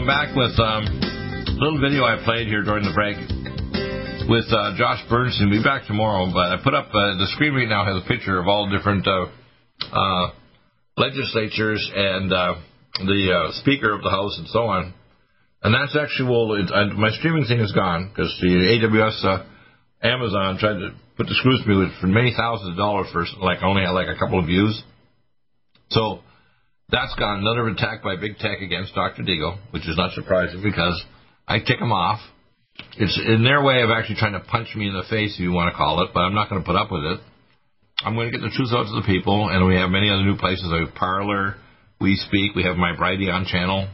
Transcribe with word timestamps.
I'm 0.00 0.06
back 0.06 0.34
with 0.34 0.56
um, 0.56 0.88
a 0.88 1.60
little 1.60 1.78
video 1.78 2.08
I 2.08 2.16
played 2.24 2.48
here 2.48 2.64
during 2.64 2.88
the 2.88 2.96
break 2.96 3.20
with 4.32 4.48
uh, 4.48 4.72
Josh 4.72 5.04
Bernstein. 5.12 5.52
We'll 5.52 5.60
be 5.60 5.62
back 5.62 5.84
tomorrow, 5.84 6.24
but 6.32 6.56
I 6.56 6.56
put 6.64 6.72
up 6.72 6.88
uh, 6.88 7.20
the 7.20 7.28
screen 7.36 7.52
right 7.52 7.68
now 7.68 7.84
has 7.84 8.00
a 8.00 8.08
picture 8.08 8.40
of 8.40 8.48
all 8.48 8.72
different 8.72 9.04
uh, 9.04 9.28
uh, 9.92 10.32
legislatures 10.96 11.84
and 11.84 12.32
uh, 12.32 12.54
the 12.96 13.28
uh, 13.28 13.52
Speaker 13.60 13.92
of 13.92 14.00
the 14.00 14.08
House 14.08 14.40
and 14.40 14.48
so 14.48 14.72
on. 14.72 14.94
And 15.60 15.76
that's 15.76 15.92
actual. 15.92 16.56
It, 16.56 16.72
I, 16.72 16.88
my 16.96 17.12
streaming 17.20 17.44
thing 17.44 17.60
is 17.60 17.72
gone 17.72 18.08
because 18.08 18.32
the 18.40 18.56
AWS 18.80 19.44
Amazon 20.00 20.56
tried 20.56 20.80
to 20.80 20.96
put 21.18 21.28
the 21.28 21.36
screws 21.36 21.60
to 21.60 21.68
me 21.68 21.92
for 22.00 22.06
many 22.06 22.32
thousands 22.34 22.72
of 22.72 22.76
dollars 22.80 23.08
for 23.12 23.26
like 23.44 23.62
only 23.62 23.84
like 23.84 24.08
a 24.08 24.16
couple 24.16 24.40
of 24.40 24.46
views. 24.46 24.80
So 25.90 26.24
that's 26.90 27.14
got 27.16 27.38
Another 27.38 27.68
attack 27.68 28.02
by 28.02 28.16
big 28.16 28.38
tech 28.38 28.60
against 28.60 28.94
Dr. 28.94 29.22
Deagle, 29.22 29.58
which 29.70 29.88
is 29.88 29.96
not 29.96 30.12
surprising 30.12 30.62
because 30.62 31.02
I 31.46 31.58
tick 31.58 31.78
them 31.78 31.92
off. 31.92 32.20
It's 32.96 33.18
in 33.26 33.44
their 33.44 33.62
way 33.62 33.82
of 33.82 33.90
actually 33.90 34.16
trying 34.16 34.32
to 34.32 34.40
punch 34.40 34.68
me 34.74 34.88
in 34.88 34.94
the 34.94 35.04
face, 35.10 35.34
if 35.34 35.40
you 35.40 35.52
want 35.52 35.72
to 35.72 35.76
call 35.76 36.02
it, 36.02 36.10
but 36.14 36.20
I'm 36.20 36.34
not 36.34 36.48
going 36.48 36.62
to 36.62 36.66
put 36.66 36.76
up 36.76 36.90
with 36.90 37.04
it. 37.04 37.20
I'm 38.02 38.14
going 38.14 38.32
to 38.32 38.38
get 38.38 38.42
the 38.42 38.54
truth 38.54 38.72
out 38.72 38.86
to 38.86 38.96
the 38.96 39.06
people, 39.06 39.48
and 39.50 39.66
we 39.66 39.76
have 39.76 39.90
many 39.90 40.08
other 40.08 40.24
new 40.24 40.36
places. 40.38 40.64
We 40.72 40.86
have 40.86 40.94
Parler, 40.94 41.56
We 42.00 42.16
Speak, 42.16 42.54
we 42.54 42.64
have 42.64 42.76
my 42.76 42.96
Brighteon 42.96 43.46
channel, 43.46 43.88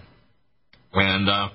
and 0.92 1.28
uh, 1.28 1.48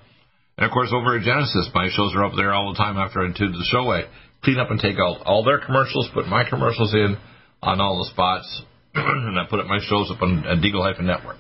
and 0.58 0.66
of 0.66 0.72
course 0.72 0.90
over 0.94 1.16
at 1.16 1.24
Genesis, 1.24 1.70
my 1.74 1.88
shows 1.90 2.14
are 2.16 2.26
up 2.26 2.34
there 2.36 2.54
all 2.54 2.74
the 2.74 2.78
time 2.78 2.98
after 2.98 3.22
I 3.22 3.28
do 3.28 3.48
the 3.48 3.68
show. 3.72 3.90
I 3.92 4.04
clean 4.44 4.60
up 4.60 4.70
and 4.70 4.80
take 4.80 4.98
out 5.00 5.24
all 5.26 5.44
their 5.44 5.60
commercials, 5.60 6.10
put 6.14 6.28
my 6.28 6.44
commercials 6.48 6.94
in 6.94 7.18
on 7.64 7.80
all 7.80 8.04
the 8.04 8.12
spots, 8.12 8.64
and 8.96 9.40
I 9.40 9.46
put 9.50 9.60
up 9.60 9.68
my 9.68 9.80
shows 9.82 10.12
up 10.12 10.22
on, 10.22 10.44
Deagle 10.62 11.02
Network. 11.02 11.38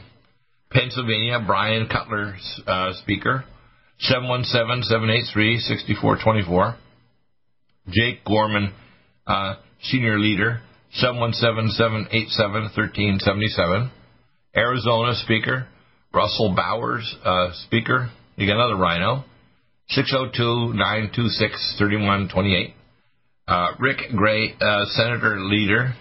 Pennsylvania, 0.71 1.41
Bryan 1.47 1.87
Cutler, 1.89 2.37
uh, 2.67 2.93
speaker, 3.03 3.45
717-783-6424. 4.11 6.77
Jake 7.89 8.25
Corman, 8.25 8.73
uh, 9.27 9.57
senior 9.83 10.19
leader, 10.19 10.63
717-787-1377. 11.03 13.91
Arizona 14.57 15.15
speaker, 15.17 15.67
Russell 16.13 16.55
Bowers, 16.55 17.13
uh, 17.25 17.51
speaker. 17.67 18.11
You 18.37 18.47
got 18.47 18.55
another 18.57 18.77
rhino, 18.77 19.25
602-926-3128. 19.97 22.73
Uh, 23.47 23.67
Rick 23.79 23.99
Gray, 24.17 24.55
uh, 24.61 24.87
senator 24.87 25.39
leader, 25.41 25.95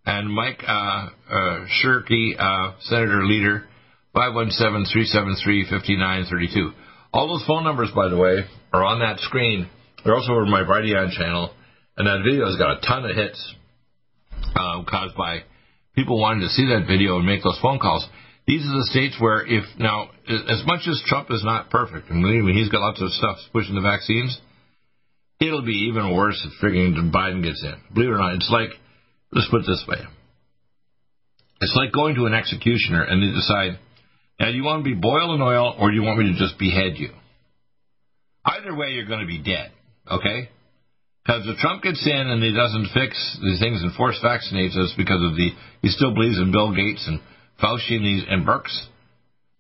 and 0.07 0.29
Mike 0.29 0.65
uh, 0.67 1.09
uh 1.31 1.67
Shirkey, 1.85 2.35
uh, 2.37 2.73
Senator, 2.81 3.25
Leader, 3.25 3.69
517 4.17 4.89
373 4.89 5.69
5932. 5.69 6.73
All 7.13 7.29
those 7.29 7.45
phone 7.47 7.65
numbers, 7.65 7.93
by 7.95 8.09
the 8.09 8.17
way, 8.17 8.49
are 8.73 8.83
on 8.83 9.01
that 9.01 9.21
screen. 9.21 9.69
They're 10.03 10.17
also 10.17 10.33
over 10.33 10.47
my 10.47 10.65
Brighteon 10.65 11.13
channel. 11.13 11.53
And 11.97 12.09
that 12.09 12.25
video 12.25 12.49
has 12.49 12.57
got 12.57 12.81
a 12.81 12.81
ton 12.81 13.05
of 13.05 13.17
hits 13.17 13.37
uh, 14.57 14.85
caused 14.89 15.17
by 15.17 15.45
people 15.95 16.21
wanting 16.21 16.41
to 16.41 16.49
see 16.49 16.65
that 16.73 16.89
video 16.89 17.17
and 17.17 17.27
make 17.27 17.45
those 17.45 17.59
phone 17.61 17.79
calls. 17.79 18.09
These 18.47 18.65
are 18.65 18.77
the 18.79 18.89
states 18.89 19.17
where, 19.19 19.45
if 19.45 19.65
now, 19.79 20.11
as 20.29 20.63
much 20.65 20.89
as 20.89 21.03
Trump 21.07 21.29
is 21.31 21.43
not 21.45 21.69
perfect, 21.69 22.09
and 22.09 22.23
believe 22.23 22.45
me, 22.45 22.53
he's 22.53 22.69
got 22.69 22.81
lots 22.81 23.03
of 23.03 23.11
stuff 23.11 23.37
pushing 23.53 23.75
the 23.75 23.81
vaccines, 23.81 24.39
it'll 25.41 25.65
be 25.65 25.91
even 25.91 26.15
worse 26.15 26.41
if 26.47 26.53
freaking 26.63 26.95
Biden 27.11 27.43
gets 27.43 27.65
in. 27.65 27.75
Believe 27.93 28.11
it 28.11 28.13
or 28.13 28.19
not, 28.19 28.35
it's 28.35 28.51
like, 28.53 28.71
let's 29.33 29.49
put 29.51 29.63
it 29.63 29.67
this 29.67 29.85
way 29.89 29.99
it's 31.61 31.75
like 31.75 31.93
going 31.93 32.15
to 32.17 32.27
an 32.27 32.35
executioner 32.35 33.03
and 33.03 33.23
they 33.23 33.35
decide, 33.35 33.79
now, 34.39 34.51
do 34.51 34.57
you 34.57 34.65
want 34.65 34.85
to 34.85 34.89
be 34.89 34.99
boiled 34.99 35.35
in 35.35 35.41
oil 35.41 35.75
or 35.79 35.91
do 35.91 35.97
you 35.97 36.03
want 36.03 36.19
me 36.19 36.33
to 36.33 36.39
just 36.39 36.59
behead 36.59 36.97
you? 36.97 37.11
Either 38.45 38.75
way, 38.77 38.91
you're 38.91 39.07
going 39.09 39.21
to 39.21 39.27
be 39.27 39.43
dead, 39.43 39.73
okay? 40.11 40.51
Because 41.25 41.43
if 41.49 41.57
Trump 41.59 41.83
gets 41.83 42.05
in 42.07 42.29
and 42.31 42.43
he 42.43 42.53
doesn't 42.53 42.95
fix 42.95 43.17
these 43.43 43.59
things 43.59 43.83
and 43.83 43.93
force 43.95 44.21
vaccinates 44.23 44.77
us 44.77 44.95
because 44.97 45.25
of 45.25 45.35
the, 45.35 45.51
he 45.83 45.89
still 45.89 46.15
believes 46.15 46.39
in 46.39 46.53
Bill 46.53 46.71
Gates 46.75 47.03
and 47.09 47.19
Fauci 47.61 47.97
and, 47.97 48.07
these, 48.07 48.25
and 48.29 48.47
Birx, 48.47 48.71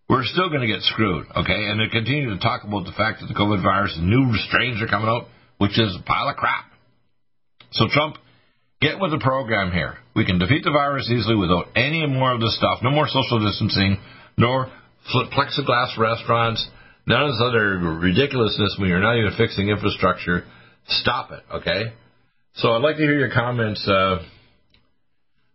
we're 0.08 0.22
still 0.24 0.48
going 0.48 0.60
to 0.60 0.70
get 0.70 0.82
screwed, 0.82 1.26
okay? 1.34 1.66
And 1.66 1.80
they 1.80 1.90
continue 1.90 2.30
to 2.30 2.38
talk 2.38 2.62
about 2.62 2.84
the 2.84 2.94
fact 2.94 3.20
that 3.20 3.26
the 3.26 3.34
COVID 3.34 3.62
virus 3.62 3.96
and 3.96 4.06
new 4.06 4.30
strains 4.46 4.80
are 4.80 4.86
coming 4.86 5.08
out, 5.08 5.26
which 5.58 5.80
is 5.80 5.96
a 5.96 6.02
pile 6.04 6.28
of 6.28 6.36
crap. 6.36 6.70
So 7.72 7.88
Trump, 7.90 8.16
get 8.80 9.00
with 9.00 9.10
the 9.10 9.18
program 9.18 9.72
here. 9.72 9.98
We 10.14 10.24
can 10.24 10.38
defeat 10.38 10.62
the 10.62 10.70
virus 10.70 11.10
easily 11.10 11.34
without 11.34 11.74
any 11.74 12.06
more 12.06 12.32
of 12.32 12.40
this 12.40 12.56
stuff. 12.56 12.78
No 12.84 12.90
more 12.90 13.08
social 13.08 13.42
distancing, 13.42 13.98
nor 14.36 14.70
plexiglass 15.32 15.96
restaurants, 15.98 16.66
none 17.06 17.22
of 17.22 17.28
this 17.30 17.42
other 17.42 17.78
ridiculousness 17.78 18.76
when 18.78 18.88
you're 18.88 19.00
not 19.00 19.16
even 19.16 19.32
fixing 19.36 19.68
infrastructure. 19.68 20.44
Stop 20.88 21.32
it, 21.32 21.42
okay? 21.54 21.92
So 22.54 22.72
I'd 22.72 22.82
like 22.82 22.96
to 22.96 23.02
hear 23.02 23.18
your 23.18 23.32
comments, 23.32 23.86
uh, 23.88 24.22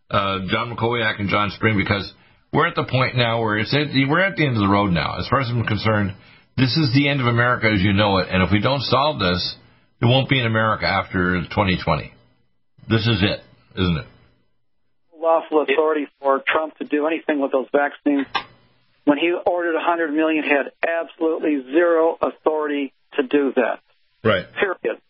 uh, 0.09 0.39
John 0.49 0.75
Walkowiak 0.75 1.19
and 1.19 1.29
John 1.29 1.51
Spring, 1.51 1.77
because 1.77 2.11
we're 2.53 2.67
at 2.67 2.75
the 2.75 2.83
point 2.83 3.15
now 3.15 3.41
where 3.41 3.57
it's 3.57 3.73
at 3.73 3.93
we're 4.09 4.19
at 4.19 4.35
the 4.35 4.45
end 4.45 4.55
of 4.55 4.61
the 4.61 4.67
road 4.67 4.91
now. 4.91 5.17
As 5.19 5.27
far 5.27 5.39
as 5.39 5.47
I'm 5.49 5.63
concerned, 5.65 6.13
this 6.57 6.75
is 6.75 6.93
the 6.93 7.07
end 7.07 7.21
of 7.21 7.27
America 7.27 7.67
as 7.73 7.81
you 7.81 7.93
know 7.93 8.17
it, 8.17 8.27
and 8.29 8.43
if 8.43 8.51
we 8.51 8.61
don't 8.61 8.81
solve 8.81 9.19
this, 9.19 9.55
it 10.01 10.05
won't 10.05 10.29
be 10.29 10.39
in 10.39 10.45
America 10.45 10.85
after 10.85 11.41
2020. 11.41 12.13
This 12.89 13.07
is 13.07 13.21
it, 13.21 13.39
isn't 13.79 13.97
it? 13.97 14.05
Lawful 15.17 15.61
authority 15.61 16.07
for 16.19 16.41
Trump 16.45 16.77
to 16.79 16.85
do 16.85 17.07
anything 17.07 17.39
with 17.39 17.51
those 17.51 17.67
vaccines. 17.71 18.25
When 19.05 19.17
he 19.17 19.33
ordered 19.33 19.73
100 19.73 20.13
million, 20.13 20.43
he 20.43 20.49
had 20.49 20.71
absolutely 20.87 21.63
zero 21.71 22.17
authority 22.21 22.93
to 23.15 23.23
do 23.23 23.53
that. 23.55 23.79
Right. 24.23 24.45
Period. 24.53 25.01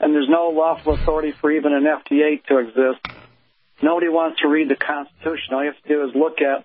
And 0.00 0.14
there's 0.14 0.28
no 0.28 0.50
lawful 0.54 0.94
authority 0.94 1.32
for 1.40 1.50
even 1.50 1.72
an 1.72 1.84
FDA 1.84 2.42
to 2.46 2.58
exist. 2.58 3.04
Nobody 3.82 4.08
wants 4.08 4.40
to 4.40 4.48
read 4.48 4.68
the 4.68 4.76
Constitution. 4.76 5.54
All 5.54 5.64
you 5.64 5.72
have 5.72 5.82
to 5.82 5.88
do 5.88 6.04
is 6.04 6.14
look 6.14 6.40
at 6.40 6.64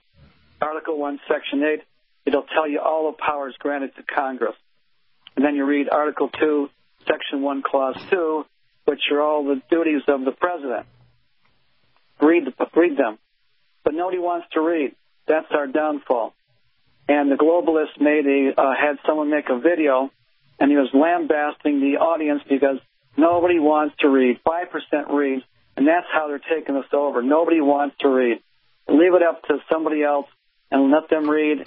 Article 0.61 0.97
1, 0.97 1.19
Section 1.27 1.63
8. 1.63 1.83
It'll 2.25 2.43
tell 2.43 2.67
you 2.67 2.79
all 2.79 3.11
the 3.11 3.17
powers 3.17 3.55
granted 3.59 3.95
to 3.97 4.03
Congress. 4.03 4.55
And 5.35 5.43
then 5.43 5.55
you 5.55 5.65
read 5.65 5.89
Article 5.89 6.29
2, 6.29 6.69
Section 7.07 7.41
1, 7.41 7.63
Clause 7.63 7.97
2, 8.09 8.45
which 8.85 9.01
are 9.11 9.21
all 9.21 9.43
the 9.45 9.61
duties 9.69 10.03
of 10.07 10.23
the 10.23 10.31
President. 10.31 10.85
Read, 12.21 12.45
the, 12.45 12.79
read 12.79 12.97
them. 12.97 13.17
But 13.83 13.93
nobody 13.93 14.19
wants 14.19 14.47
to 14.53 14.61
read. 14.61 14.95
That's 15.27 15.47
our 15.51 15.67
downfall. 15.67 16.33
And 17.07 17.31
the 17.31 17.35
globalists 17.35 17.99
made 17.99 18.25
a, 18.25 18.59
uh, 18.59 18.73
had 18.79 18.97
someone 19.05 19.29
make 19.29 19.49
a 19.49 19.59
video 19.59 20.11
and 20.59 20.71
he 20.71 20.77
was 20.77 20.89
lambasting 20.93 21.81
the 21.81 21.99
audience 21.99 22.41
because 22.47 22.77
nobody 23.17 23.59
wants 23.59 23.95
to 23.99 24.09
read. 24.09 24.39
Five 24.45 24.71
percent 24.71 25.11
read, 25.11 25.43
and 25.75 25.87
that's 25.87 26.07
how 26.11 26.27
they're 26.27 26.39
taking 26.39 26.75
us 26.75 26.85
over. 26.93 27.21
Nobody 27.21 27.59
wants 27.59 27.95
to 27.99 28.09
read. 28.09 28.39
Leave 28.87 29.13
it 29.13 29.23
up 29.23 29.43
to 29.43 29.57
somebody 29.71 30.03
else 30.03 30.27
and 30.71 30.91
let 30.91 31.09
them 31.09 31.29
read. 31.29 31.59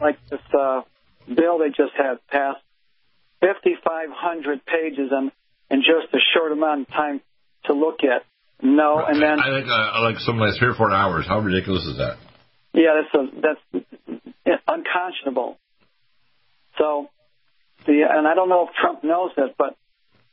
Like 0.00 0.18
this 0.30 0.40
uh, 0.52 0.82
bill 1.28 1.58
they 1.58 1.68
just 1.68 1.94
had 1.96 2.18
passed, 2.28 2.62
5,500 3.40 4.66
pages 4.66 5.10
in, 5.10 5.30
in 5.70 5.82
just 5.82 6.12
a 6.12 6.18
short 6.34 6.52
amount 6.52 6.82
of 6.82 6.88
time 6.88 7.20
to 7.66 7.72
look 7.72 8.00
at. 8.02 8.24
No, 8.62 9.04
and 9.04 9.20
then 9.20 9.38
I 9.40 9.50
think 9.50 9.68
uh, 9.68 10.02
like 10.02 10.18
something 10.18 10.40
like 10.40 10.58
three 10.58 10.68
or 10.68 10.74
four 10.74 10.90
hours. 10.90 11.26
How 11.26 11.40
ridiculous 11.40 11.84
is 11.84 11.98
that? 11.98 12.16
Yeah, 12.74 13.00
that's 13.00 13.14
a, 13.14 13.40
that's 13.40 14.60
unconscionable. 14.66 15.56
So, 16.76 17.08
the 17.86 18.02
and 18.10 18.26
I 18.26 18.34
don't 18.34 18.48
know 18.48 18.68
if 18.68 18.74
Trump 18.74 19.04
knows 19.04 19.30
this, 19.36 19.50
but 19.56 19.76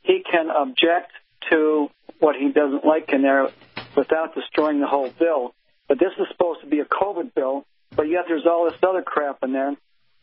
he 0.02 0.22
can 0.28 0.50
object 0.50 1.12
to 1.50 1.88
what 2.18 2.34
he 2.36 2.50
doesn't 2.50 2.84
like 2.84 3.12
in 3.12 3.22
there 3.22 3.48
without 3.96 4.34
destroying 4.34 4.80
the 4.80 4.86
whole 4.86 5.10
bill. 5.18 5.54
But 5.88 5.98
this 5.98 6.10
is 6.18 6.26
supposed 6.32 6.62
to 6.62 6.66
be 6.66 6.80
a 6.80 6.84
COVID 6.84 7.34
bill, 7.34 7.64
but 7.94 8.04
yet 8.04 8.24
there's 8.26 8.46
all 8.46 8.68
this 8.70 8.78
other 8.82 9.02
crap 9.02 9.38
in 9.42 9.52
there 9.52 9.76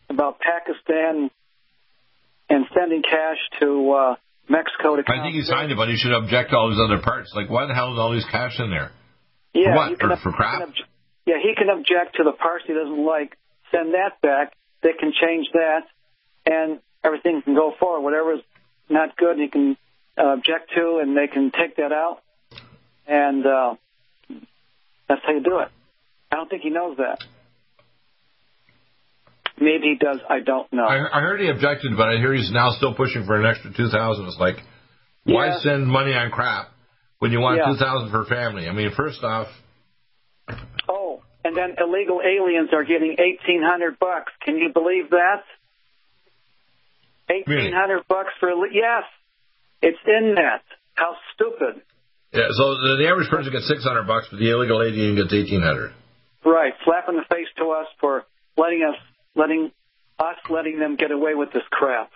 about 0.10 0.39
Pakistan 0.39 1.30
and 2.50 2.66
sending 2.74 3.04
cash 3.04 3.38
to 3.62 3.92
uh, 3.92 4.16
Mexico 4.50 4.95
to. 4.98 5.04
I 5.07 5.24
think 5.24 5.36
he 5.36 5.44
signed 5.44 5.71
it, 5.71 5.77
but 5.77 5.88
he 5.88 5.95
should 5.95 6.13
object 6.13 6.50
to 6.51 6.57
all 6.57 6.69
these 6.69 6.81
other 6.83 7.01
parts. 7.01 7.31
Like, 7.36 7.50
why 7.50 7.68
the 7.68 7.75
hell 7.75 7.94
is 7.94 8.00
all 8.00 8.12
this 8.12 8.25
cash 8.30 8.60
in 8.60 8.71
there? 8.71 8.92
Yeah, 9.54 9.71
for 9.71 9.75
what? 9.75 10.00
can, 10.00 10.18
for 10.24 10.31
crap? 10.31 10.69
Yeah, 11.30 11.36
he 11.44 11.54
can 11.56 11.70
object 11.70 12.16
to 12.18 12.24
the 12.24 12.31
parts 12.31 12.64
he 12.66 12.74
doesn't 12.74 13.06
like. 13.06 13.38
Send 13.72 13.94
that 13.94 14.14
back. 14.20 14.54
They 14.81 14.94
can 15.00 15.14
change 15.14 15.46
that, 15.54 15.81
and 16.48 16.80
everything 17.04 17.44
can 17.44 17.54
go 17.54 17.72
forward. 17.80 18.02
Whatever 18.02 18.34
is 18.34 18.42
not 18.90 19.16
good, 19.16 19.38
he 19.38 19.48
can 19.48 19.78
uh, 20.18 20.34
object 20.34 20.72
to, 20.76 20.98
and 21.04 21.16
they 21.16 21.28
can 21.28 21.52
take 21.52 21.76
that 21.76 21.92
out. 21.92 22.18
And 23.06 23.46
uh, 23.46 23.76
that's 25.08 25.22
how 25.24 25.34
you 25.34 25.44
do 25.44 25.60
it. 25.60 25.70
I 26.31 26.36
don't 26.38 26.50
think 26.50 26.64
he 26.64 26.72
knows 26.72 26.98
that. 26.98 27.20
Maybe 29.62 29.86
he 29.94 29.98
does. 30.04 30.20
I 30.28 30.40
don't 30.40 30.72
know. 30.74 30.86
I, 30.86 31.20
I 31.20 31.22
heard 31.22 31.40
he 31.42 31.50
objected, 31.50 31.92
but 31.96 32.08
I 32.10 32.18
hear 32.18 32.34
he's 32.34 32.52
now 32.52 32.72
still 32.72 32.96
pushing 32.96 33.26
for 33.28 33.40
an 33.40 33.46
extra 33.46 33.72
two 33.72 33.90
thousand. 33.90 34.26
It's 34.26 34.40
like, 34.40 34.56
why 35.26 35.48
Yeah. 35.50 35.60
send 35.62 35.86
money 35.86 36.14
on 36.14 36.31
crap 36.31 36.70
when 37.20 37.31
you 37.31 37.40
want 37.40 37.58
Yeah. 37.58 37.72
two 37.72 37.78
thousand 37.78 38.10
for 38.10 38.26
family? 38.26 38.68
I 38.68 38.74
mean, 38.74 38.90
first 38.98 39.24
off, 39.24 39.48
Oh, 40.92 40.99
and 41.44 41.56
then 41.56 41.76
illegal 41.80 42.22
aliens 42.22 42.70
are 42.74 42.84
getting 42.84 43.14
eighteen 43.14 43.62
hundred 43.64 44.00
bucks. 44.00 44.32
Can 44.42 44.58
you 44.58 44.72
believe 44.74 45.10
that? 45.12 45.44
Eighteen 47.30 47.74
hundred 47.74 48.08
bucks 48.08 48.32
for 48.40 48.50
yes, 48.68 49.04
it's 49.82 50.00
in 50.06 50.36
that. 50.36 50.64
How 50.96 51.16
stupid! 51.34 51.82
yeah. 52.34 52.50
So 52.52 52.76
the, 52.76 52.98
the 53.00 53.08
average 53.08 53.30
person 53.30 53.52
gets 53.52 53.68
six 53.68 53.84
hundred 53.84 54.08
bucks, 54.08 54.28
but 54.30 54.40
the 54.40 54.50
illegal 54.52 54.82
alien 54.82 55.16
gets 55.16 55.34
eighteen 55.34 55.62
hundred. 55.62 55.94
Right, 56.44 56.74
slap 56.86 57.08
in 57.10 57.16
the 57.16 57.26
face 57.30 57.48
to 57.58 57.72
us 57.72 57.88
for 58.00 58.26
letting 58.58 58.84
us 58.84 59.00
letting 59.36 59.72
us 60.18 60.36
letting 60.50 60.80
them 60.80 60.96
get 60.96 61.12
away 61.12 61.36
with 61.36 61.54
this 61.54 61.64
crap. 61.70 62.12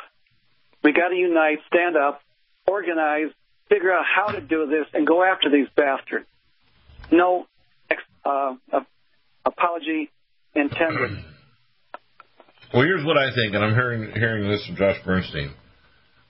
We 0.83 0.91
got 0.91 1.09
to 1.09 1.15
unite, 1.15 1.59
stand 1.67 1.95
up, 1.95 2.21
organize, 2.67 3.31
figure 3.69 3.93
out 3.93 4.03
how 4.03 4.33
to 4.33 4.41
do 4.41 4.67
this, 4.67 4.85
and 4.93 5.07
go 5.07 5.23
after 5.23 5.49
these 5.49 5.67
bastards. 5.75 6.25
No 7.11 7.45
uh, 8.25 8.55
uh, 8.71 8.79
apology 9.45 10.11
intended. 10.55 11.23
Well, 12.73 12.81
here's 12.81 13.05
what 13.05 13.17
I 13.17 13.29
think, 13.35 13.53
and 13.53 13.63
I'm 13.63 13.75
hearing 13.75 14.11
hearing 14.15 14.49
this 14.49 14.65
from 14.65 14.75
Josh 14.77 14.97
Bernstein. 15.05 15.53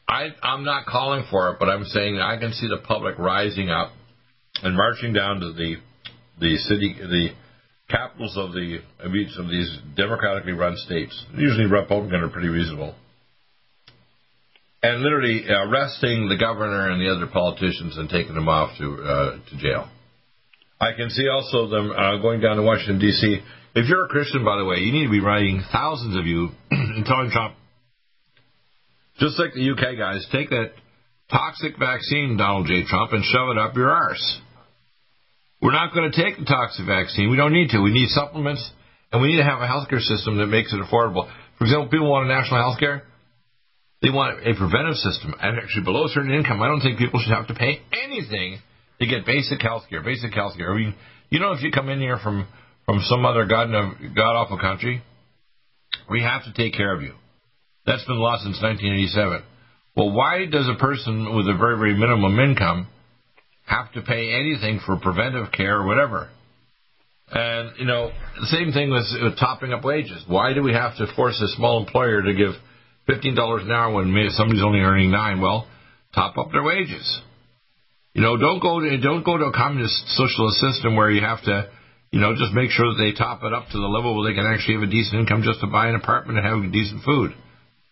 I 0.10 0.27
I'm 0.44 0.65
not 0.65 0.86
calling 0.86 1.24
for 1.31 1.51
it, 1.51 1.56
but 1.57 1.69
I'm 1.69 1.86
saying 1.86 2.19
I 2.19 2.38
can 2.38 2.51
see 2.51 2.68
the 2.68 2.86
public 2.86 3.18
rising 3.18 3.69
up 3.69 3.94
and 4.62 4.75
marching 4.75 5.13
down 5.13 5.39
to 5.39 5.54
the 5.54 5.75
the 6.42 6.57
city 6.57 6.95
the 7.00 7.30
capitals 7.89 8.36
of 8.36 8.51
the 8.51 8.80
of 9.00 9.16
each 9.16 9.38
of 9.38 9.48
these 9.48 9.69
democratically 9.95 10.51
run 10.51 10.75
states. 10.75 11.25
Usually 11.33 11.66
Republican 11.66 12.21
are 12.21 12.30
pretty 12.30 12.50
reasonable. 12.50 12.94
And 14.81 15.01
literally 15.01 15.45
arresting 15.50 16.27
the 16.27 16.36
governor 16.38 16.89
and 16.89 17.00
the 17.00 17.09
other 17.09 17.31
politicians 17.31 17.98
and 17.98 18.09
taking 18.09 18.36
them 18.36 18.50
off 18.50 18.77
to 18.80 19.01
uh, 19.01 19.31
to 19.50 19.57
jail. 19.57 19.88
I 20.83 20.91
can 20.97 21.09
see 21.09 21.30
also 21.30 21.68
them 21.69 21.91
uh, 21.91 22.18
going 22.18 22.41
down 22.41 22.57
to 22.57 22.62
Washington 22.62 23.00
D.C. 23.00 23.39
If 23.75 23.88
you're 23.88 24.03
a 24.03 24.09
Christian, 24.09 24.44
by 24.44 24.57
the 24.57 24.65
way, 24.65 24.83
you 24.83 24.91
need 24.91 25.06
to 25.06 25.12
be 25.12 25.21
writing 25.21 25.63
thousands 25.71 26.18
of 26.18 26.25
you 26.25 26.50
and 26.71 27.06
telling 27.06 27.31
Trump, 27.31 27.56
just 29.18 29.39
like 29.39 29.53
the 29.53 29.63
UK 29.63 29.97
guys, 29.97 30.27
take 30.33 30.50
that 30.50 30.74
toxic 31.31 31.80
vaccine, 31.80 32.35
Donald 32.35 32.68
J. 32.68 32.83
Trump, 32.83 33.13
and 33.13 33.24
shove 33.24 33.56
it 33.56 33.57
up 33.57 33.77
your 33.77 33.91
arse. 33.91 34.41
We're 35.62 35.71
not 35.71 35.94
going 35.94 36.12
to 36.12 36.21
take 36.21 36.38
the 36.38 36.44
toxic 36.44 36.85
vaccine. 36.85 37.31
We 37.31 37.38
don't 37.38 37.53
need 37.53 37.69
to. 37.69 37.80
We 37.80 37.94
need 37.94 38.09
supplements, 38.09 38.69
and 39.13 39.21
we 39.21 39.30
need 39.30 39.38
to 39.38 39.47
have 39.47 39.62
a 39.62 39.68
healthcare 39.68 40.03
system 40.03 40.38
that 40.39 40.47
makes 40.47 40.74
it 40.74 40.83
affordable. 40.83 41.31
For 41.59 41.63
example, 41.63 41.88
people 41.88 42.12
want 42.12 42.30
a 42.30 42.33
national 42.33 42.59
health 42.59 42.77
care. 42.77 43.03
They 44.01 44.09
want 44.09 44.45
a 44.45 44.51
preventive 44.51 45.00
system, 45.00 45.33
and 45.39 45.59
actually 45.59 45.85
below 45.85 46.06
a 46.06 46.09
certain 46.09 46.33
income, 46.33 46.62
I 46.62 46.68
don't 46.68 46.81
think 46.81 47.00
people 47.00 47.21
should 47.24 47.31
have 47.31 47.47
to 47.47 47.56
pay 47.56 47.80
anything 48.03 48.59
to 49.03 49.09
get 49.09 49.25
basic 49.25 49.61
health 49.61 49.83
care. 49.89 50.01
Basic 50.01 50.33
health 50.33 50.57
care. 50.57 50.73
I 50.73 50.77
mean, 50.77 50.95
you 51.29 51.39
know, 51.39 51.51
if 51.51 51.61
you 51.61 51.71
come 51.71 51.89
in 51.89 52.00
here 52.00 52.17
from 52.23 52.47
from 52.85 53.01
some 53.03 53.25
other 53.25 53.45
god 53.45 53.69
god 54.15 54.35
awful 54.35 54.57
country, 54.57 55.03
we 56.09 56.21
have 56.21 56.44
to 56.45 56.53
take 56.53 56.73
care 56.73 56.95
of 56.95 57.01
you. 57.01 57.13
That's 57.85 58.05
been 58.05 58.19
lost 58.19 58.44
since 58.44 58.61
1987. 58.61 59.44
Well, 59.95 60.11
why 60.11 60.45
does 60.45 60.67
a 60.69 60.79
person 60.79 61.35
with 61.35 61.47
a 61.47 61.57
very 61.57 61.77
very 61.77 61.97
minimum 61.97 62.39
income 62.39 62.88
have 63.65 63.91
to 63.94 64.01
pay 64.01 64.33
anything 64.33 64.79
for 64.85 64.97
preventive 64.97 65.51
care 65.51 65.79
or 65.79 65.85
whatever? 65.85 66.29
And 67.31 67.77
you 67.79 67.85
know, 67.85 68.11
the 68.39 68.47
same 68.47 68.71
thing 68.71 68.89
with, 68.91 69.06
with 69.21 69.38
topping 69.38 69.73
up 69.73 69.83
wages. 69.83 70.23
Why 70.27 70.53
do 70.53 70.63
we 70.63 70.73
have 70.73 70.95
to 70.97 71.07
force 71.15 71.39
a 71.41 71.47
small 71.56 71.79
employer 71.85 72.21
to 72.21 72.33
give 72.33 72.53
fifteen 73.06 73.35
dollars 73.35 73.63
an 73.63 73.71
hour 73.71 73.94
when 73.94 74.13
somebody's 74.31 74.63
only 74.63 74.79
earning 74.79 75.11
nine? 75.11 75.41
Well, 75.41 75.67
top 76.15 76.38
up 76.38 76.51
their 76.51 76.63
wages. 76.63 77.21
You 78.13 78.21
know, 78.21 78.38
don't 78.38 78.62
go 78.62 78.80
to 78.80 78.98
don't 78.98 79.25
go 79.25 79.38
to 79.38 79.45
a 79.45 79.54
communist 79.54 80.07
socialist 80.13 80.62
system 80.62 80.95
where 80.95 81.10
you 81.10 81.21
have 81.21 81.42
to, 81.44 81.69
you 82.12 82.19
know, 82.19 82.36
just 82.38 82.54
make 82.54 82.69
sure 82.69 82.94
that 82.94 83.01
they 83.01 83.12
top 83.18 83.42
it 83.44 83.54
up 83.54 83.65
to 83.69 83.77
the 83.77 83.89
level 83.89 84.15
where 84.15 84.30
they 84.30 84.38
can 84.38 84.45
actually 84.45 84.75
have 84.75 84.83
a 84.83 84.92
decent 84.92 85.21
income 85.21 85.42
just 85.42 85.62
to 85.62 85.68
buy 85.68 85.89
an 85.89 85.95
apartment 85.95 86.38
and 86.38 86.45
have 86.45 86.71
decent 86.71 87.01
food. 87.04 87.33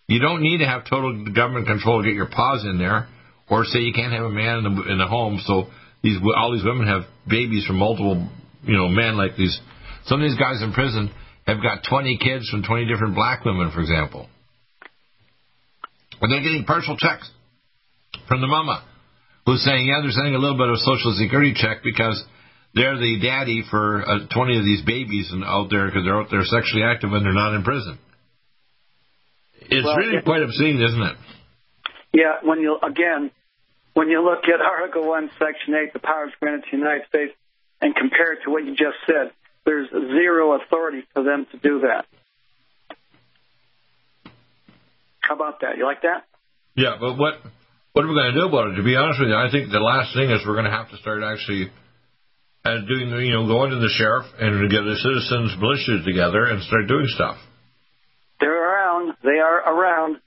You 0.07 0.19
don't 0.19 0.43
need 0.43 0.59
to 0.59 0.65
have 0.65 0.85
total 0.85 1.25
government 1.33 1.65
control 1.65 2.01
to 2.01 2.07
get 2.07 2.13
your 2.13 2.29
paws 2.29 2.63
in 2.65 2.77
there, 2.77 3.07
or 3.49 3.65
say 3.65 3.79
you 3.79 3.93
can't 3.93 4.13
have 4.13 4.25
a 4.25 4.29
man 4.29 4.61
in 4.61 4.63
the 4.63 4.91
in 4.93 4.97
the 4.99 5.07
home. 5.07 5.41
So 5.43 5.73
these 6.03 6.17
all 6.37 6.53
these 6.53 6.65
women 6.65 6.85
have 6.85 7.09
babies 7.27 7.65
from 7.65 7.77
multiple, 7.77 8.29
you 8.61 8.77
know, 8.77 8.89
men 8.89 9.17
like 9.17 9.35
these. 9.35 9.57
Some 10.05 10.21
of 10.21 10.29
these 10.29 10.37
guys 10.37 10.61
in 10.61 10.71
prison 10.71 11.09
have 11.47 11.63
got 11.63 11.81
20 11.89 12.19
kids 12.21 12.47
from 12.49 12.61
20 12.61 12.85
different 12.85 13.15
black 13.15 13.43
women, 13.43 13.71
for 13.73 13.81
example, 13.81 14.29
and 16.21 16.31
they're 16.31 16.45
getting 16.45 16.65
partial 16.65 16.95
checks 16.95 17.27
from 18.27 18.41
the 18.41 18.47
mama 18.47 18.85
who's 19.45 19.63
saying, 19.63 19.85
yeah, 19.85 20.01
they're 20.01 20.11
sending 20.11 20.35
a 20.35 20.39
little 20.39 20.57
bit 20.57 20.69
of 20.69 20.77
social 20.79 21.13
security 21.17 21.53
check 21.55 21.83
because 21.83 22.23
they're 22.73 22.97
the 22.97 23.19
daddy 23.21 23.63
for 23.69 24.01
uh, 24.07 24.27
20 24.33 24.57
of 24.59 24.63
these 24.65 24.81
babies 24.85 25.29
and 25.31 25.43
out 25.43 25.69
there 25.69 25.87
because 25.87 26.03
they're 26.05 26.19
out 26.19 26.29
there 26.31 26.43
sexually 26.43 26.83
active 26.83 27.11
and 27.11 27.25
they're 27.25 27.33
not 27.33 27.53
in 27.55 27.63
prison. 27.63 27.97
It's 29.69 29.85
Well, 29.85 29.95
really 29.97 30.17
it- 30.17 30.25
quite 30.25 30.41
obscene, 30.43 30.81
isn't 30.81 31.01
it? 31.01 31.15
Yeah, 32.13 32.43
when 32.43 32.59
you 32.59 32.77
again, 32.83 33.31
when 33.93 34.09
you 34.09 34.21
look 34.23 34.43
at 34.43 34.59
Article 34.65 35.07
One, 35.07 35.29
Section 35.39 35.75
Eight, 35.75 35.93
the 35.93 35.99
powers 35.99 36.31
granted 36.41 36.63
to 36.65 36.71
the 36.71 36.77
United 36.77 37.07
States, 37.07 37.33
and 37.81 37.95
compare 37.95 38.33
it 38.33 38.39
to 38.43 38.51
what 38.51 38.65
you 38.65 38.71
just 38.71 38.97
said, 39.07 39.31
there's 39.65 39.89
zero 39.89 40.59
authority 40.61 41.03
for 41.13 41.23
them 41.23 41.47
to 41.51 41.57
do 41.57 41.81
that. 41.87 42.05
How 45.21 45.35
about 45.35 45.61
that? 45.61 45.77
You 45.77 45.85
like 45.85 46.01
that? 46.01 46.25
Yeah, 46.75 46.97
but 46.99 47.17
what 47.17 47.35
what 47.93 48.05
are 48.05 48.07
we 48.07 48.15
going 48.15 48.33
to 48.33 48.39
do 48.39 48.47
about 48.47 48.71
it? 48.71 48.75
To 48.77 48.83
be 48.83 48.95
honest 48.95 49.19
with 49.19 49.29
you, 49.29 49.35
I 49.35 49.51
think 49.51 49.71
the 49.71 49.83
last 49.83 50.15
thing 50.15 50.31
is 50.31 50.39
we're 50.47 50.55
going 50.55 50.69
to 50.69 50.75
have 50.75 50.89
to 50.91 50.97
start 50.97 51.23
actually 51.23 51.71
uh, 52.63 52.77
doing, 52.87 53.09
you 53.25 53.35
know, 53.35 53.47
going 53.47 53.71
to 53.71 53.79
the 53.79 53.91
sheriff 53.97 54.25
and 54.39 54.69
get 54.71 54.83
the 54.83 54.95
citizens' 54.95 55.59
militias 55.59 56.05
together 56.05 56.45
and 56.45 56.63
start 56.63 56.87
doing 56.87 57.07
stuff. 57.07 57.37
They're 58.39 58.53
around. 58.53 59.13
They 59.23 59.39
are 59.39 59.59
around. 59.75 60.17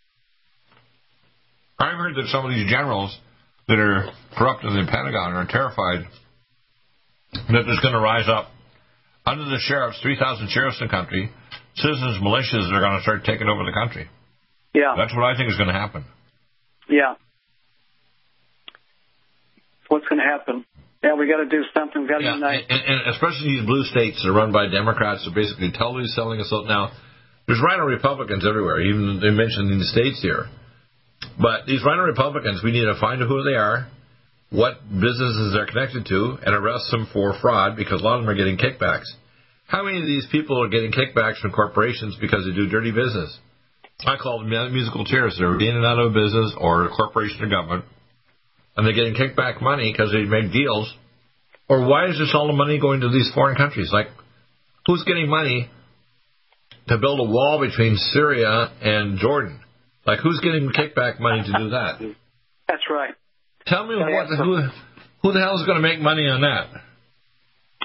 I've 1.79 1.99
heard 1.99 2.15
that 2.17 2.29
some 2.29 2.45
of 2.45 2.53
these 2.53 2.71
generals 2.71 3.17
that 3.67 3.79
are 3.79 4.13
corrupt 4.37 4.63
in 4.65 4.75
the 4.75 4.85
Pentagon 4.91 5.33
are 5.33 5.47
terrified 5.49 6.05
that 7.33 7.65
there's 7.67 7.81
going 7.83 7.95
to 7.95 8.01
rise 8.01 8.29
up 8.29 8.51
under 9.27 9.45
the 9.45 9.59
sheriffs, 9.59 9.99
3,000 10.03 10.51
sheriffs 10.51 10.79
in 10.81 10.87
the 10.87 10.91
country, 10.91 11.31
citizens' 11.77 12.21
militias 12.23 12.71
are 12.71 12.81
going 12.81 12.97
to 12.99 13.03
start 13.03 13.25
taking 13.25 13.49
over 13.49 13.65
the 13.65 13.73
country. 13.73 14.09
Yeah, 14.75 14.95
That's 14.97 15.15
what 15.15 15.25
I 15.25 15.37
think 15.37 15.51
is 15.51 15.57
going 15.57 15.73
to 15.73 15.75
happen. 15.75 16.05
yeah. 16.89 17.15
What's 19.89 20.07
going 20.09 20.21
to 20.21 20.27
happen? 20.27 20.65
Yeah, 21.03 21.15
we 21.15 21.29
got 21.29 21.45
to 21.45 21.49
do 21.49 21.63
something. 21.75 22.03
We 22.03 22.09
got 22.09 22.19
to 22.19 22.25
Yeah, 22.25 22.35
unite. 22.35 22.65
and, 22.69 22.81
and 22.81 23.01
especially 23.15 23.61
these 23.61 23.67
blue 23.67 23.85
states 23.85 24.23
that 24.23 24.29
are 24.31 24.33
run 24.33 24.53
by 24.53 24.69
Democrats 24.69 25.29
are 25.29 25.35
basically 25.35 25.71
totally 25.77 26.07
selling 26.17 26.41
us 26.41 26.49
out. 26.53 26.65
Now, 26.67 26.93
there's 27.47 27.61
rhino 27.61 27.85
Republicans 27.85 28.45
everywhere. 28.49 28.81
Even 28.81 29.21
they 29.21 29.31
mentioned 29.31 29.71
in 29.71 29.79
the 29.79 29.85
states 29.93 30.23
here, 30.23 30.47
But 31.41 31.67
these 31.67 31.85
rhino 31.85 32.05
Republicans, 32.05 32.63
we 32.65 32.73
need 32.73 32.85
to 32.89 32.97
find 33.01 33.21
out 33.23 33.29
who 33.29 33.43
they 33.45 33.57
are, 33.57 33.87
what 34.51 34.81
businesses 34.89 35.53
they're 35.53 35.67
connected 35.69 36.07
to, 36.09 36.39
and 36.41 36.55
arrest 36.55 36.91
them 36.91 37.07
for 37.13 37.35
fraud 37.41 37.77
because 37.77 38.01
a 38.01 38.05
lot 38.05 38.17
of 38.17 38.23
them 38.25 38.31
are 38.31 38.39
getting 38.39 38.57
kickbacks. 38.57 39.09
How 39.67 39.83
many 39.83 39.99
of 40.01 40.07
these 40.07 40.27
people 40.33 40.63
are 40.63 40.69
getting 40.69 40.93
kickbacks 40.93 41.41
from 41.41 41.53
corporations 41.53 42.17
because 42.21 42.45
they 42.49 42.55
do 42.55 42.69
dirty 42.69 42.93
business? 42.93 43.37
I 44.07 44.17
call 44.17 44.41
them 44.41 44.51
musical 44.73 45.05
chairs. 45.05 45.37
They're 45.39 45.59
in 45.59 45.77
and 45.77 45.85
out 45.85 45.99
of 45.99 46.13
business 46.13 46.53
or 46.59 46.85
a 46.85 46.89
corporation 46.91 47.43
or 47.45 47.49
government, 47.49 47.85
and 48.77 48.87
they're 48.87 48.95
getting 48.95 49.15
kickback 49.15 49.63
money 49.63 49.93
because 49.93 50.13
they 50.13 50.25
make 50.25 50.53
deals. 50.53 50.93
Or 51.69 51.87
why 51.87 52.09
is 52.09 52.19
this 52.19 52.33
all 52.35 52.47
the 52.47 52.53
money 52.53 52.79
going 52.79 53.01
to 53.01 53.09
these 53.09 53.31
foreign 53.35 53.57
countries? 53.57 53.91
Like, 53.93 54.09
who's 54.87 55.03
getting 55.05 55.29
money 55.29 55.71
to 56.89 56.99
build 56.99 57.21
a 57.21 57.31
wall 57.31 57.59
between 57.61 57.97
Syria 57.97 58.71
and 58.83 59.19
Jordan? 59.19 59.61
Like, 60.07 60.19
who's 60.21 60.41
getting 60.41 60.71
kickback 60.71 61.21
money 61.21 61.43
to 61.43 61.59
do 61.59 61.71
that? 61.71 62.15
That's 62.69 62.83
right. 62.91 63.15
Tell 63.67 63.87
me 63.87 63.97
what, 63.97 64.27
who, 64.29 64.69
who 65.23 65.33
the 65.33 65.41
hell 65.41 65.59
is 65.59 65.65
going 65.65 65.81
to 65.81 65.83
make 65.83 66.01
money 66.01 66.29
on 66.29 66.43
that? 66.43 66.83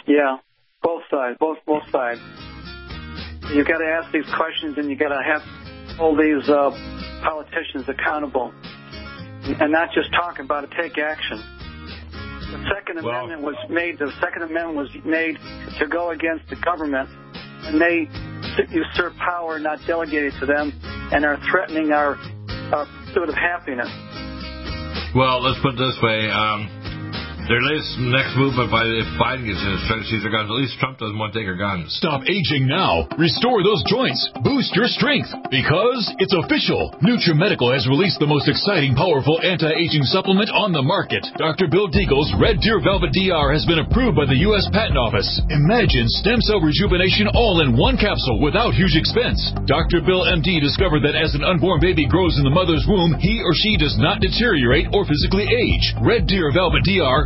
Yeah, 0.05 0.37
both 0.83 1.03
sides, 1.09 1.37
both 1.39 1.57
both 1.65 1.83
sides. 1.91 2.19
You've 3.53 3.67
got 3.67 3.77
to 3.77 3.85
ask 3.85 4.11
these 4.11 4.27
questions, 4.35 4.77
and 4.77 4.89
you 4.89 4.97
got 4.97 5.09
to 5.09 5.21
have 5.23 5.41
all 5.99 6.15
these 6.15 6.49
uh, 6.49 6.71
politicians 7.23 7.87
accountable, 7.87 8.53
and 9.43 9.71
not 9.71 9.89
just 9.93 10.11
talk 10.13 10.39
about 10.39 10.63
it. 10.63 10.71
Take 10.79 10.97
action. 10.97 11.43
The 12.51 12.65
Second 12.73 13.03
well, 13.03 13.25
Amendment 13.25 13.41
was 13.43 13.55
made. 13.69 13.99
The 13.99 14.11
Second 14.21 14.43
Amendment 14.43 14.75
was 14.75 14.89
made 15.05 15.37
to 15.79 15.87
go 15.87 16.09
against 16.11 16.49
the 16.49 16.55
government, 16.57 17.09
and 17.65 17.79
they 17.79 18.09
usurp 18.73 19.15
power, 19.17 19.59
not 19.59 19.79
delegate 19.85 20.33
it 20.33 20.33
to 20.39 20.45
them, 20.45 20.73
and 21.13 21.25
are 21.25 21.39
threatening 21.51 21.91
our, 21.91 22.15
our 22.73 22.85
pursuit 23.05 23.29
of 23.29 23.35
happiness. 23.35 23.89
Well, 25.15 25.41
let's 25.41 25.59
put 25.61 25.73
it 25.73 25.77
this 25.77 25.97
way. 26.01 26.29
Um, 26.29 26.78
their 27.49 27.65
latest 27.65 27.97
next 28.13 28.37
movement 28.37 28.69
by 28.69 28.85
if 28.85 29.09
Biden 29.17 29.41
gets 29.41 29.57
in 29.57 29.73
is 29.73 29.81
trying 29.89 30.05
to 30.05 30.07
seize 30.07 30.21
their 30.21 30.29
guns. 30.29 30.53
At 30.53 30.61
least 30.61 30.77
Trump 30.77 31.01
doesn't 31.01 31.17
want 31.17 31.33
to 31.33 31.41
take 31.41 31.49
her 31.49 31.57
guns. 31.57 31.89
Stop 31.97 32.21
aging 32.29 32.69
now. 32.69 33.09
Restore 33.17 33.65
those 33.65 33.81
joints. 33.89 34.21
Boost 34.45 34.69
your 34.77 34.85
strength. 34.85 35.33
Because 35.49 36.05
it's 36.21 36.37
official. 36.37 36.93
NutriMedical 37.01 37.73
has 37.73 37.89
released 37.89 38.21
the 38.21 38.29
most 38.29 38.45
exciting, 38.45 38.93
powerful 38.93 39.41
anti-aging 39.41 40.05
supplement 40.13 40.53
on 40.53 40.77
the 40.77 40.85
market. 40.85 41.25
Dr. 41.41 41.65
Bill 41.73 41.89
Deagle's 41.89 42.29
Red 42.37 42.61
Deer 42.61 42.77
Velvet 42.85 43.17
DR 43.17 43.49
has 43.49 43.65
been 43.65 43.81
approved 43.81 44.13
by 44.13 44.29
the 44.29 44.45
U.S. 44.53 44.69
Patent 44.69 45.01
Office. 45.01 45.25
Imagine 45.49 46.05
stem 46.21 46.45
cell 46.45 46.61
rejuvenation 46.61 47.33
all 47.33 47.65
in 47.65 47.73
one 47.73 47.97
capsule 47.97 48.45
without 48.45 48.77
huge 48.77 48.93
expense. 48.93 49.41
Dr. 49.65 50.05
Bill 50.05 50.21
MD 50.29 50.61
discovered 50.61 51.01
that 51.01 51.17
as 51.17 51.33
an 51.33 51.41
unborn 51.41 51.81
baby 51.81 52.05
grows 52.05 52.37
in 52.37 52.45
the 52.45 52.53
mother's 52.53 52.85
womb, 52.85 53.17
he 53.17 53.41
or 53.41 53.57
she 53.57 53.73
does 53.73 53.97
not 53.97 54.21
deteriorate 54.21 54.93
or 54.93 55.01
physically 55.09 55.49
age. 55.49 55.97
Red 56.05 56.29
Deer 56.29 56.53
Velvet 56.53 56.85
DR 56.85 57.25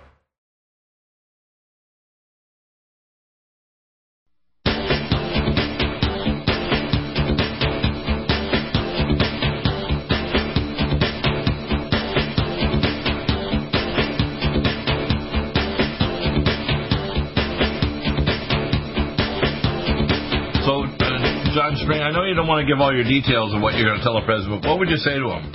you 22.31 22.37
don't 22.37 22.47
want 22.47 22.65
to 22.65 22.73
give 22.73 22.79
all 22.79 22.95
your 22.95 23.03
details 23.03 23.53
of 23.53 23.59
what 23.61 23.75
you're 23.75 23.83
going 23.83 23.99
to 23.99 24.03
tell 24.07 24.15
the 24.15 24.23
president. 24.23 24.63
What 24.63 24.79
would 24.79 24.87
you 24.87 24.95
say 25.03 25.19
to 25.19 25.27
him, 25.35 25.51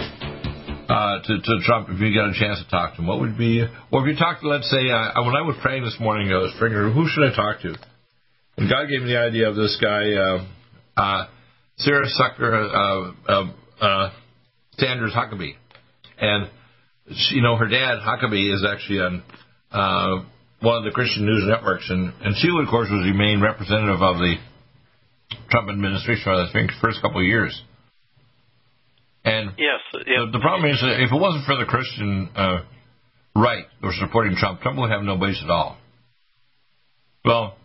uh, 0.92 1.24
to, 1.24 1.32
to 1.40 1.52
Trump, 1.64 1.88
if 1.88 1.96
you 1.98 2.12
get 2.12 2.28
a 2.28 2.36
chance 2.36 2.60
to 2.60 2.68
talk 2.68 2.96
to 2.96 3.00
him? 3.00 3.08
What 3.08 3.20
would 3.20 3.38
be, 3.38 3.64
or 3.64 4.04
if 4.04 4.12
you 4.12 4.16
talk 4.20 4.44
to, 4.44 4.48
let's 4.48 4.68
say, 4.68 4.92
uh, 4.92 5.24
when 5.24 5.32
I 5.32 5.40
was 5.40 5.56
praying 5.62 5.84
this 5.84 5.96
morning, 5.98 6.28
I 6.28 6.36
was 6.36 6.52
figuring, 6.60 6.92
who 6.92 7.08
should 7.08 7.32
I 7.32 7.34
talk 7.34 7.64
to? 7.64 7.72
And 8.60 8.68
God 8.68 8.92
gave 8.92 9.00
me 9.00 9.08
the 9.08 9.16
idea 9.16 9.48
of 9.48 9.56
this 9.56 9.72
guy, 9.80 10.20
uh, 10.20 10.44
uh, 11.00 11.26
Sarah 11.80 12.08
Sucker, 12.12 12.52
uh, 12.52 13.12
uh, 13.24 13.52
uh, 13.80 14.10
Sanders 14.76 15.16
Huckabee, 15.16 15.56
and 16.20 16.50
she, 17.08 17.36
you 17.36 17.42
know 17.42 17.56
her 17.56 17.68
dad 17.68 18.04
Huckabee 18.04 18.52
is 18.52 18.66
actually 18.68 19.00
on 19.00 19.22
uh, 19.72 20.24
one 20.60 20.76
of 20.76 20.84
the 20.84 20.90
Christian 20.90 21.24
news 21.24 21.44
networks, 21.48 21.88
and 21.88 22.12
and 22.20 22.36
she, 22.36 22.48
of 22.48 22.68
course, 22.68 22.88
was 22.90 23.04
the 23.04 23.16
main 23.16 23.40
representative 23.40 24.02
of 24.02 24.16
the 24.18 24.36
Trump 25.50 25.68
administration 25.68 26.22
for 26.24 26.36
the 26.36 26.68
first 26.80 27.00
couple 27.02 27.20
of 27.20 27.26
years. 27.26 27.62
And 29.24 29.50
yes, 29.58 29.80
the, 29.92 30.30
the, 30.32 30.38
problem 30.38 30.70
is 30.70 30.80
that 30.80 31.02
if 31.02 31.10
it 31.10 31.20
wasn't 31.20 31.46
for 31.46 31.56
the 31.56 31.64
Christian 31.64 32.30
uh, 32.36 32.58
right 33.34 33.64
or 33.82 33.90
supporting 33.98 34.36
Trump, 34.36 34.60
Trump 34.60 34.78
would 34.78 34.90
have 34.90 35.02
no 35.02 35.16
base 35.18 35.40
at 35.42 35.50
all. 35.50 35.76
Well, 37.24 37.56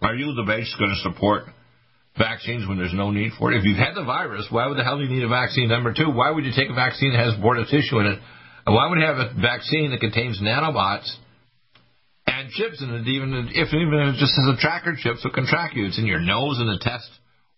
are 0.00 0.14
you, 0.14 0.34
the 0.34 0.44
base, 0.46 0.72
going 0.78 0.94
to 0.94 1.10
support 1.10 1.44
vaccines 2.16 2.68
when 2.68 2.78
there's 2.78 2.94
no 2.94 3.10
need 3.10 3.32
for 3.38 3.52
it? 3.52 3.58
If 3.58 3.64
you've 3.64 3.78
had 3.78 3.94
the 3.96 4.04
virus, 4.04 4.46
why 4.50 4.68
would 4.68 4.78
the 4.78 4.84
hell 4.84 4.98
do 4.98 5.04
you 5.04 5.10
need 5.10 5.24
a 5.24 5.28
vaccine? 5.28 5.68
Number 5.68 5.92
two, 5.92 6.10
why 6.10 6.30
would 6.30 6.44
you 6.44 6.52
take 6.54 6.70
a 6.70 6.74
vaccine 6.74 7.12
that 7.12 7.24
has 7.24 7.34
aborted 7.34 7.66
tissue 7.66 7.98
in 7.98 8.06
it? 8.06 8.18
And 8.66 8.74
why 8.74 8.88
would 8.88 8.98
you 9.00 9.06
have 9.06 9.18
a 9.18 9.34
vaccine 9.34 9.90
that 9.90 10.00
contains 10.00 10.40
nanobots 10.40 11.10
and 12.40 12.50
chips 12.50 12.82
in 12.82 12.90
it, 12.90 13.06
even 13.06 13.34
if 13.52 13.68
even 13.72 13.94
if 14.08 14.14
it 14.14 14.18
just 14.18 14.34
has 14.34 14.54
a 14.54 14.60
tracker 14.60 14.96
chip 14.98 15.16
so 15.18 15.28
it 15.28 15.34
can 15.34 15.46
track 15.46 15.74
you? 15.74 15.86
It's 15.86 15.98
in 15.98 16.06
your 16.06 16.20
nose 16.20 16.58
in 16.60 16.66
the 16.66 16.78
test, 16.80 17.08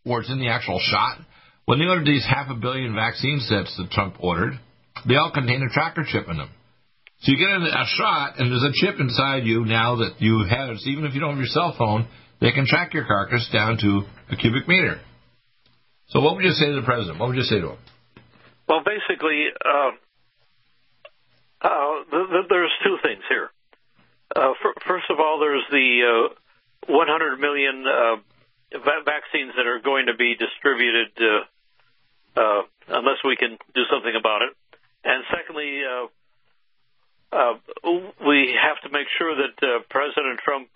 or 0.05 0.21
it's 0.21 0.31
in 0.31 0.39
the 0.39 0.49
actual 0.49 0.81
shot. 0.81 1.19
When 1.65 1.79
they 1.79 1.87
ordered 1.87 2.07
these 2.07 2.25
half 2.25 2.49
a 2.51 2.55
billion 2.55 2.95
vaccine 2.95 3.41
sets 3.41 3.77
that 3.77 3.91
Trump 3.91 4.17
ordered, 4.21 4.55
they 5.09 5.17
all 5.17 5.33
contain 5.33 5.63
a 5.63 5.73
tracker 5.73 6.05
chip 6.07 6.29
in 6.29 6.39
them. 6.39 6.51
So 7.21 7.33
you 7.33 7.39
get 7.39 7.49
a 7.49 7.87
shot, 7.97 8.39
and 8.39 8.53
there's 8.53 8.63
a 8.63 8.75
chip 8.75 9.01
inside 9.01 9.45
you 9.45 9.65
now 9.65 9.97
that 9.97 10.21
you 10.21 10.45
have. 10.49 10.77
So 10.79 10.91
even 10.91 11.05
if 11.05 11.15
you 11.15 11.21
don't 11.21 11.31
have 11.31 11.39
your 11.39 11.49
cell 11.49 11.75
phone, 11.77 12.07
they 12.41 12.53
can 12.53 12.67
track 12.67 12.93
your 12.93 13.07
carcass 13.07 13.49
down 13.53 13.79
to 13.79 14.03
a 14.31 14.37
cubic 14.37 14.69
meter. 14.69 15.01
So 16.09 16.21
what 16.21 16.37
would 16.37 16.45
you 16.45 16.53
say 16.53 16.67
to 16.67 16.77
the 16.77 16.87
president? 16.87 17.19
What 17.19 17.29
would 17.29 17.37
you 17.37 17.43
say 17.43 17.61
to 17.61 17.71
him? 17.71 17.79
Well, 18.69 18.83
basically, 18.85 19.47
uh, 19.65 19.91
uh, 21.63 21.95
th- 22.11 22.29
th- 22.31 22.47
there's 22.49 22.73
two 22.85 22.97
things 23.03 23.23
here. 23.29 23.51
Uh, 24.37 24.53
first 24.87 25.09
of 25.09 25.17
all, 25.19 25.41
there's 25.41 25.65
the 25.71 26.29
uh, 26.29 26.93
100 26.93 27.41
million 27.41 27.85
uh, 27.89 28.17
va- 28.77 29.01
vaccines 29.05 29.57
that 29.57 29.67
are 29.67 29.81
going 29.81 30.07
to 30.07 30.15
be 30.15 30.37
distributed 30.37 31.09
uh, 31.17 31.41
uh, 32.37 32.63
unless 33.01 33.17
we 33.25 33.37
can 33.37 33.57
do 33.75 33.83
something 33.89 34.13
about 34.13 34.43
it. 34.43 34.53
And 35.05 35.25
secondly, 35.33 35.81
uh, 35.89 36.13
we 38.29 38.53
have 38.61 38.77
to 38.85 38.91
make 38.93 39.09
sure 39.17 39.33
that 39.41 39.89
President 39.89 40.41
Trump 40.45 40.69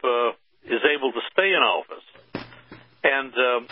is 0.64 0.80
able 0.80 1.12
to 1.12 1.20
stay 1.32 1.52
in 1.52 1.60
office. 1.60 2.06
And 3.04 3.32
um, 3.36 3.68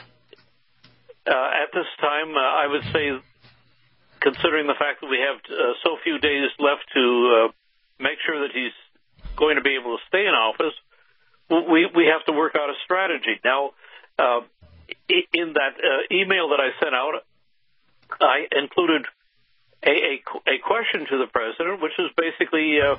at 1.25 1.73
this 1.73 1.89
time, 2.01 2.37
I 2.37 2.67
would 2.69 2.85
say 2.93 3.17
considering 4.21 4.67
the 4.67 4.77
fact 4.77 5.01
that 5.01 5.09
we 5.09 5.21
have 5.25 5.41
so 5.83 5.97
few 6.05 6.19
days 6.19 6.51
left 6.59 6.85
to 6.93 7.49
make 7.99 8.19
sure 8.27 8.41
that 8.47 8.53
he's 8.53 8.75
going 9.39 9.57
to 9.57 9.63
be 9.63 9.79
able 9.81 9.97
to 9.97 10.03
stay 10.09 10.27
in 10.27 10.35
office, 10.35 10.75
we 11.49 11.87
we 11.95 12.11
have 12.13 12.27
to 12.27 12.33
work 12.33 12.55
out 12.59 12.69
a 12.69 12.75
strategy. 12.85 13.41
Now, 13.45 13.71
uh, 14.19 14.41
in 15.09 15.55
that 15.55 15.75
uh, 15.79 16.15
email 16.15 16.51
that 16.51 16.61
I 16.61 16.71
sent 16.83 16.95
out, 16.95 17.25
I 18.21 18.47
included 18.53 19.07
a, 19.83 19.91
a, 19.91 20.55
a 20.55 20.59
question 20.59 21.07
to 21.07 21.19
the 21.19 21.29
president, 21.33 21.81
which 21.81 21.93
is 21.99 22.11
basically 22.17 22.81
uh, 22.81 22.97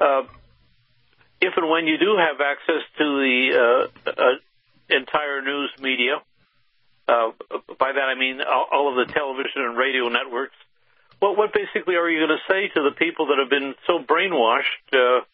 uh, 0.00 0.22
if 1.40 1.54
and 1.56 1.68
when 1.68 1.86
you 1.86 1.98
do 1.98 2.16
have 2.16 2.40
access 2.40 2.82
to 2.98 3.04
the 3.04 3.88
uh, 4.06 4.10
uh, 4.10 4.22
entire 4.90 5.42
news 5.42 5.70
media, 5.80 6.22
by 7.06 7.92
that 7.92 8.08
I 8.10 8.18
mean 8.18 8.40
all, 8.40 8.90
of 8.90 9.06
the 9.06 9.12
television 9.12 9.62
and 9.62 9.76
radio 9.76 10.08
networks. 10.08 10.56
Well, 11.20 11.34
what 11.36 11.52
basically 11.52 11.96
are 11.96 12.08
you 12.08 12.26
going 12.26 12.38
to 12.38 12.52
say 12.52 12.68
to 12.74 12.82
the 12.82 12.94
people 12.94 13.26
that 13.28 13.38
have 13.38 13.50
been 13.50 13.74
so 13.86 13.98
brainwashed 13.98 15.24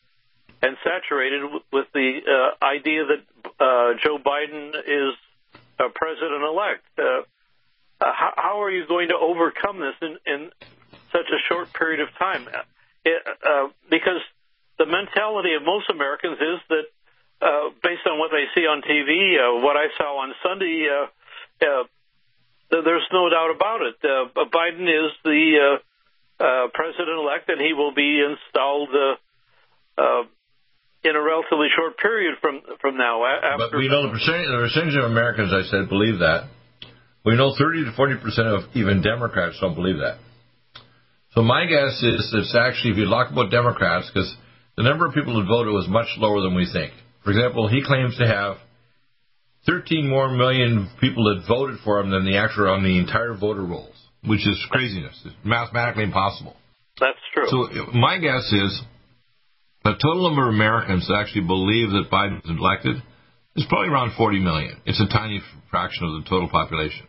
and 0.64 0.76
saturated 0.83 1.42
with 1.73 1.87
the 1.92 2.21
uh, 2.25 2.64
idea 2.64 3.04
that 3.04 3.21
uh, 3.61 4.00
Joe 4.02 4.16
Biden 4.16 4.73
is 4.73 5.12
a 5.78 5.90
president-elect? 5.94 6.85
Uh, 6.99 7.02
uh, 7.02 8.12
how, 8.12 8.33
how 8.37 8.62
are 8.62 8.71
you 8.71 8.87
going 8.88 9.09
to 9.09 9.14
overcome 9.14 9.78
this 9.78 9.94
in, 10.00 10.16
in 10.25 10.50
such 11.12 11.28
a 11.28 11.40
short 11.49 11.73
period 11.75 12.00
of 12.00 12.09
time? 12.18 12.48
It, 13.05 13.22
uh, 13.27 13.68
because 13.90 14.24
the 14.79 14.87
mentality 14.87 15.53
of 15.53 15.62
most 15.62 15.90
Americans 15.90 16.38
is 16.40 16.61
that, 16.70 16.87
uh, 17.44 17.68
based 17.83 18.07
on 18.09 18.18
what 18.18 18.31
they 18.33 18.48
see 18.55 18.66
on 18.66 18.81
TV, 18.81 19.37
uh, 19.37 19.61
what 19.61 19.77
I 19.77 19.92
saw 19.98 20.22
on 20.22 20.33
Sunday, 20.42 20.88
uh, 20.88 21.07
uh, 21.61 21.85
there's 22.70 23.07
no 23.12 23.29
doubt 23.29 23.50
about 23.55 23.83
it. 23.83 23.96
Uh, 24.03 24.44
Biden 24.48 24.88
is 24.88 25.12
the 25.24 25.79
uh, 26.40 26.42
uh, 26.42 26.68
president-elect, 26.72 27.50
and 27.50 27.61
he 27.61 27.74
will 27.74 27.92
be 27.92 28.24
installed 28.24 28.88
uh, 28.94 30.00
uh, 30.00 30.22
in 31.05 31.17
a 31.17 31.23
relatively 31.23 31.69
short 31.77 31.99
period 31.99 32.35
from 32.40 32.62
from 32.81 32.97
now. 32.97 33.25
After 33.25 33.71
but 33.71 33.77
we 33.77 33.88
know 33.88 34.09
the 34.09 34.12
percentage, 34.12 34.49
the 34.49 34.64
percentage 34.64 34.97
of 34.97 35.05
Americans, 35.05 35.53
I 35.53 35.62
said, 35.69 35.88
believe 35.88 36.19
that. 36.19 36.49
We 37.25 37.37
know 37.37 37.55
30 37.57 37.85
to 37.87 37.93
40 37.93 38.17
percent 38.21 38.49
of 38.49 38.61
even 38.75 39.03
Democrats 39.03 39.59
don't 39.61 39.75
believe 39.75 39.99
that. 39.99 40.19
So 41.33 41.43
my 41.43 41.67
guess 41.67 42.03
is 42.03 42.33
it's 42.33 42.57
actually 42.57 42.93
if 42.93 42.99
you 42.99 43.07
talk 43.07 43.31
about 43.31 43.51
Democrats, 43.51 44.11
because 44.12 44.35
the 44.77 44.83
number 44.83 45.07
of 45.07 45.14
people 45.14 45.35
who 45.35 45.47
voted 45.47 45.73
was 45.73 45.87
much 45.88 46.09
lower 46.19 46.40
than 46.40 46.55
we 46.55 46.67
think. 46.71 46.93
For 47.23 47.31
example, 47.31 47.69
he 47.69 47.83
claims 47.85 48.17
to 48.19 48.27
have 48.27 48.57
13 49.67 50.09
more 50.09 50.29
million 50.29 50.88
people 51.01 51.25
that 51.25 51.45
voted 51.49 51.81
for 51.85 52.01
him 52.01 52.11
than 52.11 52.25
the 52.25 52.37
actual 52.37 52.69
on 52.69 52.85
the 52.85 52.99
entire 52.99 53.35
voter 53.35 53.64
rolls, 53.64 53.97
which 54.25 54.47
is 54.47 54.64
craziness. 54.71 55.21
It's 55.25 55.35
mathematically 55.43 56.05
impossible. 56.05 56.57
That's 57.01 57.19
true. 57.35 57.47
So 57.49 57.93
my 57.93 58.19
guess 58.19 58.45
is 58.53 58.83
the 59.85 59.92
total 59.92 60.29
number 60.29 60.49
of 60.49 60.55
Americans 60.55 61.07
that 61.09 61.16
actually 61.16 61.47
believe 61.47 61.90
that 61.90 62.09
Biden 62.11 62.38
is 62.38 62.51
elected 62.51 62.97
is 63.57 63.66
probably 63.68 63.88
around 63.88 64.12
40 64.16 64.40
million. 64.40 64.81
It's 64.87 65.01
a 65.01 65.07
tiny 65.07 65.40
fraction 65.70 66.05
of 66.05 66.23
the 66.23 66.29
total 66.29 66.49
population. 66.49 67.07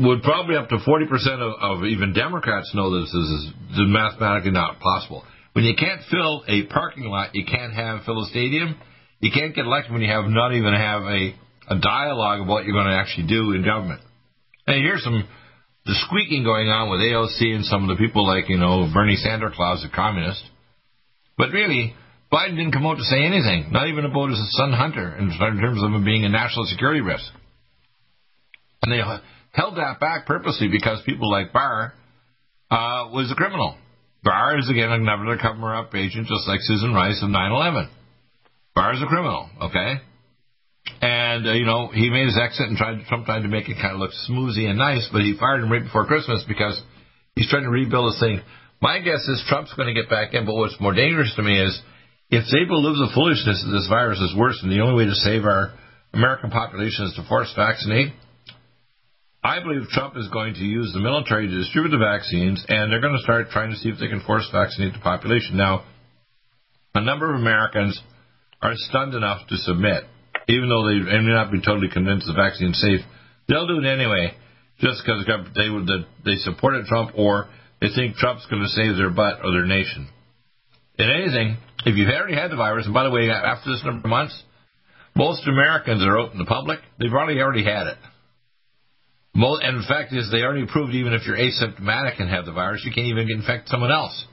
Would 0.00 0.22
probably 0.22 0.56
up 0.56 0.68
to 0.68 0.76
40% 0.76 1.08
of, 1.40 1.78
of 1.78 1.84
even 1.84 2.12
Democrats 2.12 2.70
know 2.74 3.00
this 3.00 3.08
is, 3.08 3.52
is 3.72 3.78
mathematically 3.78 4.52
not 4.52 4.78
possible. 4.78 5.24
When 5.54 5.64
you 5.64 5.74
can't 5.76 6.02
fill 6.10 6.44
a 6.46 6.66
parking 6.66 7.04
lot, 7.04 7.34
you 7.34 7.44
can't 7.44 7.72
have 7.72 8.04
fill 8.04 8.22
a 8.22 8.26
stadium 8.26 8.76
you 9.20 9.30
can't 9.32 9.54
get 9.54 9.64
elected 9.64 9.92
when 9.92 10.02
you 10.02 10.10
have 10.10 10.26
not 10.26 10.54
even 10.54 10.72
have 10.74 11.02
a, 11.02 11.34
a 11.68 11.78
dialogue 11.80 12.40
of 12.40 12.46
what 12.46 12.64
you're 12.64 12.74
going 12.74 12.86
to 12.86 12.96
actually 12.96 13.26
do 13.26 13.52
in 13.52 13.64
government. 13.64 14.00
And 14.66 14.76
here's 14.76 15.02
some 15.02 15.26
the 15.86 15.94
squeaking 16.06 16.44
going 16.44 16.68
on 16.68 16.90
with 16.90 17.00
AOC 17.00 17.54
and 17.54 17.64
some 17.64 17.88
of 17.88 17.96
the 17.96 18.02
people 18.02 18.26
like, 18.26 18.48
you 18.48 18.58
know, 18.58 18.90
Bernie 18.92 19.16
Sanders 19.16 19.56
a 19.58 19.88
communist. 19.94 20.42
But 21.36 21.50
really, 21.50 21.94
Biden 22.32 22.56
didn't 22.56 22.72
come 22.72 22.86
out 22.86 22.98
to 22.98 23.04
say 23.04 23.24
anything, 23.24 23.72
not 23.72 23.88
even 23.88 24.04
about 24.04 24.30
his 24.30 24.56
son 24.56 24.72
Hunter, 24.72 25.16
in 25.16 25.30
terms 25.30 25.82
of 25.82 25.92
him 25.92 26.04
being 26.04 26.24
a 26.24 26.28
national 26.28 26.66
security 26.66 27.00
risk. 27.00 27.24
And 28.82 28.92
they 28.92 29.00
held 29.52 29.76
that 29.76 29.98
back 30.00 30.26
purposely 30.26 30.68
because 30.68 31.00
people 31.06 31.30
like 31.30 31.52
Barr 31.52 31.94
uh, 32.70 33.08
was 33.12 33.30
a 33.32 33.34
criminal. 33.34 33.76
Barr 34.22 34.58
is, 34.58 34.68
again, 34.68 34.90
another 34.90 35.38
cover 35.40 35.74
up 35.74 35.94
agent, 35.94 36.26
just 36.26 36.46
like 36.46 36.60
Susan 36.62 36.92
Rice 36.92 37.20
of 37.22 37.30
9 37.30 37.52
11. 37.52 37.88
Barr's 38.74 39.02
a 39.02 39.06
criminal, 39.06 39.48
okay? 39.62 39.94
And, 41.00 41.27
uh, 41.46 41.52
you 41.52 41.66
know, 41.66 41.88
he 41.88 42.10
made 42.10 42.26
his 42.26 42.38
exit 42.40 42.68
and 42.68 42.76
tried, 42.76 43.04
Trump 43.06 43.26
tried 43.26 43.42
to 43.42 43.48
make 43.48 43.68
it 43.68 43.76
kind 43.80 43.94
of 43.94 44.00
look 44.00 44.12
smoothie 44.28 44.68
and 44.68 44.78
nice, 44.78 45.08
but 45.12 45.22
he 45.22 45.36
fired 45.38 45.62
him 45.62 45.70
right 45.70 45.82
before 45.82 46.06
Christmas 46.06 46.44
because 46.46 46.80
he's 47.34 47.48
trying 47.50 47.64
to 47.64 47.70
rebuild 47.70 48.12
this 48.12 48.20
thing. 48.20 48.40
My 48.80 49.00
guess 49.00 49.26
is 49.28 49.44
Trump's 49.48 49.74
going 49.74 49.92
to 49.92 49.98
get 49.98 50.10
back 50.10 50.34
in, 50.34 50.46
but 50.46 50.54
what's 50.54 50.80
more 50.80 50.94
dangerous 50.94 51.34
to 51.36 51.42
me 51.42 51.60
is 51.60 51.80
if 52.30 52.44
they 52.52 52.64
believe 52.64 52.96
the 52.96 53.12
foolishness 53.14 53.64
that 53.64 53.72
this 53.72 53.88
virus 53.88 54.20
is 54.20 54.36
worse 54.36 54.58
and 54.62 54.70
the 54.70 54.80
only 54.80 55.04
way 55.04 55.06
to 55.10 55.14
save 55.14 55.44
our 55.44 55.74
American 56.14 56.50
population 56.50 57.06
is 57.06 57.14
to 57.14 57.26
force 57.28 57.52
vaccinate, 57.56 58.12
I 59.42 59.60
believe 59.60 59.88
Trump 59.90 60.16
is 60.16 60.28
going 60.28 60.54
to 60.54 60.64
use 60.64 60.92
the 60.92 61.00
military 61.00 61.46
to 61.46 61.58
distribute 61.58 61.90
the 61.90 62.02
vaccines, 62.02 62.64
and 62.68 62.92
they're 62.92 63.00
going 63.00 63.16
to 63.16 63.22
start 63.22 63.50
trying 63.50 63.70
to 63.70 63.76
see 63.76 63.88
if 63.88 63.98
they 63.98 64.08
can 64.08 64.20
force 64.22 64.48
vaccinate 64.52 64.92
the 64.92 65.00
population. 65.00 65.56
Now, 65.56 65.84
a 66.94 67.00
number 67.00 67.32
of 67.34 67.40
Americans– 67.40 68.00
are 68.60 68.74
stunned 68.74 69.14
enough 69.14 69.46
to 69.48 69.56
submit, 69.56 70.04
even 70.48 70.68
though 70.68 70.88
they 70.88 70.98
may 70.98 71.32
not 71.32 71.52
be 71.52 71.60
totally 71.60 71.88
convinced 71.92 72.26
the 72.26 72.32
vaccine 72.32 72.70
is 72.70 72.80
safe. 72.80 73.00
They'll 73.48 73.66
do 73.66 73.80
it 73.80 73.86
anyway, 73.86 74.34
just 74.80 75.02
because 75.04 75.24
they 75.54 75.68
they 76.24 76.36
supported 76.36 76.86
Trump 76.86 77.12
or 77.16 77.48
they 77.80 77.88
think 77.94 78.16
Trump's 78.16 78.46
going 78.46 78.62
to 78.62 78.68
save 78.68 78.96
their 78.96 79.10
butt 79.10 79.40
or 79.44 79.52
their 79.52 79.66
nation. 79.66 80.08
In 80.98 81.08
anything, 81.10 81.58
if 81.86 81.96
you've 81.96 82.08
already 82.08 82.34
had 82.34 82.50
the 82.50 82.56
virus, 82.56 82.86
and 82.86 82.94
by 82.94 83.04
the 83.04 83.10
way, 83.10 83.30
after 83.30 83.70
this 83.70 83.84
number 83.84 84.06
of 84.06 84.10
months, 84.10 84.42
most 85.14 85.46
Americans 85.46 86.04
are 86.04 86.30
in 86.32 86.38
the 86.38 86.44
public. 86.44 86.80
They've 86.98 87.12
already 87.12 87.40
already 87.40 87.64
had 87.64 87.86
it. 87.86 87.98
Most, 89.34 89.62
and 89.62 89.78
the 89.78 89.86
fact 89.86 90.12
is, 90.12 90.30
they 90.32 90.42
already 90.42 90.66
proved 90.66 90.94
even 90.94 91.12
if 91.12 91.22
you're 91.26 91.36
asymptomatic 91.36 92.18
and 92.18 92.28
have 92.28 92.46
the 92.46 92.52
virus, 92.52 92.82
you 92.84 92.92
can't 92.92 93.06
even 93.06 93.30
infect 93.30 93.68
someone 93.68 93.92
else. 93.92 94.24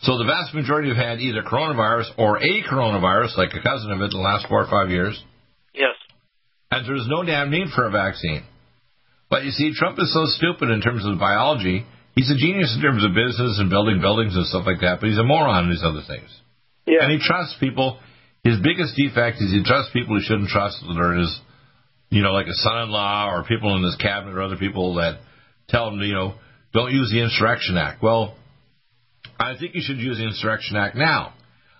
So 0.00 0.16
the 0.16 0.24
vast 0.24 0.54
majority 0.54 0.88
have 0.88 0.96
had 0.96 1.20
either 1.20 1.42
coronavirus 1.42 2.14
or 2.16 2.38
a 2.38 2.62
coronavirus, 2.62 3.36
like 3.36 3.50
a 3.54 3.62
cousin 3.62 3.90
of 3.90 4.00
it, 4.00 4.14
in 4.14 4.18
the 4.18 4.22
last 4.22 4.46
four 4.48 4.62
or 4.62 4.70
five 4.70 4.90
years. 4.90 5.18
Yes. 5.74 5.94
And 6.70 6.86
there's 6.86 7.06
no 7.08 7.24
damn 7.24 7.50
need 7.50 7.68
for 7.74 7.86
a 7.86 7.90
vaccine. 7.90 8.44
But 9.28 9.44
you 9.44 9.50
see, 9.50 9.72
Trump 9.74 9.98
is 9.98 10.12
so 10.14 10.24
stupid 10.38 10.70
in 10.70 10.80
terms 10.80 11.04
of 11.04 11.18
biology. 11.18 11.84
He's 12.14 12.30
a 12.30 12.38
genius 12.38 12.74
in 12.76 12.82
terms 12.82 13.04
of 13.04 13.14
business 13.14 13.58
and 13.58 13.68
building 13.70 14.00
buildings 14.00 14.36
and 14.36 14.46
stuff 14.46 14.66
like 14.66 14.80
that, 14.80 15.00
but 15.00 15.08
he's 15.08 15.18
a 15.18 15.24
moron 15.24 15.64
in 15.64 15.70
these 15.70 15.84
other 15.84 16.02
things. 16.06 16.30
Yeah. 16.86 17.02
And 17.02 17.12
he 17.12 17.18
trusts 17.18 17.56
people. 17.60 17.98
His 18.44 18.58
biggest 18.62 18.96
defect 18.96 19.42
is 19.42 19.50
he 19.50 19.62
trusts 19.66 19.90
people 19.92 20.16
he 20.16 20.24
shouldn't 20.24 20.48
trust 20.48 20.78
that 20.86 20.96
are 20.96 21.14
his 21.14 21.30
you 22.10 22.22
know, 22.22 22.32
like 22.32 22.46
a 22.46 22.54
son-in-law 22.54 23.30
or 23.30 23.44
people 23.44 23.76
in 23.76 23.82
his 23.82 23.96
cabinet 23.96 24.34
or 24.34 24.42
other 24.42 24.56
people 24.56 24.94
that 24.94 25.20
tell 25.68 25.88
him, 25.88 26.00
you 26.00 26.14
know, 26.14 26.34
don't 26.72 26.92
use 26.92 27.10
the 27.12 27.22
Insurrection 27.22 27.76
Act. 27.76 28.02
Well, 28.02 28.34
I 29.38 29.56
think 29.58 29.74
you 29.74 29.82
should 29.84 29.98
use 29.98 30.18
the 30.18 30.24
Insurrection 30.24 30.76
Act 30.76 30.96
now. 30.96 31.34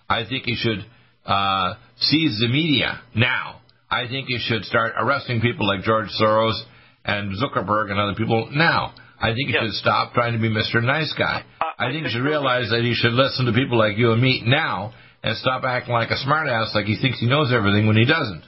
I 0.09 0.25
think 0.25 0.47
you 0.47 0.55
should 0.57 0.85
uh, 1.25 1.73
seize 1.97 2.39
the 2.39 2.47
media 2.47 3.01
now. 3.15 3.61
I 3.89 4.07
think 4.07 4.29
you 4.29 4.39
should 4.39 4.65
start 4.65 4.93
arresting 4.97 5.41
people 5.41 5.67
like 5.67 5.81
George 5.81 6.09
Soros 6.21 6.59
and 7.05 7.33
Zuckerberg 7.37 7.91
and 7.91 7.99
other 7.99 8.15
people 8.15 8.49
now. 8.51 8.93
I 9.19 9.33
think 9.33 9.49
you 9.49 9.57
should 9.59 9.73
stop 9.73 10.13
trying 10.13 10.33
to 10.33 10.39
be 10.39 10.49
Mr. 10.49 10.81
Nice 10.81 11.13
Guy. 11.17 11.43
I 11.77 11.91
think 11.91 12.03
you 12.03 12.09
should 12.09 12.23
realize 12.23 12.69
that 12.69 12.83
you 12.83 12.93
should 12.95 13.13
listen 13.13 13.45
to 13.45 13.53
people 13.53 13.77
like 13.77 13.97
you 13.97 14.11
and 14.11 14.21
me 14.21 14.43
now 14.45 14.93
and 15.23 15.35
stop 15.37 15.63
acting 15.63 15.93
like 15.93 16.09
a 16.09 16.19
smartass 16.25 16.73
like 16.73 16.85
he 16.85 16.97
thinks 17.01 17.19
he 17.19 17.27
knows 17.27 17.51
everything 17.51 17.87
when 17.87 17.97
he 17.97 18.05
doesn't. 18.05 18.43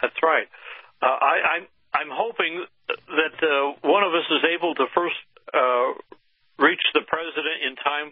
That's 0.00 0.14
right. 0.22 0.46
Uh, 1.02 1.06
I, 1.06 1.58
I'm 1.58 1.66
I'm 1.94 2.12
hoping 2.12 2.64
that 2.86 3.36
uh, 3.42 3.74
one 3.82 4.04
of 4.04 4.12
us 4.14 4.26
is 4.30 4.44
able 4.54 4.74
to 4.74 4.86
first 4.94 5.18
uh, 5.52 5.98
reach 6.58 6.82
the 6.94 7.02
president 7.06 7.58
in 7.66 7.74
time, 7.78 8.08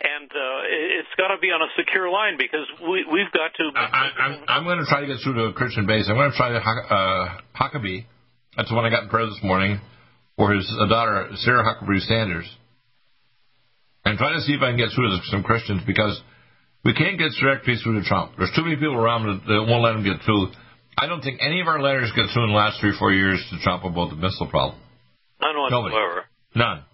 and 0.00 0.28
uh, 0.32 0.98
it's 0.98 1.12
got 1.16 1.28
to 1.28 1.38
be 1.38 1.52
on 1.52 1.60
a 1.60 1.70
secure 1.76 2.08
line 2.10 2.40
because 2.40 2.64
we 2.80 3.04
we've 3.04 3.32
got 3.32 3.52
to. 3.56 3.64
I, 3.76 4.10
I'm 4.16 4.34
I'm 4.48 4.64
going 4.64 4.80
to 4.80 4.88
try 4.88 5.00
to 5.00 5.06
get 5.06 5.20
through 5.22 5.34
to 5.34 5.44
a 5.50 5.52
Christian 5.52 5.86
base. 5.86 6.08
I'm 6.08 6.16
going 6.16 6.32
to 6.32 6.36
try 6.36 6.50
to 6.50 6.60
uh, 6.60 7.38
Huckabee. 7.54 8.04
That's 8.56 8.68
the 8.68 8.74
one 8.74 8.84
I 8.84 8.90
got 8.90 9.04
in 9.04 9.08
prayer 9.08 9.26
this 9.26 9.40
morning 9.42 9.80
for 10.36 10.52
his 10.52 10.66
daughter 10.88 11.28
Sarah 11.36 11.62
Huckabee 11.62 12.00
Sanders, 12.00 12.48
and 14.04 14.18
try 14.18 14.32
to 14.32 14.40
see 14.40 14.56
if 14.56 14.62
I 14.62 14.72
can 14.72 14.80
get 14.80 14.90
through 14.96 15.12
to 15.12 15.20
some 15.28 15.44
Christians 15.44 15.82
because 15.86 16.20
we 16.84 16.94
can't 16.94 17.18
get 17.18 17.32
directly 17.40 17.76
through 17.76 18.00
to 18.00 18.04
Trump. 18.08 18.32
There's 18.38 18.52
too 18.56 18.64
many 18.64 18.76
people 18.76 18.96
around 18.96 19.28
that 19.28 19.64
won't 19.68 19.84
let 19.84 19.94
him 19.96 20.04
get 20.04 20.24
through. 20.24 20.48
I 20.96 21.06
don't 21.06 21.20
think 21.20 21.40
any 21.44 21.60
of 21.60 21.68
our 21.68 21.80
letters 21.80 22.10
get 22.16 22.26
through 22.32 22.44
in 22.44 22.50
the 22.50 22.56
last 22.56 22.80
three, 22.80 22.96
four 22.98 23.12
years 23.12 23.40
to 23.50 23.60
Trump 23.62 23.84
about 23.84 24.10
the 24.10 24.16
missile 24.16 24.48
problem. 24.48 24.80
None 25.40 25.56
whatsoever. 25.56 26.24
None. 26.54 26.84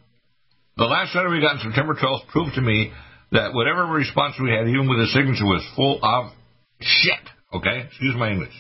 The 0.77 0.85
last 0.85 1.15
letter 1.15 1.31
we 1.31 1.41
got 1.41 1.57
on 1.57 1.61
September 1.65 1.95
12th 1.95 2.29
proved 2.29 2.55
to 2.57 2.61
me 2.61 2.93
that 3.33 3.55
whatever 3.55 3.87
response 3.87 4.37
we 4.41 4.51
had, 4.51 4.69
even 4.69 4.89
with 4.89 4.99
the 4.99 5.07
signature, 5.07 5.49
was 5.49 5.65
full 5.75 5.99
of 6.03 6.33
shit. 6.81 7.25
Okay? 7.53 7.89
Excuse 7.89 8.15
my 8.17 8.31
English. 8.31 8.53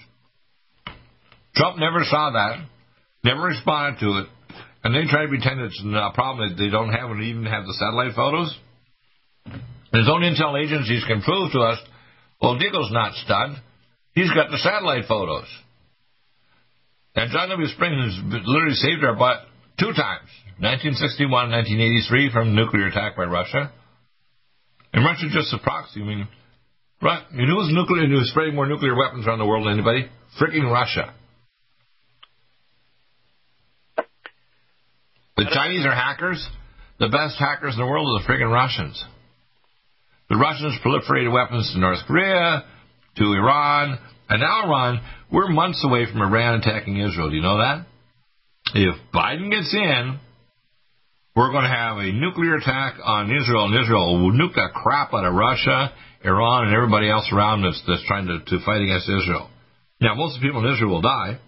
Trump 1.54 1.76
never 1.78 2.04
saw 2.04 2.32
that, 2.32 2.64
never 3.22 3.42
responded 3.42 4.00
to 4.00 4.18
it, 4.20 4.26
and 4.82 4.94
they 4.94 5.04
try 5.10 5.22
to 5.22 5.28
pretend 5.28 5.60
it's 5.60 5.80
a 5.84 6.12
problem 6.14 6.48
that 6.48 6.56
they 6.56 6.70
don't 6.70 6.92
have 6.92 7.10
and 7.10 7.22
even 7.22 7.44
have 7.44 7.64
the 7.66 7.74
satellite 7.74 8.14
photos. 8.16 8.48
His 9.92 10.08
own 10.08 10.22
intel 10.24 10.56
agencies 10.56 11.04
can 11.06 11.20
prove 11.20 11.52
to 11.52 11.60
us, 11.60 11.78
well, 12.40 12.58
Deagle's 12.58 12.92
not 12.92 13.12
stunned. 13.24 13.56
He's 14.14 14.32
got 14.32 14.50
the 14.50 14.58
satellite 14.58 15.04
photos. 15.06 15.46
And 17.14 17.30
John 17.30 17.48
W. 17.48 17.68
Springs 17.68 18.20
literally 18.24 18.74
saved 18.74 19.04
our 19.04 19.16
butt 19.16 19.44
two 19.78 19.92
times 19.92 20.28
1961 20.58 21.52
1983 21.52 22.32
from 22.32 22.54
nuclear 22.54 22.88
attack 22.88 23.16
by 23.16 23.24
Russia. 23.24 23.72
And 24.92 25.04
Russia 25.04 25.28
just 25.30 25.52
a 25.52 25.58
proxy. 25.58 26.00
I 26.00 26.04
mean, 26.04 26.28
right, 27.02 27.22
you 27.32 27.46
know 27.46 27.60
nuclear, 27.68 28.08
who's 28.08 28.30
spreading 28.30 28.54
more 28.54 28.66
nuclear 28.66 28.96
weapons 28.96 29.26
around 29.26 29.38
the 29.38 29.46
world 29.46 29.66
than 29.66 29.74
anybody? 29.74 30.08
Freaking 30.40 30.70
Russia. 30.72 31.12
The 35.36 35.44
Chinese 35.52 35.84
are 35.84 35.94
hackers. 35.94 36.48
The 36.98 37.08
best 37.08 37.36
hackers 37.38 37.74
in 37.74 37.80
the 37.80 37.86
world 37.86 38.08
are 38.08 38.22
the 38.22 38.32
freaking 38.32 38.50
Russians. 38.50 39.04
The 40.30 40.36
Russians 40.36 40.80
proliferated 40.82 41.30
weapons 41.30 41.70
to 41.74 41.78
North 41.78 42.00
Korea, 42.06 42.64
to 43.18 43.24
Iran, 43.24 43.98
and 44.30 44.40
now 44.40 44.64
Iran, 44.64 45.00
we're 45.30 45.48
months 45.48 45.84
away 45.84 46.06
from 46.10 46.22
Iran 46.22 46.60
attacking 46.60 46.96
Israel. 46.96 47.28
Do 47.28 47.36
you 47.36 47.42
know 47.42 47.58
that? 47.58 47.86
If 48.74 48.96
Biden 49.14 49.50
gets 49.50 49.72
in, 49.74 50.18
we're 51.36 51.52
going 51.52 51.64
to 51.64 51.76
have 51.76 51.98
a 51.98 52.12
nuclear 52.12 52.56
attack 52.56 52.94
on 53.04 53.28
Israel, 53.30 53.66
and 53.66 53.76
Israel 53.78 54.18
will 54.18 54.32
nuke 54.32 54.54
the 54.54 54.68
crap 54.72 55.12
out 55.12 55.26
of 55.26 55.34
Russia, 55.34 55.92
Iran, 56.24 56.66
and 56.66 56.74
everybody 56.74 57.10
else 57.10 57.28
around 57.30 57.66
us 57.66 57.80
that's 57.86 58.02
trying 58.08 58.26
to, 58.26 58.40
to 58.40 58.64
fight 58.64 58.80
against 58.80 59.04
Israel. 59.04 59.50
Now, 60.00 60.14
most 60.14 60.36
of 60.36 60.40
the 60.40 60.48
people 60.48 60.64
in 60.64 60.72
Israel 60.72 60.90
will 60.90 61.02
die. 61.02 61.38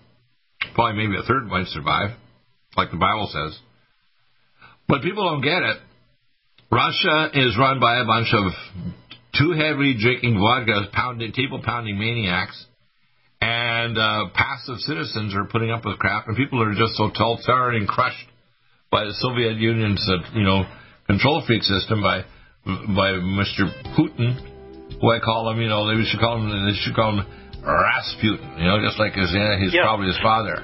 Probably 0.75 1.01
maybe 1.01 1.17
a 1.17 1.27
third 1.27 1.47
might 1.47 1.69
survive, 1.69 2.11
like 2.77 2.91
the 2.91 2.99
Bible 2.99 3.31
says. 3.33 3.59
But 4.89 5.01
people 5.01 5.25
don't 5.25 5.41
get 5.41 5.63
it. 5.63 5.79
Russia 6.71 7.31
is 7.33 7.57
run 7.59 7.81
by 7.81 7.97
a 7.99 8.05
bunch 8.05 8.29
of 8.35 8.53
too 9.39 9.53
heavy 9.53 9.97
drinking 9.99 10.39
vodka, 10.39 10.93
pounding, 10.93 11.33
table 11.33 11.63
pounding 11.65 11.99
maniacs, 11.99 12.63
and 13.41 13.97
uh, 13.97 14.27
passive 14.35 14.77
citizens 14.81 15.35
are 15.35 15.47
putting 15.47 15.71
up 15.71 15.87
with 15.87 15.99
crap, 15.99 16.29
and 16.29 16.37
people 16.37 16.63
are 16.63 16.75
just 16.75 16.93
so 16.97 17.09
tired 17.09 17.75
and 17.75 17.89
crushed 17.89 18.27
by 18.91 19.05
the 19.05 19.15
Soviet 19.21 19.57
Union's, 19.57 20.03
uh, 20.09 20.23
you 20.35 20.45
know, 20.45 20.65
control 21.07 21.43
freak 21.47 21.63
system 21.63 22.03
by 22.03 22.25
by 22.65 23.17
Mr. 23.17 23.65
Putin, 23.97 24.37
who 25.01 25.11
I 25.11 25.21
call 25.21 25.51
him, 25.51 25.61
you 25.61 25.69
know, 25.69 25.89
they 25.89 26.05
should 26.05 26.21
call 26.21 26.37
him, 26.37 26.51
they 26.51 26.77
should 26.85 26.95
call 26.95 27.17
him 27.17 27.25
Rasputin, 27.65 28.59
you 28.59 28.67
know, 28.67 28.81
just 28.85 28.99
like 28.99 29.15
his, 29.15 29.33
uh, 29.33 29.57
he's 29.57 29.73
yeah. 29.73 29.83
probably 29.83 30.09
his 30.09 30.21
father. 30.21 30.61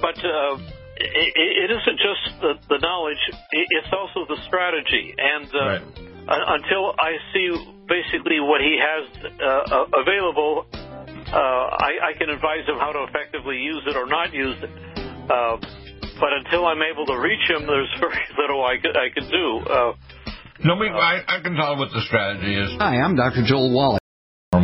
But 0.00 0.16
uh, 0.16 0.56
it, 0.96 1.32
it 1.36 1.70
isn't 1.70 1.98
just 2.00 2.40
the, 2.40 2.52
the 2.68 2.78
knowledge; 2.80 3.20
it's 3.52 3.92
also 3.92 4.26
the 4.28 4.40
strategy, 4.46 5.14
and. 5.18 5.48
Uh, 5.48 5.60
right 5.60 6.04
until 6.28 6.94
I 6.98 7.12
see 7.32 7.52
basically 7.88 8.40
what 8.40 8.60
he 8.60 8.80
has 8.80 9.04
uh, 9.24 9.84
available, 10.00 10.66
uh, 10.72 11.36
I, 11.36 12.12
I, 12.14 12.18
can 12.18 12.30
advise 12.30 12.66
him 12.66 12.76
how 12.78 12.92
to 12.92 13.04
effectively 13.04 13.58
use 13.58 13.82
it 13.86 13.96
or 13.96 14.06
not 14.06 14.32
use 14.32 14.56
it. 14.62 14.70
But 16.20 16.32
until 16.32 16.66
I'm 16.66 16.82
able 16.82 17.06
to 17.06 17.18
reach 17.18 17.50
him, 17.50 17.66
there's 17.66 17.90
very 18.00 18.22
little 18.38 18.64
I 18.64 18.76
could, 18.78 18.96
I 18.96 19.08
could 19.12 19.30
do. 19.30 19.58
Uh, 19.66 19.92
no, 20.64 20.76
we, 20.76 20.88
I, 20.88 21.20
I 21.26 21.40
can 21.42 21.54
tell 21.54 21.76
what 21.76 21.90
the 21.92 22.00
strategy 22.06 22.54
is. 22.54 22.70
Hi, 22.78 22.96
I'm 22.96 23.16
Dr. 23.16 23.42
Joel 23.44 23.74
Wallach. 23.74 24.03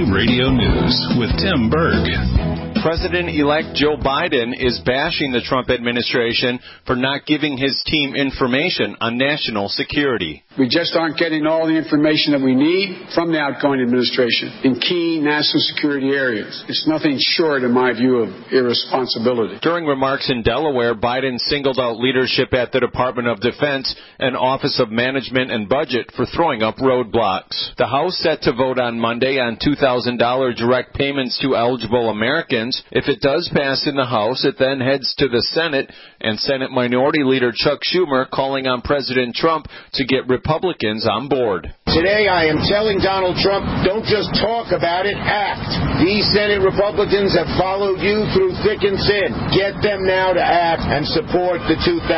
Radio 0.00 0.48
News 0.48 1.06
with 1.18 1.28
Tim 1.36 1.68
Berg. 1.68 2.41
President 2.82 3.30
elect 3.30 3.78
Joe 3.78 3.94
Biden 3.94 4.58
is 4.58 4.82
bashing 4.84 5.30
the 5.30 5.40
Trump 5.40 5.70
administration 5.70 6.58
for 6.84 6.96
not 6.96 7.26
giving 7.26 7.56
his 7.56 7.80
team 7.86 8.16
information 8.16 8.96
on 9.00 9.16
national 9.16 9.68
security. 9.68 10.42
We 10.58 10.68
just 10.68 10.96
aren't 10.96 11.16
getting 11.16 11.46
all 11.46 11.68
the 11.68 11.78
information 11.78 12.32
that 12.32 12.42
we 12.42 12.56
need 12.56 13.06
from 13.14 13.30
the 13.30 13.38
outgoing 13.38 13.80
administration 13.80 14.50
in 14.64 14.80
key 14.80 15.22
national 15.22 15.62
security 15.62 16.08
areas. 16.08 16.64
It's 16.66 16.82
nothing 16.88 17.18
short, 17.20 17.62
in 17.62 17.70
my 17.70 17.92
view, 17.92 18.18
of 18.26 18.34
irresponsibility. 18.50 19.62
During 19.62 19.86
remarks 19.86 20.28
in 20.28 20.42
Delaware, 20.42 20.96
Biden 20.96 21.38
singled 21.38 21.78
out 21.78 22.00
leadership 22.00 22.52
at 22.52 22.72
the 22.72 22.80
Department 22.80 23.28
of 23.28 23.38
Defense 23.38 23.94
and 24.18 24.36
Office 24.36 24.80
of 24.80 24.90
Management 24.90 25.52
and 25.52 25.68
Budget 25.68 26.10
for 26.16 26.26
throwing 26.26 26.64
up 26.64 26.78
roadblocks. 26.78 27.76
The 27.78 27.86
House 27.86 28.18
set 28.18 28.42
to 28.42 28.52
vote 28.52 28.80
on 28.80 28.98
Monday 28.98 29.38
on 29.38 29.56
$2,000 29.56 30.56
direct 30.56 30.94
payments 30.94 31.38
to 31.42 31.54
eligible 31.54 32.10
Americans 32.10 32.71
if 32.90 33.08
it 33.08 33.20
does 33.20 33.50
pass 33.54 33.86
in 33.86 33.96
the 33.96 34.06
House, 34.06 34.44
it 34.44 34.56
then 34.58 34.80
heads 34.80 35.14
to 35.18 35.28
the 35.28 35.42
Senate, 35.42 35.90
and 36.22 36.38
Senate 36.38 36.70
Minority 36.70 37.24
Leader 37.24 37.52
Chuck 37.54 37.80
Schumer 37.82 38.30
calling 38.30 38.66
on 38.66 38.80
President 38.80 39.34
Trump 39.34 39.66
to 39.94 40.04
get 40.06 40.28
Republicans 40.28 41.06
on 41.06 41.28
board. 41.28 41.68
Today, 41.86 42.28
I 42.30 42.46
am 42.46 42.62
telling 42.64 42.98
Donald 42.98 43.36
Trump, 43.42 43.66
don't 43.84 44.06
just 44.06 44.30
talk 44.40 44.72
about 44.72 45.04
it, 45.04 45.18
act. 45.18 45.66
These 46.00 46.24
Senate 46.32 46.62
Republicans 46.64 47.34
have 47.36 47.50
followed 47.58 48.00
you 48.00 48.24
through 48.32 48.54
thick 48.64 48.86
and 48.86 48.96
thin. 49.02 49.34
Get 49.52 49.82
them 49.82 50.06
now 50.06 50.32
to 50.32 50.40
act 50.40 50.82
and 50.86 51.04
support 51.04 51.60
the 51.68 51.76
$2,000 51.76 52.08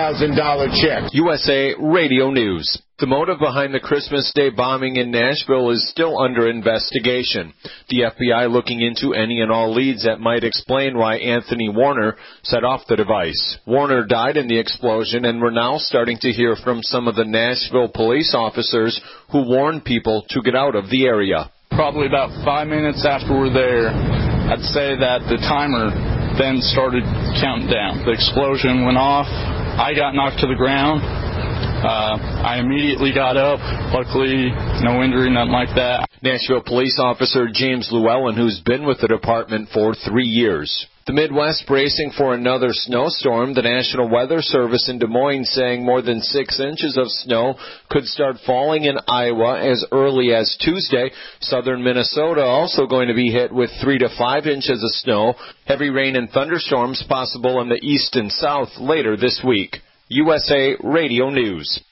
check. 0.79 1.11
USA 1.13 1.75
Radio 1.81 2.31
News. 2.31 2.81
The 3.01 3.07
motive 3.09 3.41
behind 3.41 3.75
the 3.75 3.81
Christmas 3.81 4.31
Day 4.37 4.51
bombing 4.51 4.97
in 4.97 5.11
Nashville 5.11 5.71
is 5.71 5.91
still 5.91 6.17
under 6.17 6.49
investigation. 6.49 7.53
The 7.89 8.03
FBI 8.03 8.49
looking 8.49 8.81
into 8.81 9.15
any 9.15 9.41
and 9.41 9.51
all 9.51 9.75
leads 9.75 10.05
that 10.05 10.21
might 10.21 10.45
explain 10.45 10.97
why 10.97 11.17
Anthony 11.17 11.69
Warner 11.69 12.17
set 12.45 12.63
off 12.63 12.87
the 12.87 12.95
device. 12.95 13.59
Warner 13.67 13.94
died 14.03 14.37
in 14.37 14.49
the 14.49 14.59
explosion 14.59 15.25
and 15.25 15.41
we're 15.41 15.55
now 15.55 15.79
starting 15.79 16.19
to 16.23 16.33
hear 16.33 16.57
from 16.57 16.83
some 16.83 17.07
of 17.07 17.15
the 17.15 17.25
Nashville 17.25 17.87
police 17.95 18.35
officers 18.35 19.01
who 19.31 19.47
warned 19.47 19.85
people 19.85 20.27
to 20.31 20.43
get 20.43 20.57
out 20.57 20.75
of 20.75 20.91
the 20.91 21.07
area. 21.07 21.53
Probably 21.71 22.07
about 22.07 22.35
five 22.45 22.67
minutes 22.67 23.07
after 23.07 23.31
we're 23.31 23.55
there, 23.55 23.91
I'd 23.91 24.67
say 24.75 24.99
that 24.99 25.23
the 25.31 25.39
timer 25.47 25.95
then 26.35 26.59
started 26.59 27.05
counting 27.39 27.71
down. 27.71 28.03
The 28.05 28.11
explosion 28.11 28.85
went 28.85 28.99
off. 28.99 29.31
I 29.31 29.95
got 29.95 30.15
knocked 30.15 30.41
to 30.41 30.49
the 30.49 30.59
ground. 30.59 30.99
Uh, 31.03 32.19
I 32.43 32.59
immediately 32.59 33.13
got 33.15 33.37
up. 33.37 33.61
Luckily, 33.95 34.51
no 34.83 35.03
injury, 35.03 35.31
nothing 35.31 35.53
like 35.53 35.71
that. 35.77 36.09
Nashville 36.23 36.63
police 36.65 36.99
officer 36.99 37.47
James 37.53 37.91
Luellen, 37.93 38.35
who's 38.35 38.61
been 38.65 38.87
with 38.87 39.01
the 39.01 39.09
department 39.09 39.69
for 39.69 39.95
three 39.95 40.27
years. 40.27 40.87
The 41.07 41.13
Midwest 41.13 41.67
bracing 41.67 42.13
for 42.17 42.33
another 42.33 42.69
snowstorm. 42.71 43.53
The 43.53 43.61
National 43.61 44.09
Weather 44.09 44.41
Service 44.41 44.89
in 44.89 44.99
Des 44.99 45.07
Moines 45.07 45.51
saying 45.51 45.85
more 45.85 46.01
than 46.01 46.21
six 46.21 46.59
inches 46.59 46.97
of 46.97 47.09
snow 47.09 47.57
could 47.91 48.07
start 48.07 48.37
falling 48.47 48.85
in 48.85 48.97
Iowa 49.07 49.61
as 49.61 49.85
early 49.93 50.33
as 50.33 50.57
Tuesday. 50.61 51.11
Southern 51.41 51.85
Minnesota 51.85 52.43
also 52.43 52.87
going 52.87 53.09
to 53.09 53.15
be 53.15 53.31
hit 53.31 53.53
with 53.53 53.69
three 53.83 53.99
to 53.99 54.09
five 54.17 54.47
inches 54.47 54.83
of 54.83 54.91
snow. 54.93 55.35
Heavy 55.67 55.91
rain 55.91 56.17
and 56.17 56.31
thunderstorms 56.31 57.05
possible 57.07 57.61
in 57.61 57.69
the 57.69 57.85
east 57.85 58.17
and 58.17 58.33
south 58.33 58.71
later 58.79 59.15
this 59.15 59.43
week. 59.47 59.77
USA 60.09 60.75
Radio 60.83 61.29
News. 61.29 61.85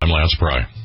I'm 0.00 0.10
Lance 0.10 0.36
Pry. 0.38 0.83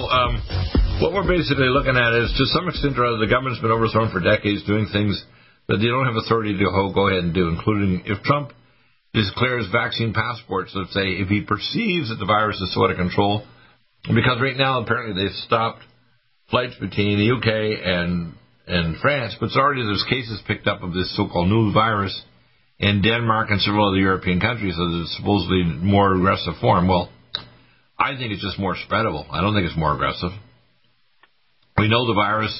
So 0.00 0.08
um, 0.08 0.40
what 1.00 1.12
we're 1.12 1.28
basically 1.28 1.68
looking 1.68 1.96
at 1.96 2.12
is, 2.14 2.32
to 2.32 2.44
some 2.56 2.68
extent 2.68 2.98
or 2.98 3.04
other, 3.04 3.18
the 3.18 3.30
government's 3.30 3.60
been 3.60 3.70
overthrown 3.70 4.10
for 4.10 4.20
decades 4.20 4.64
doing 4.64 4.88
things 4.92 5.20
that 5.68 5.76
they 5.76 5.86
don't 5.86 6.06
have 6.06 6.16
authority 6.16 6.56
to 6.56 6.64
go 6.94 7.08
ahead 7.08 7.24
and 7.24 7.34
do, 7.34 7.48
including 7.48 8.02
if 8.06 8.22
Trump 8.22 8.52
declares 9.12 9.68
vaccine 9.72 10.14
passports, 10.14 10.72
let's 10.74 10.94
say, 10.94 11.20
if 11.20 11.28
he 11.28 11.42
perceives 11.42 12.08
that 12.08 12.16
the 12.16 12.26
virus 12.26 12.56
is 12.60 12.74
out 12.78 12.90
of 12.90 12.96
control, 12.96 13.44
because 14.08 14.40
right 14.40 14.56
now 14.56 14.80
apparently 14.80 15.20
they've 15.20 15.36
stopped 15.44 15.82
flights 16.50 16.74
between 16.80 17.18
the 17.18 17.30
UK 17.36 17.84
and 17.84 18.34
and 18.66 18.96
France, 19.02 19.34
but 19.40 19.46
it's 19.46 19.56
already 19.56 19.82
there's 19.82 20.06
cases 20.08 20.40
picked 20.46 20.68
up 20.68 20.82
of 20.82 20.94
this 20.94 21.14
so-called 21.16 21.48
new 21.48 21.72
virus 21.72 22.14
in 22.78 23.02
Denmark 23.02 23.50
and 23.50 23.60
several 23.60 23.88
other 23.88 23.98
European 23.98 24.38
countries, 24.38 24.76
so 24.76 24.88
there's 24.88 25.14
supposedly 25.16 25.64
more 25.64 26.14
aggressive 26.14 26.54
form. 26.60 26.86
Well, 26.86 27.10
I 28.00 28.16
think 28.16 28.32
it's 28.32 28.42
just 28.42 28.58
more 28.58 28.74
spreadable. 28.74 29.26
I 29.30 29.42
don't 29.42 29.54
think 29.54 29.66
it's 29.66 29.76
more 29.76 29.92
aggressive. 29.92 30.30
We 31.76 31.88
know 31.88 32.06
the 32.06 32.14
virus 32.14 32.52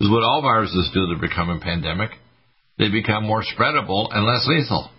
is 0.00 0.10
what 0.10 0.22
all 0.24 0.40
viruses 0.40 0.90
do 0.94 1.06
that 1.08 1.20
become 1.20 1.50
a 1.50 1.60
pandemic. 1.60 2.10
They 2.78 2.88
become 2.88 3.24
more 3.24 3.42
spreadable 3.42 4.08
and 4.10 4.24
less 4.24 4.46
lethal. 4.46 4.90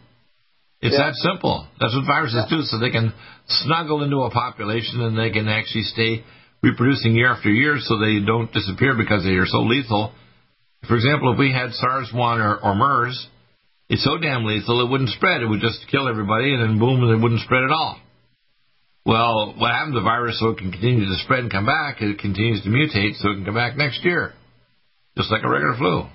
It's 0.81 0.93
Yeah. 0.95 1.07
that 1.07 1.15
simple. 1.15 1.67
That's 1.79 1.95
what 1.95 2.05
viruses 2.05 2.45
do, 2.49 2.61
so 2.61 2.77
they 2.77 2.91
can 2.91 3.13
snuggle 3.47 4.03
into 4.03 4.17
a 4.21 4.29
population 4.29 5.01
and 5.01 5.17
they 5.17 5.31
can 5.31 5.47
actually 5.49 5.83
stay 5.83 6.23
reproducing 6.61 7.15
year 7.15 7.31
after 7.31 7.49
year 7.49 7.79
so 7.79 7.97
they 7.97 8.19
don't 8.19 8.51
disappear 8.53 8.93
because 8.93 9.23
they 9.23 9.35
are 9.35 9.45
so 9.45 9.61
lethal. 9.63 10.13
For 10.87 10.95
example, 10.95 11.33
if 11.33 11.39
we 11.39 11.51
had 11.51 11.73
SARS-1 11.73 12.39
or, 12.39 12.57
or 12.57 12.75
MERS, 12.75 13.27
it's 13.89 14.03
so 14.03 14.17
damn 14.17 14.45
lethal 14.45 14.81
it 14.81 14.89
wouldn't 14.89 15.09
spread. 15.09 15.41
It 15.41 15.47
would 15.47 15.61
just 15.61 15.87
kill 15.87 16.07
everybody 16.07 16.53
and 16.53 16.61
then 16.61 16.79
boom, 16.79 17.03
and 17.03 17.11
it 17.11 17.21
wouldn't 17.21 17.41
spread 17.41 17.63
at 17.63 17.71
all. 17.71 17.99
Well, 19.05 19.55
what 19.57 19.71
happened 19.71 19.93
to 19.93 20.01
the 20.01 20.03
virus 20.03 20.39
so 20.39 20.49
it 20.49 20.57
can 20.57 20.71
continue 20.71 21.05
to 21.05 21.15
spread 21.23 21.39
and 21.39 21.51
come 21.51 21.65
back? 21.65 22.01
It 22.01 22.19
continues 22.19 22.61
to 22.63 22.69
mutate 22.69 23.15
so 23.15 23.31
it 23.31 23.35
can 23.35 23.45
come 23.45 23.55
back 23.55 23.77
next 23.77 24.03
year, 24.03 24.33
just 25.17 25.31
like 25.31 25.43
a 25.43 25.49
regular 25.49 25.75
flu. 25.77 26.05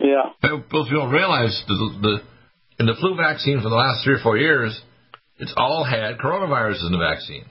Yeah. 0.00 0.32
Most 0.42 0.70
People 0.70 0.88
don't 0.90 1.10
realize 1.10 1.62
the, 1.66 1.74
the 2.00 2.22
in 2.78 2.86
the 2.86 2.96
flu 2.98 3.16
vaccine 3.16 3.60
for 3.60 3.68
the 3.68 3.76
last 3.76 4.04
three 4.04 4.14
or 4.14 4.22
four 4.22 4.36
years, 4.36 4.80
it's 5.38 5.52
all 5.56 5.84
had 5.84 6.18
coronavirus 6.18 6.86
in 6.86 6.92
the 6.92 6.98
vaccine. 6.98 7.44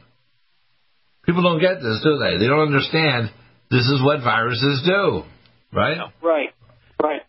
People 1.26 1.44
don't 1.44 1.62
get 1.62 1.82
this, 1.82 2.02
do 2.04 2.18
they? 2.18 2.38
They 2.38 2.48
don't 2.48 2.68
understand 2.68 3.30
this 3.70 3.88
is 3.88 4.02
what 4.04 4.22
viruses 4.24 4.84
do, 4.86 5.24
right? 5.72 5.98
Right. 6.22 6.50
Right. 7.02 7.22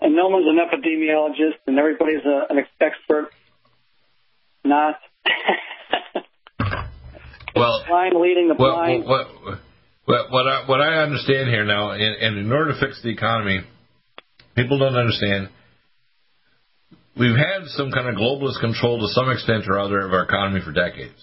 And 0.00 0.16
no 0.16 0.28
one's 0.28 0.46
an 0.46 0.58
epidemiologist, 0.58 1.58
and 1.66 1.78
everybody's 1.78 2.24
a, 2.24 2.52
an 2.52 2.64
expert. 2.80 3.30
Not. 4.64 4.96
Well, 7.58 7.84
blind 7.86 8.14
leading 8.20 8.48
the 8.48 8.54
Well, 8.58 8.74
blind. 8.74 9.04
what, 9.06 9.26
what, 10.04 10.30
what, 10.30 10.46
I, 10.48 10.64
what 10.66 10.80
I 10.80 11.02
understand 11.02 11.50
here 11.50 11.64
now, 11.64 11.90
and, 11.90 12.02
and 12.02 12.38
in 12.38 12.52
order 12.52 12.72
to 12.72 12.80
fix 12.80 13.02
the 13.02 13.10
economy, 13.10 13.60
people 14.54 14.78
don't 14.78 14.96
understand. 14.96 15.50
We've 17.18 17.36
had 17.36 17.66
some 17.68 17.90
kind 17.90 18.08
of 18.08 18.14
globalist 18.14 18.60
control 18.60 19.00
to 19.00 19.08
some 19.08 19.30
extent 19.30 19.64
or 19.68 19.78
other 19.78 20.00
of 20.00 20.12
our 20.12 20.22
economy 20.22 20.60
for 20.64 20.72
decades. 20.72 21.18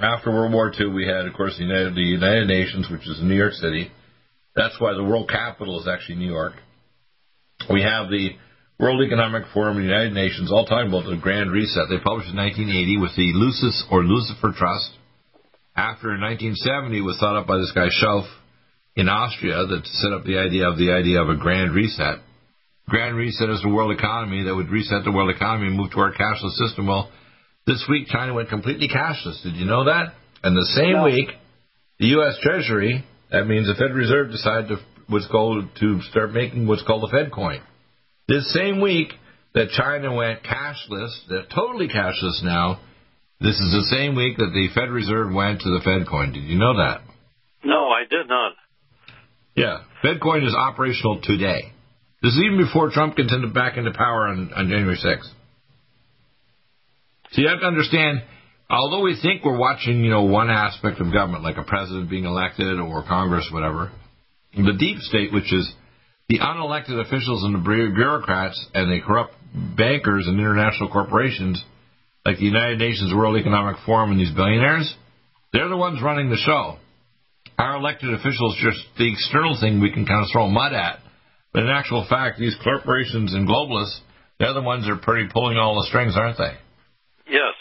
After 0.00 0.30
World 0.30 0.52
War 0.52 0.72
II, 0.72 0.88
we 0.88 1.06
had, 1.06 1.26
of 1.26 1.34
course, 1.34 1.56
the 1.58 1.64
United, 1.64 1.94
the 1.94 2.00
United 2.00 2.46
Nations, 2.46 2.88
which 2.90 3.06
is 3.06 3.20
in 3.20 3.28
New 3.28 3.36
York 3.36 3.52
City. 3.54 3.90
That's 4.54 4.80
why 4.80 4.94
the 4.94 5.04
world 5.04 5.28
capital 5.28 5.80
is 5.80 5.88
actually 5.88 6.16
New 6.16 6.30
York. 6.30 6.54
We 7.70 7.82
have 7.82 8.08
the 8.08 8.30
World 8.78 9.02
Economic 9.02 9.42
Forum, 9.52 9.76
the 9.76 9.82
United 9.82 10.14
Nations, 10.14 10.52
all 10.52 10.64
talking 10.64 10.88
about 10.88 11.04
the 11.04 11.18
Grand 11.20 11.50
Reset. 11.50 11.86
They 11.90 11.98
published 11.98 12.30
in 12.30 12.36
1980 12.36 12.98
with 12.98 13.14
the 13.16 13.32
Lucis 13.34 13.84
or 13.90 14.04
Lucifer 14.04 14.54
Trust. 14.56 14.90
After 15.78 16.12
in 16.12 16.20
1970 16.20 17.02
was 17.02 17.18
thought 17.20 17.38
up 17.38 17.46
by 17.46 17.58
this 17.58 17.70
guy 17.70 17.86
Schwab 17.88 18.24
in 18.96 19.08
Austria 19.08 19.62
that 19.64 19.86
set 19.86 20.12
up 20.12 20.24
the 20.24 20.38
idea 20.38 20.66
of 20.66 20.76
the 20.76 20.90
idea 20.90 21.22
of 21.22 21.28
a 21.28 21.36
Grand 21.36 21.72
Reset. 21.72 22.18
Grand 22.88 23.14
Reset 23.14 23.48
is 23.48 23.62
the 23.62 23.68
world 23.68 23.92
economy 23.96 24.42
that 24.42 24.56
would 24.56 24.70
reset 24.70 25.04
the 25.04 25.12
world 25.12 25.30
economy 25.30 25.68
and 25.68 25.76
move 25.76 25.92
to 25.92 26.00
our 26.00 26.12
cashless 26.12 26.58
system. 26.66 26.88
Well, 26.88 27.12
this 27.64 27.86
week 27.88 28.08
China 28.08 28.34
went 28.34 28.48
completely 28.48 28.88
cashless. 28.88 29.40
Did 29.44 29.54
you 29.54 29.66
know 29.66 29.84
that? 29.84 30.14
And 30.42 30.56
the 30.56 30.66
same 30.74 30.94
No. 30.94 31.04
week, 31.04 31.28
the 32.00 32.08
U.S. 32.18 32.34
Treasury, 32.42 33.04
that 33.30 33.46
means 33.46 33.68
the 33.68 33.74
Federal 33.74 33.98
Reserve, 33.98 34.32
decided 34.32 34.68
to 34.70 34.78
what's 35.06 35.28
called 35.28 35.64
to 35.78 36.02
start 36.10 36.32
making 36.32 36.66
what's 36.66 36.82
called 36.82 37.04
the 37.04 37.16
Fed 37.16 37.30
coin. 37.30 37.60
This 38.26 38.52
same 38.52 38.80
week 38.80 39.12
that 39.54 39.70
China 39.70 40.12
went 40.12 40.42
cashless, 40.42 41.14
they're 41.28 41.46
totally 41.54 41.86
cashless 41.86 42.42
now, 42.42 42.80
This 43.40 43.54
is 43.54 43.70
the 43.70 43.96
same 43.96 44.16
week 44.16 44.36
that 44.38 44.50
the 44.52 44.68
Fed 44.74 44.90
Reserve 44.90 45.32
went 45.32 45.60
to 45.60 45.70
the 45.70 45.80
Fed 45.84 46.08
coin. 46.08 46.32
Did 46.32 46.44
you 46.44 46.58
know 46.58 46.76
that? 46.76 47.02
No, 47.64 47.88
I 47.88 48.02
did 48.08 48.28
not. 48.28 48.52
Yeah, 49.54 49.78
Fed 50.02 50.20
coin 50.20 50.44
is 50.44 50.54
operational 50.54 51.20
today. 51.22 51.72
This 52.20 52.32
is 52.32 52.42
even 52.44 52.58
before 52.58 52.90
Trump 52.90 53.16
gets 53.16 53.32
into, 53.32 53.48
back 53.48 53.76
into 53.76 53.92
power 53.92 54.26
on, 54.26 54.52
on 54.52 54.68
January 54.68 54.96
6th. 54.96 55.30
So 57.30 57.42
you 57.42 57.48
have 57.48 57.60
to 57.60 57.66
understand, 57.66 58.22
although 58.68 59.02
we 59.02 59.16
think 59.20 59.44
we're 59.44 59.58
watching, 59.58 60.02
you 60.02 60.10
know, 60.10 60.22
one 60.22 60.50
aspect 60.50 61.00
of 61.00 61.12
government, 61.12 61.44
like 61.44 61.58
a 61.58 61.62
president 61.62 62.10
being 62.10 62.24
elected 62.24 62.80
or 62.80 63.04
Congress, 63.04 63.48
whatever, 63.52 63.92
the 64.54 64.74
deep 64.76 64.98
state, 64.98 65.32
which 65.32 65.52
is 65.52 65.70
the 66.28 66.40
unelected 66.40 67.00
officials 67.00 67.44
and 67.44 67.54
the 67.54 67.58
bureaucrats 67.60 68.66
and 68.74 68.90
the 68.90 69.00
corrupt 69.04 69.34
bankers 69.76 70.26
and 70.26 70.40
international 70.40 70.90
corporations, 70.90 71.62
like 72.28 72.36
the 72.36 72.44
United 72.44 72.76
Nations 72.76 73.08
World 73.16 73.40
Economic 73.40 73.80
Forum 73.88 74.12
and 74.12 74.20
these 74.20 74.30
billionaires, 74.36 74.84
they're 75.52 75.72
the 75.72 75.80
ones 75.80 76.04
running 76.04 76.28
the 76.28 76.36
show. 76.36 76.76
Our 77.56 77.80
elected 77.80 78.12
officials 78.12 78.52
just 78.60 78.84
the 79.00 79.08
external 79.10 79.56
thing 79.56 79.80
we 79.80 79.90
can 79.90 80.04
kind 80.04 80.20
of 80.20 80.28
throw 80.30 80.46
mud 80.46 80.74
at. 80.76 81.00
But 81.56 81.64
in 81.64 81.70
actual 81.72 82.04
fact, 82.04 82.38
these 82.38 82.54
corporations 82.62 83.32
and 83.32 83.48
globalists, 83.48 84.04
they're 84.38 84.52
the 84.52 84.60
ones 84.60 84.84
that 84.84 84.92
are 84.92 85.00
pretty 85.00 85.32
pulling 85.32 85.56
all 85.56 85.80
the 85.80 85.88
strings, 85.88 86.20
aren't 86.20 86.36
they? 86.36 86.52
Yes. 87.32 87.56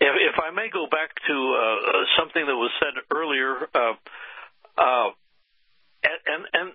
If, 0.00 0.16
if 0.32 0.36
I 0.40 0.48
may 0.56 0.72
go 0.72 0.88
back 0.88 1.12
to 1.28 1.36
uh, 1.36 2.08
something 2.16 2.40
that 2.40 2.56
was 2.56 2.72
said 2.80 2.96
earlier, 3.12 3.68
uh, 3.68 4.00
uh, 4.80 5.08
and 6.08 6.42
and 6.56 6.66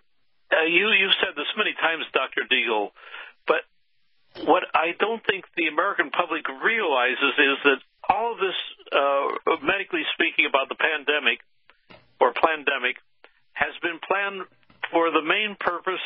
uh, 0.53 0.69
you 0.69 0.93
you 0.93 1.09
said 1.25 1.33
this 1.33 1.49
many 1.57 1.73
times, 1.73 2.05
Dr. 2.13 2.45
Deagle, 2.45 2.93
what 4.43 4.63
I 4.73 4.91
don't 4.99 5.23
think 5.25 5.45
the 5.55 5.67
American 5.67 6.11
public 6.11 6.43
realizes 6.49 7.33
is 7.39 7.57
that 7.63 7.79
all 8.09 8.33
of 8.33 8.39
this, 8.39 8.59
uh, 8.91 9.55
medically 9.63 10.03
speaking, 10.13 10.45
about 10.45 10.67
the 10.69 10.75
pandemic 10.75 11.39
or 12.19 12.33
pandemic, 12.33 12.97
has 13.53 13.71
been 13.81 13.99
planned 14.03 14.43
for 14.91 15.11
the 15.11 15.21
main 15.21 15.55
purpose 15.59 16.03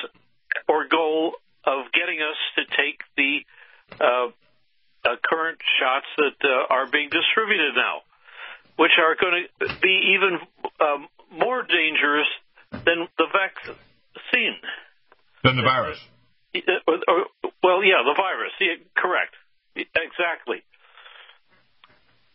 or 0.68 0.88
goal 0.88 1.34
of 1.66 1.92
getting 1.92 2.22
us 2.22 2.38
to 2.56 2.64
take 2.78 3.02
the 3.18 3.42
uh, 4.00 4.30
uh, 5.06 5.16
current 5.24 5.58
shots 5.80 6.06
that 6.18 6.38
uh, 6.44 6.74
are 6.74 6.88
being 6.88 7.10
distributed 7.10 7.74
now, 7.76 8.02
which 8.78 8.92
are 9.00 9.16
going 9.20 9.48
to 9.60 9.80
be 9.82 10.16
even 10.16 10.40
um, 10.80 11.08
more 11.34 11.64
dangerous 11.64 12.28
than 12.72 13.08
the 13.18 13.28
vaccine. 13.34 14.56
Than 15.44 15.58
the 15.58 15.64
virus. 15.64 16.00
Uh, 17.80 17.82
well, 17.82 17.88
yeah, 17.88 18.04
the 18.04 18.16
virus. 18.20 18.52
Yeah, 18.60 18.84
correct. 18.96 19.34
Exactly. 19.76 20.60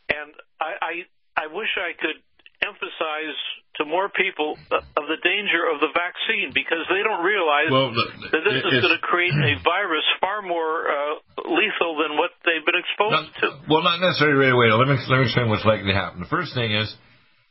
And 0.09 0.33
I, 0.61 0.73
I, 0.81 0.93
I 1.37 1.47
wish 1.53 1.69
I 1.77 1.93
could 1.93 2.17
emphasize 2.65 3.37
to 3.77 3.85
more 3.85 4.09
people 4.09 4.57
of 4.73 5.05
the 5.11 5.21
danger 5.21 5.69
of 5.69 5.83
the 5.85 5.91
vaccine 5.93 6.55
because 6.55 6.87
they 6.89 7.03
don't 7.05 7.21
realize 7.21 7.69
well, 7.69 7.93
that 7.93 8.41
this 8.41 8.63
is 8.65 8.81
going 8.81 8.97
to 8.97 9.03
create 9.03 9.35
a 9.35 9.61
virus 9.61 10.07
far 10.23 10.41
more 10.41 10.89
uh, 10.89 11.21
lethal 11.45 11.99
than 12.01 12.17
what 12.17 12.31
they've 12.47 12.65
been 12.65 12.79
exposed 12.79 13.35
not, 13.35 13.35
to. 13.43 13.47
Well, 13.69 13.83
not 13.83 14.01
necessarily 14.01 14.49
right 14.49 14.55
away. 14.55 14.71
Let 14.73 14.89
me 14.89 14.97
let 15.11 15.19
me 15.21 15.27
explain 15.27 15.51
what's 15.51 15.67
likely 15.67 15.91
to 15.91 15.99
happen. 15.99 16.23
The 16.23 16.31
first 16.31 16.55
thing 16.55 16.73
is 16.73 16.89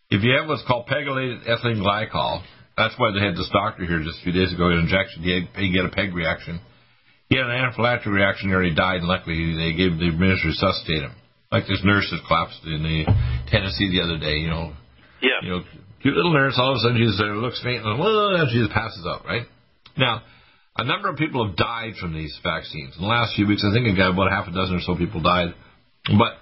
if 0.10 0.24
you 0.24 0.34
have 0.40 0.48
what's 0.48 0.64
called 0.66 0.88
pegylated 0.88 1.46
ethylene 1.46 1.84
glycol. 1.84 2.42
That's 2.74 2.98
why 2.98 3.14
they 3.14 3.22
had 3.22 3.38
this 3.38 3.54
doctor 3.54 3.86
here 3.86 4.02
just 4.02 4.18
a 4.18 4.24
few 4.24 4.34
days 4.34 4.50
ago. 4.52 4.66
An 4.74 4.82
injection, 4.82 5.22
he, 5.22 5.30
had, 5.30 5.46
he 5.62 5.70
get 5.70 5.86
a 5.86 5.94
peg 5.94 6.10
reaction. 6.10 6.58
He 7.34 7.40
had 7.42 7.50
an 7.50 7.58
anaphylactic 7.66 8.14
reaction. 8.14 8.50
He 8.50 8.54
already 8.54 8.76
died, 8.76 9.02
and 9.02 9.10
luckily 9.10 9.58
they 9.58 9.74
gave 9.74 9.98
the 9.98 10.14
minister 10.14 10.54
resuscitate 10.54 11.02
him. 11.02 11.18
Like 11.52 11.66
this 11.66 11.82
nurse 11.82 12.06
that 12.14 12.22
collapsed 12.30 12.62
in 12.62 12.86
the 12.86 13.10
Tennessee 13.50 13.90
the 13.90 14.06
other 14.06 14.22
day. 14.22 14.38
You 14.38 14.54
know, 14.54 14.78
yeah. 15.18 15.42
You 15.42 15.50
know, 15.50 15.62
cute 16.06 16.14
little 16.14 16.32
nurse. 16.32 16.54
All 16.62 16.70
of 16.70 16.78
a 16.78 16.80
sudden, 16.86 17.02
she 17.02 17.10
uh, 17.10 17.34
looks 17.42 17.58
faint, 17.66 17.82
and, 17.82 17.98
and 17.98 18.50
she 18.54 18.62
just 18.62 18.70
passes 18.70 19.02
out. 19.10 19.26
Right 19.26 19.50
now, 19.98 20.22
a 20.78 20.86
number 20.86 21.10
of 21.10 21.18
people 21.18 21.42
have 21.42 21.58
died 21.58 21.98
from 21.98 22.14
these 22.14 22.38
vaccines. 22.46 22.94
In 22.98 23.02
the 23.02 23.10
last 23.10 23.34
few 23.34 23.50
weeks, 23.50 23.66
I 23.66 23.74
think 23.74 23.90
got 23.98 24.14
about 24.14 24.30
half 24.30 24.46
a 24.46 24.54
dozen 24.54 24.78
or 24.78 24.86
so 24.86 24.94
people 24.94 25.26
died. 25.26 25.58
But 26.06 26.38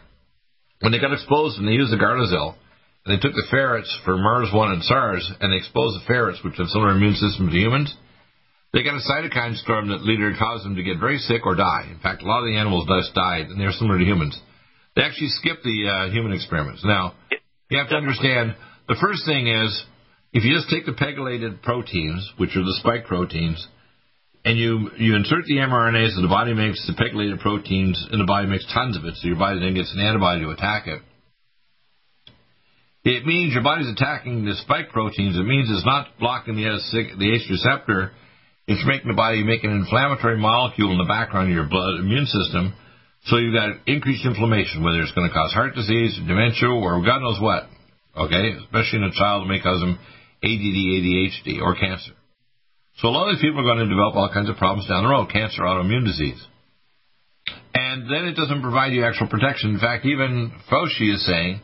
when 0.84 0.92
they 0.92 1.00
got 1.00 1.16
exposed 1.16 1.56
and 1.56 1.64
they 1.72 1.80
used 1.80 1.96
the 1.96 2.04
Gardasil, 2.04 2.60
and 3.06 3.16
they 3.16 3.22
took 3.22 3.32
the 3.32 3.48
ferrets 3.48 3.88
for 4.04 4.20
MERS-1 4.20 4.74
and 4.76 4.84
SARS, 4.84 5.24
and 5.40 5.56
they 5.56 5.64
exposed 5.64 6.04
the 6.04 6.06
ferrets, 6.06 6.44
which 6.44 6.60
have 6.60 6.68
similar 6.68 6.92
immune 6.92 7.16
system 7.16 7.48
to 7.48 7.56
humans, 7.56 7.96
they 8.74 8.84
got 8.84 8.96
a 8.96 9.04
cytokine 9.04 9.58
storm 9.58 9.90
that 9.90 10.04
later 10.04 10.34
caused 10.38 10.66
them 10.66 10.76
to 10.76 10.84
get 10.84 11.00
very 11.00 11.18
sick 11.18 11.46
or 11.46 11.56
die. 11.56 11.88
In 11.92 12.00
fact, 12.00 12.24
a 12.24 12.26
lot 12.26 12.40
of 12.40 12.46
the 12.46 12.58
animals 12.58 12.88
just 12.88 13.14
died, 13.14 13.48
and 13.48 13.60
they're 13.60 13.72
similar 13.72 14.00
to 14.00 14.06
humans. 14.06 14.40
They 14.96 15.04
actually 15.04 15.30
skipped 15.30 15.64
the 15.64 15.88
uh, 15.88 16.12
human 16.12 16.32
experiments. 16.32 16.84
Now, 16.84 17.16
you 17.70 17.78
have 17.78 17.90
to 17.90 17.96
understand 17.96 18.56
the 18.88 18.98
first 19.00 19.26
thing 19.26 19.48
is, 19.48 19.84
if 20.34 20.44
you 20.44 20.56
just 20.56 20.70
take 20.70 20.86
the 20.86 20.94
pegylated 20.94 21.62
proteins, 21.62 22.30
which 22.38 22.56
are 22.56 22.64
the 22.64 22.78
spike 22.80 23.06
proteins, 23.06 23.68
and 24.44 24.58
you, 24.58 24.90
you 24.98 25.16
insert 25.16 25.46
the 25.46 25.56
mRNAs 25.56 26.16
that 26.16 26.22
the 26.22 26.28
body 26.28 26.54
makes, 26.54 26.86
the 26.88 26.94
pegylated 26.94 27.40
proteins, 27.40 28.08
and 28.12 28.20
the 28.20 28.26
body 28.26 28.48
makes 28.48 28.66
tons 28.74 28.98
of 28.98 29.06
it, 29.06 29.16
so 29.16 29.28
your 29.28 29.38
body 29.38 29.60
then 29.60 29.76
gets 29.76 29.94
an 29.94 30.02
antibody 30.02 30.42
to 30.42 30.50
attack 30.50 30.88
it. 30.88 31.02
It 33.04 33.26
means 33.26 33.54
your 33.54 33.64
body's 33.64 33.90
attacking 33.90 34.46
the 34.46 34.56
spike 34.56 34.90
proteins. 34.90 35.36
It 35.36 35.44
means 35.44 35.70
it's 35.70 35.86
not 35.86 36.08
blocking 36.20 36.56
the, 36.56 36.64
the 37.18 37.34
ACE 37.34 37.50
receptor. 37.50 38.12
It's 38.68 38.86
making 38.86 39.10
the 39.10 39.18
body 39.18 39.44
make 39.44 39.64
an 39.64 39.72
inflammatory 39.72 40.38
molecule 40.38 40.92
in 40.92 40.98
the 40.98 41.10
background 41.10 41.50
of 41.50 41.56
your 41.56 41.68
blood 41.68 42.00
immune 42.00 42.26
system. 42.26 42.74
So 43.26 43.38
you've 43.38 43.54
got 43.54 43.88
increased 43.88 44.26
inflammation, 44.26 44.84
whether 44.84 45.02
it's 45.02 45.14
going 45.14 45.28
to 45.28 45.34
cause 45.34 45.54
heart 45.54 45.76
disease, 45.76 46.18
dementia, 46.26 46.70
or 46.70 47.04
God 47.04 47.22
knows 47.22 47.40
what 47.42 47.70
okay, 48.18 48.56
especially 48.64 49.00
in 49.00 49.06
a 49.06 49.16
child, 49.16 49.44
it 49.46 49.50
may 49.50 49.62
cause 49.62 49.80
them 49.80 50.00
ADD, 50.44 50.78
ADHD, 50.78 51.62
or 51.62 51.76
cancer. 51.76 52.14
So 52.98 53.08
a 53.08 53.14
lot 53.14 53.30
of 53.30 53.36
these 53.36 53.44
people 53.44 53.62
are 53.62 53.76
going 53.76 53.86
to 53.86 53.90
develop 53.90 54.16
all 54.16 54.30
kinds 54.34 54.50
of 54.50 54.58
problems 54.58 54.88
down 54.90 55.04
the 55.04 55.10
road, 55.10 55.32
cancer, 55.32 55.64
autoimmune 55.64 56.06
disease. 56.06 56.42
And 57.74 58.04
then 58.12 58.26
it 58.26 58.36
doesn't 58.36 58.62
provide 58.62 58.92
you 58.92 59.06
actual 59.06 59.28
protection. 59.28 59.72
In 59.72 59.80
fact, 59.80 60.06
even 60.06 60.52
Fauci 60.70 61.14
is 61.14 61.26
saying 61.26 61.62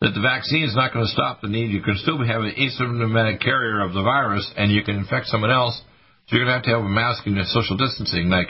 that 0.00 0.12
the 0.12 0.20
vaccine 0.20 0.64
is 0.64 0.74
not 0.74 0.92
going 0.92 1.04
to 1.04 1.12
stop 1.12 1.40
the 1.40 1.48
need. 1.48 1.70
You 1.70 1.82
can 1.82 1.96
still 1.96 2.18
have 2.18 2.42
an 2.42 2.54
asymptomatic 2.58 3.40
carrier 3.40 3.80
of 3.80 3.94
the 3.94 4.02
virus, 4.02 4.50
and 4.56 4.72
you 4.72 4.82
can 4.82 4.96
infect 4.96 5.26
someone 5.26 5.50
else. 5.50 5.80
You're 6.28 6.44
going 6.44 6.48
to 6.48 6.54
have 6.54 6.64
to 6.64 6.70
have 6.70 6.84
a 6.84 6.88
mask 6.88 7.26
and 7.26 7.38
social 7.46 7.76
distancing. 7.76 8.28
Like, 8.28 8.48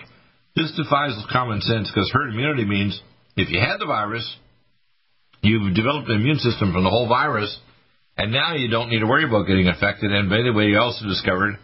this 0.55 0.73
defies 0.77 1.12
common 1.31 1.61
sense 1.61 1.91
because 1.93 2.11
herd 2.12 2.33
immunity 2.33 2.65
means 2.65 3.01
if 3.37 3.51
you 3.51 3.61
had 3.61 3.79
the 3.79 3.87
virus, 3.87 4.25
You've 5.47 5.75
developed 5.75 6.09
an 6.09 6.21
immune 6.21 6.39
system 6.39 6.73
from 6.73 6.85
the 6.85 6.91
whole 6.91 7.09
virus, 7.09 7.57
and 8.17 8.33
now 8.33 8.55
you 8.55 8.69
don't 8.69 8.91
need 8.91 9.01
to 9.01 9.07
worry 9.07 9.25
about 9.25 9.47
getting 9.47 9.67
infected. 9.67 10.11
And 10.11 10.29
by 10.29 10.43
the 10.43 10.53
way, 10.53 10.67
you 10.67 10.79
also 10.79 11.07
discovered 11.07 11.55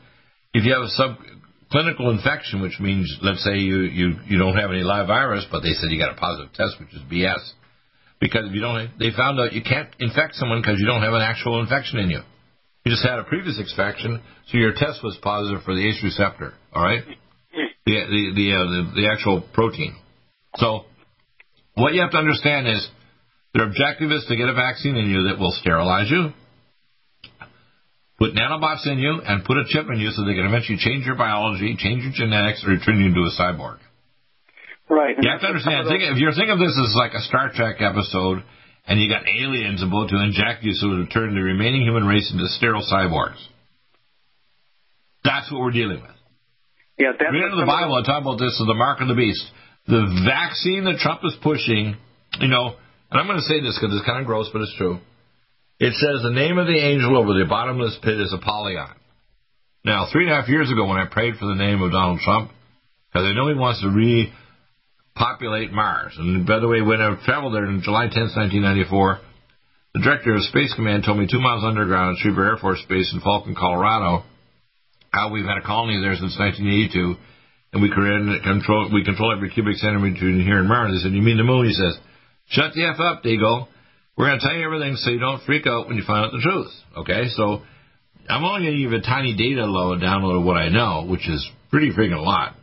if 0.55 0.65
you 0.65 0.73
have 0.73 0.87
a 0.87 0.95
subclinical 0.95 2.13
infection, 2.13 2.61
which 2.61 2.79
means, 2.79 3.11
let's 3.23 3.43
say 3.43 3.59
you, 3.59 3.81
you, 3.81 4.13
you 4.27 4.39
don't 4.39 4.57
have 4.57 4.71
any 4.71 4.83
live 4.83 5.09
virus, 5.09 5.47
but 5.51 5.63
they 5.63 5.73
said 5.73 5.91
you 5.91 5.99
got 5.99 6.13
a 6.13 6.21
positive 6.21 6.53
test, 6.53 6.79
which 6.79 6.93
is 6.95 7.03
BS. 7.11 7.43
Because 8.21 8.47
if 8.47 8.55
you 8.55 8.61
don't, 8.61 8.91
they 8.99 9.11
found 9.11 9.41
out 9.41 9.53
you 9.53 9.63
can't 9.63 9.89
infect 9.99 10.37
someone 10.37 10.61
because 10.61 10.79
you 10.79 10.87
don't 10.87 11.03
have 11.03 11.15
an 11.15 11.23
actual 11.23 11.61
infection 11.61 11.99
in 11.99 12.11
you. 12.11 12.21
You 12.85 12.91
just 12.91 13.07
had 13.07 13.19
a 13.19 13.25
previous 13.25 13.59
infection, 13.59 14.21
so 14.49 14.59
your 14.59 14.73
test 14.73 15.05
was 15.05 15.17
positive 15.23 15.63
for 15.63 15.75
the 15.75 15.89
ACE 15.89 16.03
receptor. 16.03 16.53
All 16.75 16.83
right, 16.83 17.05
the 17.87 17.95
the 17.95 18.23
the, 18.35 18.47
uh, 18.53 18.65
the, 18.65 19.03
the 19.03 19.09
actual 19.11 19.43
protein. 19.55 19.95
So 20.57 20.85
what 21.75 21.95
you 21.95 22.01
have 22.01 22.11
to 22.11 22.19
understand 22.19 22.67
is 22.67 22.89
their 23.55 23.67
objective 23.67 24.11
is 24.11 24.25
to 24.29 24.37
get 24.37 24.49
a 24.49 24.55
vaccine 24.55 24.97
in 24.97 25.09
you 25.09 25.29
that 25.29 25.39
will 25.39 25.53
sterilize 25.53 26.11
you, 26.11 26.33
put 28.19 28.35
nanobots 28.35 28.87
in 28.87 28.99
you, 28.99 29.21
and 29.25 29.45
put 29.45 29.59
a 29.59 29.65
chip 29.69 29.87
in 29.87 30.01
you 30.01 30.11
so 30.11 30.25
they 30.25 30.35
can 30.35 30.47
eventually 30.47 30.79
change 30.79 31.07
your 31.07 31.17
biology, 31.17 31.77
change 31.79 32.03
your 32.03 32.13
genetics, 32.13 32.65
or 32.67 32.77
turn 32.83 32.99
you 32.99 33.07
into 33.07 33.23
a 33.23 33.33
cyborg. 33.39 33.79
Right. 34.91 35.17
You 35.21 35.31
have 35.31 35.41
to 35.41 35.47
understand, 35.47 35.89
think, 35.89 36.03
if 36.03 36.19
you're 36.19 36.35
thinking 36.35 36.53
of 36.53 36.59
this 36.59 36.75
as 36.77 36.93
like 36.97 37.15
a 37.15 37.23
Star 37.23 37.53
Trek 37.55 37.81
episode, 37.81 38.43
and 38.87 39.01
you 39.01 39.09
got 39.09 39.23
aliens 39.29 39.83
about 39.83 40.09
to 40.11 40.19
inject 40.23 40.65
you 40.65 40.73
so 40.75 40.89
to 40.89 41.07
turn 41.07 41.35
the 41.35 41.43
remaining 41.43 41.83
human 41.83 42.07
race 42.07 42.31
into 42.33 42.47
sterile 42.49 42.87
cyborgs. 42.91 43.39
That's 45.25 45.51
what 45.53 45.61
we're 45.61 45.71
dealing 45.71 46.03
with. 46.03 46.19
Yeah, 46.99 47.13
that's 47.19 47.33
Read 47.33 47.53
the 47.53 47.67
Bible, 47.67 47.95
I 47.95 48.05
talk 48.05 48.23
about 48.23 48.39
this 48.39 48.59
as 48.61 48.67
the 48.67 48.75
mark 48.75 49.01
of 49.01 49.09
the 49.09 49.15
beast. 49.15 49.45
The 49.87 50.23
vaccine 50.27 50.85
that 50.85 50.99
Trump 50.99 51.23
is 51.25 51.35
pushing, 51.43 51.97
you 52.39 52.49
know, 52.49 52.75
and 53.11 53.21
I'm 53.21 53.27
going 53.27 53.39
to 53.39 53.49
say 53.49 53.61
this 53.61 53.79
because 53.79 53.95
it's 53.95 54.07
kind 54.07 54.21
of 54.21 54.27
gross, 54.27 54.51
but 54.53 54.63
it's 54.63 54.75
true. 54.77 54.99
It 55.79 55.95
says 55.95 56.23
the 56.23 56.31
name 56.31 56.59
of 56.59 56.67
the 56.67 56.79
angel 56.79 57.17
over 57.17 57.35
the 57.35 57.47
bottomless 57.49 57.99
pit 58.03 58.21
is 58.21 58.33
Apollyon. 58.33 58.95
Now, 59.85 60.07
three 60.13 60.25
and 60.25 60.33
a 60.33 60.41
half 60.41 60.49
years 60.49 60.71
ago, 60.71 60.87
when 60.87 60.99
I 60.99 61.07
prayed 61.11 61.35
for 61.37 61.47
the 61.47 61.59
name 61.59 61.83
of 61.83 61.91
Donald 61.91 62.21
Trump, 62.21 62.53
because 63.11 63.27
I 63.27 63.35
know 63.35 63.49
he 63.49 63.59
wants 63.59 63.83
to 63.83 63.91
repopulate 65.15 65.73
Mars. 65.73 66.15
And 66.17 66.47
by 66.47 66.59
the 66.59 66.69
way, 66.69 66.81
when 66.81 67.01
I 67.01 67.17
traveled 67.25 67.55
there 67.55 67.67
on 67.67 67.83
July 67.83 68.09
10, 68.09 68.35
1994, 68.35 69.21
the 69.95 70.01
director 70.01 70.35
of 70.35 70.43
Space 70.45 70.73
Command 70.75 71.05
told 71.05 71.19
me 71.19 71.29
two 71.31 71.41
miles 71.41 71.65
underground 71.65 72.17
at 72.17 72.25
Schriever 72.25 72.47
Air 72.47 72.57
Force 72.57 72.83
Base 72.89 73.13
in 73.13 73.21
Falcon, 73.21 73.55
Colorado, 73.55 74.25
how 75.11 75.31
we've 75.31 75.45
had 75.45 75.59
a 75.59 75.67
colony 75.67 76.01
there 76.01 76.17
since 76.17 76.37
1982, 76.39 77.17
and 77.75 77.83
we 77.83 77.89
control 77.93 78.89
we 78.93 79.05
control 79.05 79.33
every 79.33 79.51
cubic 79.51 79.77
centimeter 79.77 80.17
here 80.17 80.61
in 80.61 80.69
Mars. 80.69 80.93
He 80.93 81.01
said, 81.01 81.13
"You 81.13 81.21
mean 81.21 81.37
the 81.37 81.45
moon?" 81.45 81.67
He 81.67 81.75
says, 81.75 81.99
Shut 82.49 82.75
the 82.75 82.85
F 82.85 83.01
up, 83.01 83.23
Deagle. 83.23 83.69
We're 84.17 84.27
going 84.27 84.41
to 84.41 84.47
tell 84.47 84.55
you 84.55 84.65
everything 84.65 84.97
so 84.97 85.11
you 85.11 85.19
don't 85.19 85.43
freak 85.45 85.67
out 85.67 85.89
when 85.89 85.97
you 85.97 86.05
find 86.07 86.27
out 86.27 86.33
the 86.33 86.41
truth. 86.43 86.71
Okay? 86.99 87.29
So 87.29 87.63
I'm 88.29 88.45
only 88.45 88.67
going 88.67 88.77
to 88.77 88.83
give 88.83 88.93
a 88.93 89.01
tiny 89.01 89.35
data 89.35 89.65
load 89.65 90.01
download 90.01 90.41
of 90.41 90.45
what 90.45 90.57
I 90.57 90.69
know, 90.69 91.07
which 91.09 91.27
is 91.29 91.49
pretty 91.71 91.91
freaking 91.93 92.19
a 92.19 92.21
lot. 92.21 92.55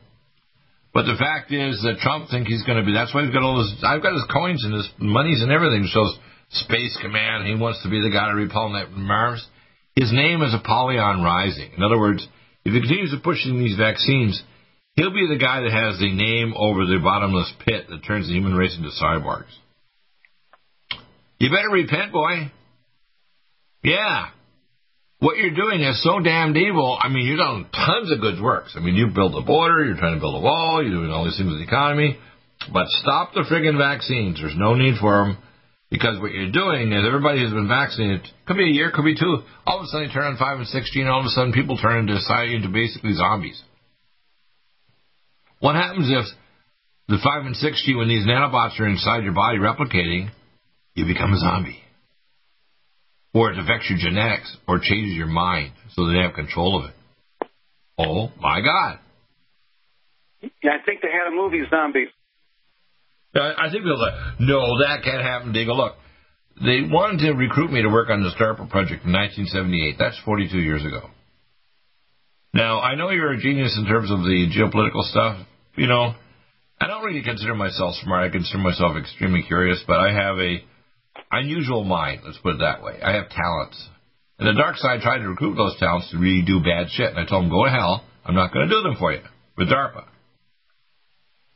But 0.94 1.06
the 1.06 1.18
fact 1.20 1.52
is 1.52 1.82
that 1.84 2.02
Trump 2.02 2.30
thinks 2.30 2.50
he's 2.50 2.64
going 2.64 2.80
to 2.80 2.86
be. 2.86 2.94
That's 2.94 3.14
why 3.14 3.24
he's 3.24 3.34
got 3.34 3.44
all 3.44 3.62
this. 3.62 3.84
I've 3.86 4.02
got 4.02 4.14
his 4.14 4.26
coins 4.32 4.64
and 4.66 4.74
his 4.74 4.90
monies 4.98 5.42
and 5.42 5.52
everything. 5.52 5.86
Shows 5.86 6.18
Space 6.50 6.98
Command. 7.02 7.46
He 7.46 7.56
wants 7.56 7.84
to 7.84 7.90
be 7.90 8.02
the 8.02 8.10
guy 8.10 8.28
to 8.30 8.36
repel 8.36 8.70
Mars. 8.92 9.46
His 9.96 10.12
name 10.12 10.42
is 10.42 10.54
Apollyon 10.54 11.22
Rising. 11.22 11.74
In 11.78 11.84
other 11.84 12.00
words, 12.00 12.28
if 12.66 12.74
he 12.74 12.80
continues 12.80 13.12
to 13.12 13.20
push 13.20 13.46
in 13.46 13.60
these 13.60 13.78
vaccines, 13.78 14.42
he'll 14.96 15.14
be 15.14 15.28
the 15.30 15.38
guy 15.38 15.62
that 15.62 15.72
has 15.72 16.00
the 16.00 16.12
name 16.12 16.54
over 16.58 16.86
the 16.86 17.00
bottomless 17.04 17.54
pit 17.66 17.86
that 17.90 18.04
turns 18.06 18.28
the 18.28 18.34
human 18.34 18.56
race 18.56 18.76
into 18.76 18.90
cyborgs. 18.90 19.54
You 21.38 21.50
better 21.50 21.70
repent, 21.70 22.12
boy. 22.12 22.52
Yeah. 23.84 24.28
What 25.20 25.36
you're 25.38 25.55
doing 25.55 25.82
is 25.82 26.01
so 26.01 26.20
damned 26.22 26.55
evil. 26.55 26.97
I 26.99 27.09
mean, 27.09 27.26
you've 27.28 27.39
done 27.39 27.67
tons 27.76 28.11
of 28.11 28.22
good 28.22 28.41
works. 28.41 28.74
I 28.76 28.80
mean, 28.80 28.95
you 28.95 29.07
built 29.13 29.36
a 29.36 29.45
border, 29.45 29.84
you're 29.84 29.97
trying 29.97 30.15
to 30.15 30.20
build 30.20 30.36
a 30.36 30.39
wall, 30.39 30.82
you're 30.82 30.95
doing 30.95 31.11
all 31.11 31.26
these 31.26 31.38
things 31.38 31.51
with 31.51 31.59
the 31.59 31.67
economy. 31.67 32.17
But 32.72 32.88
stop 32.88 33.34
the 33.34 33.43
friggin' 33.43 33.78
vaccines. 33.78 34.39
There's 34.39 34.55
no 34.55 34.76
need 34.76 34.95
for 34.99 35.26
them. 35.26 35.38
Because 35.91 36.22
what 36.22 36.32
you're 36.32 36.51
doing 36.51 36.93
is 36.93 37.03
everybody 37.05 37.39
who's 37.41 37.51
been 37.51 37.67
vaccinated, 37.67 38.22
could 38.45 38.57
be 38.57 38.70
a 38.70 38.74
year, 38.74 38.91
could 38.93 39.05
be 39.05 39.15
two, 39.15 39.41
all 39.65 39.80
of 39.80 39.84
a 39.84 39.88
sudden 39.88 40.07
you 40.07 40.13
turn 40.13 40.26
on 40.26 40.38
5 40.38 40.57
and 40.59 40.67
16, 40.67 41.01
and 41.01 41.11
all 41.11 41.20
of 41.20 41.26
a 41.26 41.30
sudden 41.30 41.51
people 41.51 41.78
turn 41.78 42.07
into 42.07 42.15
into 42.15 42.70
basically 42.70 43.13
zombies. 43.13 43.61
What 45.59 45.76
happens 45.76 46.07
if 46.09 46.26
the 47.07 47.17
5 47.22 47.45
and 47.45 47.55
60, 47.55 47.95
when 47.95 48.07
these 48.07 48.26
nanobots 48.26 48.80
are 48.80 48.88
inside 48.88 49.24
your 49.24 49.34
body 49.34 49.57
replicating, 49.57 50.30
you 50.93 51.05
become 51.05 51.34
a 51.34 51.39
zombie? 51.39 51.82
Or 53.34 53.51
it 53.51 53.59
affects 53.59 53.89
your 53.89 53.99
genetics, 53.99 54.55
or 54.67 54.80
changes 54.80 55.15
your 55.15 55.27
mind 55.27 55.73
so 55.91 56.07
they 56.07 56.17
have 56.19 56.34
control 56.34 56.84
of 56.84 56.89
it. 56.89 56.95
Oh 57.97 58.32
my 58.39 58.61
God. 58.61 58.99
Yeah, 60.63 60.71
I 60.82 60.86
think 60.86 61.01
they 61.01 61.09
had 61.11 61.32
a 61.32 61.36
movie, 61.36 61.61
Zombies. 61.69 62.07
Uh, 63.36 63.53
I 63.57 63.69
think 63.69 63.84
they'll 63.84 63.99
like, 63.99 64.39
no, 64.39 64.80
that 64.80 65.03
can't 65.03 65.21
happen, 65.21 65.53
Deagle. 65.53 65.77
Look, 65.77 65.95
they 66.63 66.82
wanted 66.89 67.19
to 67.27 67.34
recruit 67.34 67.71
me 67.71 67.82
to 67.82 67.89
work 67.89 68.09
on 68.09 68.23
the 68.23 68.30
DARPA 68.30 68.69
project 68.69 69.05
in 69.05 69.13
1978. 69.13 69.95
That's 69.99 70.17
42 70.25 70.57
years 70.57 70.84
ago. 70.84 71.09
Now, 72.53 72.80
I 72.82 72.95
know 72.95 73.11
you're 73.11 73.34
a 73.34 73.39
genius 73.39 73.77
in 73.77 73.86
terms 73.86 74.09
of 74.09 74.19
the 74.19 74.47
geopolitical 74.49 75.03
stuff. 75.03 75.45
You 75.75 75.88
know, 75.88 76.15
I 76.82 76.88
don't 76.88 77.03
really 77.03 77.21
consider 77.21 77.53
myself 77.53 77.95
smart. 78.03 78.27
I 78.27 78.32
consider 78.32 78.57
myself 78.57 78.97
extremely 78.97 79.43
curious, 79.43 79.84
but 79.86 79.99
I 79.99 80.11
have 80.11 80.39
a 80.39 80.63
unusual 81.32 81.84
mind. 81.84 82.22
Let's 82.26 82.38
put 82.39 82.55
it 82.55 82.59
that 82.59 82.84
way. 82.84 82.99
I 83.01 83.13
have 83.13 83.30
talents. 83.30 83.89
And 84.39 84.47
the 84.47 84.59
dark 84.59 84.78
side 84.78 85.01
tried 85.01 85.20
to 85.20 85.30
recruit 85.30 85.55
those 85.55 85.78
talents 85.80 86.11
to 86.11 86.17
really 86.17 86.43
do 86.45 86.59
bad 86.59 86.88
shit. 86.89 87.09
And 87.09 87.20
I 87.20 87.26
told 87.26 87.43
them, 87.43 87.51
go 87.51 87.65
to 87.65 87.72
hell. 87.72 88.03
I'm 88.26 88.36
not 88.36 88.53
going 88.53 88.67
to 88.67 88.74
do 88.74 88.82
them 88.82 88.95
for 88.97 89.11
you 89.11 89.22
with 89.57 89.70
DARPA. 89.70 90.05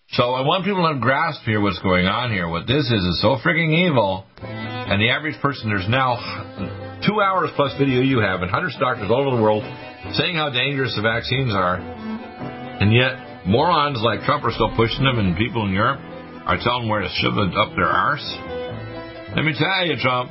So 0.10 0.36
I 0.36 0.42
want 0.46 0.66
people 0.66 0.86
to 0.92 1.00
grasp 1.00 1.42
here 1.42 1.62
what's 1.62 1.80
going 1.80 2.06
on 2.06 2.30
here. 2.30 2.48
What 2.48 2.68
this 2.68 2.86
is 2.86 3.02
is 3.02 3.22
so 3.22 3.38
freaking 3.42 3.74
evil. 3.88 4.26
And 4.42 5.02
the 5.02 5.10
average 5.10 5.40
person, 5.42 5.70
there's 5.70 5.88
now 5.88 6.20
two 7.08 7.22
hours 7.22 7.50
plus 7.56 7.74
video 7.80 8.02
you 8.02 8.20
have, 8.20 8.42
and 8.42 8.52
hundreds 8.52 8.76
of 8.76 8.82
doctors 8.82 9.10
all 9.10 9.26
over 9.26 9.38
the 9.38 9.42
world 9.42 9.64
saying 10.14 10.36
how 10.36 10.52
dangerous 10.52 10.94
the 10.96 11.02
vaccines 11.02 11.56
are. 11.56 11.80
And 11.80 12.94
yet, 12.94 13.48
morons 13.48 14.02
like 14.04 14.22
Trump 14.28 14.44
are 14.44 14.52
still 14.52 14.76
pushing 14.76 15.02
them, 15.02 15.18
and 15.18 15.38
people 15.38 15.66
in 15.66 15.72
Europe 15.72 16.02
are 16.46 16.60
telling 16.62 16.86
them 16.86 16.90
where 16.90 17.02
to 17.02 17.10
shove 17.24 17.40
it 17.40 17.56
up 17.56 17.74
their 17.74 17.90
arse. 17.90 18.28
Let 19.36 19.46
me 19.46 19.54
tell 19.58 19.86
you, 19.86 19.98
Trump, 19.98 20.30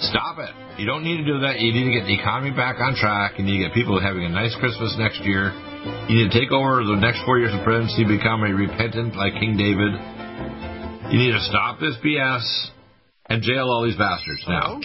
stop 0.00 0.38
it. 0.38 0.80
You 0.80 0.86
don't 0.86 1.04
need 1.04 1.18
to 1.18 1.24
do 1.24 1.40
that. 1.40 1.60
You 1.60 1.70
need 1.70 1.84
to 1.84 2.00
get 2.00 2.06
the 2.06 2.14
economy 2.14 2.50
back 2.56 2.80
on 2.80 2.96
track. 2.96 3.36
You 3.36 3.44
need 3.44 3.58
to 3.60 3.68
get 3.68 3.74
people 3.74 4.00
having 4.00 4.24
a 4.24 4.30
nice 4.30 4.56
Christmas 4.56 4.96
next 4.96 5.20
year. 5.20 5.52
You 6.08 6.16
need 6.16 6.32
to 6.32 6.40
take 6.40 6.50
over 6.50 6.82
the 6.82 6.96
next 6.96 7.22
four 7.26 7.38
years 7.38 7.52
of 7.52 7.62
presidency, 7.62 8.08
become 8.08 8.42
a 8.42 8.54
repentant 8.54 9.16
like 9.16 9.34
King 9.34 9.60
David. 9.60 9.92
You 11.12 11.18
need 11.18 11.32
to 11.32 11.44
stop 11.44 11.78
this 11.78 11.94
BS 12.02 12.70
and 13.26 13.42
jail 13.42 13.68
all 13.68 13.84
these 13.84 13.96
bastards 13.96 14.42
now. 14.48 14.80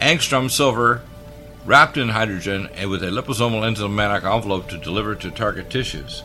Angstrom 0.00 0.50
silver 0.50 1.02
wrapped 1.64 1.96
in 1.96 2.08
hydrogen 2.08 2.68
and 2.74 2.90
with 2.90 3.04
a 3.04 3.06
liposomal 3.06 3.62
enzymatic 3.62 4.24
envelope 4.24 4.68
to 4.70 4.78
deliver 4.78 5.14
to 5.14 5.30
target 5.30 5.70
tissues. 5.70 6.24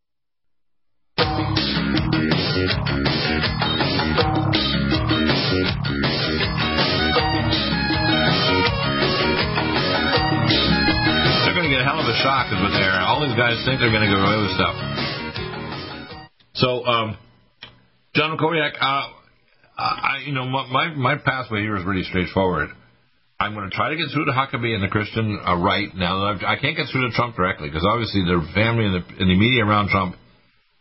a 12.21 12.23
shock 12.23 12.47
is 12.53 12.59
what 12.61 12.71
they're. 12.71 13.01
All 13.01 13.21
these 13.25 13.35
guys 13.37 13.57
think 13.65 13.79
they're 13.79 13.91
going 13.91 14.05
to 14.05 14.11
get 14.11 14.21
away 14.21 14.37
with 14.45 14.53
stuff. 14.53 14.75
So, 16.53 16.85
um, 16.85 17.17
John 18.13 18.37
Walkowiak, 18.37 18.73
uh, 18.79 19.07
I, 19.77 20.23
you 20.25 20.33
know, 20.33 20.45
my 20.45 20.93
my 20.93 21.15
pathway 21.17 21.61
here 21.61 21.77
is 21.77 21.85
really 21.85 22.03
straightforward. 22.03 22.69
I'm 23.39 23.55
going 23.55 23.67
to 23.69 23.75
try 23.75 23.89
to 23.89 23.95
get 23.97 24.13
through 24.13 24.25
to 24.25 24.33
Huckabee 24.33 24.75
and 24.75 24.83
the 24.83 24.89
Christian 24.89 25.39
uh, 25.41 25.57
right 25.57 25.89
now. 25.95 26.37
I 26.45 26.57
can't 26.61 26.77
get 26.77 26.85
through 26.91 27.09
to 27.09 27.15
Trump 27.15 27.35
directly 27.35 27.69
because 27.69 27.87
obviously 27.89 28.21
their 28.25 28.41
family 28.53 28.85
and 28.85 29.01
the, 29.01 29.03
and 29.17 29.31
the 29.31 29.33
media 29.33 29.65
around 29.65 29.89
Trump 29.89 30.15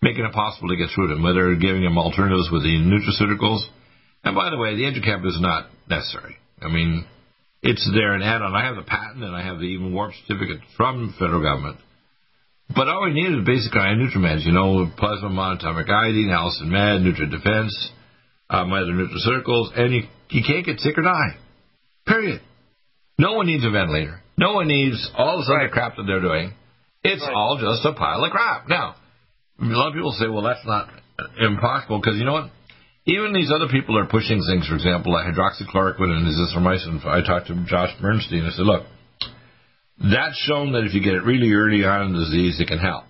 making 0.02 0.24
it 0.24 0.32
possible 0.32 0.68
to 0.68 0.76
get 0.76 0.88
through 0.94 1.08
to 1.08 1.14
him, 1.14 1.22
whether 1.22 1.54
giving 1.56 1.84
him 1.84 1.96
alternatives 1.96 2.50
with 2.52 2.62
the 2.62 2.76
nutraceuticals. 2.76 3.64
And 4.24 4.34
by 4.34 4.50
the 4.50 4.58
way, 4.58 4.76
the 4.76 4.82
EduCap 4.82 5.24
is 5.24 5.38
not 5.40 5.70
necessary. 5.88 6.36
I 6.60 6.68
mean, 6.68 7.06
it's 7.62 7.88
there 7.92 8.14
an 8.14 8.22
add-on. 8.22 8.54
I 8.54 8.64
have 8.66 8.76
the 8.76 8.82
patent 8.82 9.22
and 9.22 9.36
I 9.36 9.42
have 9.42 9.58
the 9.58 9.66
even 9.66 9.92
warp 9.92 10.12
certificate 10.26 10.60
from 10.76 11.08
the 11.08 11.12
federal 11.18 11.42
government. 11.42 11.78
But 12.74 12.88
all 12.88 13.04
we 13.04 13.12
need 13.12 13.38
is 13.38 13.44
basically 13.44 13.80
NutriMeds, 13.80 14.46
you 14.46 14.52
know, 14.52 14.90
plasma 14.96 15.28
monatomic 15.28 15.90
iodine, 15.90 16.30
Allicin 16.30 16.68
Med, 16.68 17.02
NutriDefense, 17.02 17.74
uh, 18.48 18.64
my 18.64 18.80
other 18.80 18.92
nutraceuticals, 18.92 19.76
and 19.76 19.92
you, 19.92 20.02
you 20.30 20.42
can't 20.46 20.64
get 20.64 20.78
sick 20.78 20.96
or 20.96 21.02
die. 21.02 21.36
Period. 22.06 22.40
No 23.18 23.34
one 23.34 23.46
needs 23.46 23.64
a 23.64 23.70
ventilator. 23.70 24.22
No 24.38 24.54
one 24.54 24.68
needs 24.68 25.10
all 25.18 25.38
this 25.38 25.50
other 25.52 25.68
crap 25.68 25.96
that 25.96 26.04
they're 26.06 26.20
doing. 26.20 26.54
It's 27.02 27.22
right. 27.22 27.34
all 27.34 27.58
just 27.60 27.84
a 27.84 27.92
pile 27.92 28.24
of 28.24 28.30
crap. 28.30 28.68
Now, 28.68 28.94
a 29.60 29.64
lot 29.64 29.88
of 29.88 29.94
people 29.94 30.12
say, 30.12 30.28
well, 30.28 30.42
that's 30.42 30.64
not 30.64 30.88
impossible 31.38 32.00
because 32.00 32.16
you 32.18 32.24
know 32.24 32.32
what? 32.32 32.50
Even 33.06 33.32
these 33.32 33.50
other 33.54 33.68
people 33.68 33.98
are 33.98 34.06
pushing 34.06 34.42
things, 34.42 34.68
for 34.68 34.74
example, 34.74 35.12
like 35.12 35.26
hydroxychloroquine 35.26 36.10
and 36.10 36.26
azithromycin. 36.26 37.04
I 37.06 37.26
talked 37.26 37.46
to 37.48 37.64
Josh 37.66 37.90
Bernstein. 38.00 38.44
I 38.44 38.50
said, 38.50 38.66
look, 38.66 38.84
that's 39.98 40.36
shown 40.46 40.72
that 40.72 40.84
if 40.84 40.94
you 40.94 41.02
get 41.02 41.14
it 41.14 41.24
really 41.24 41.52
early 41.52 41.84
on 41.84 42.06
in 42.06 42.12
the 42.12 42.20
disease, 42.20 42.60
it 42.60 42.68
can 42.68 42.78
help. 42.78 43.04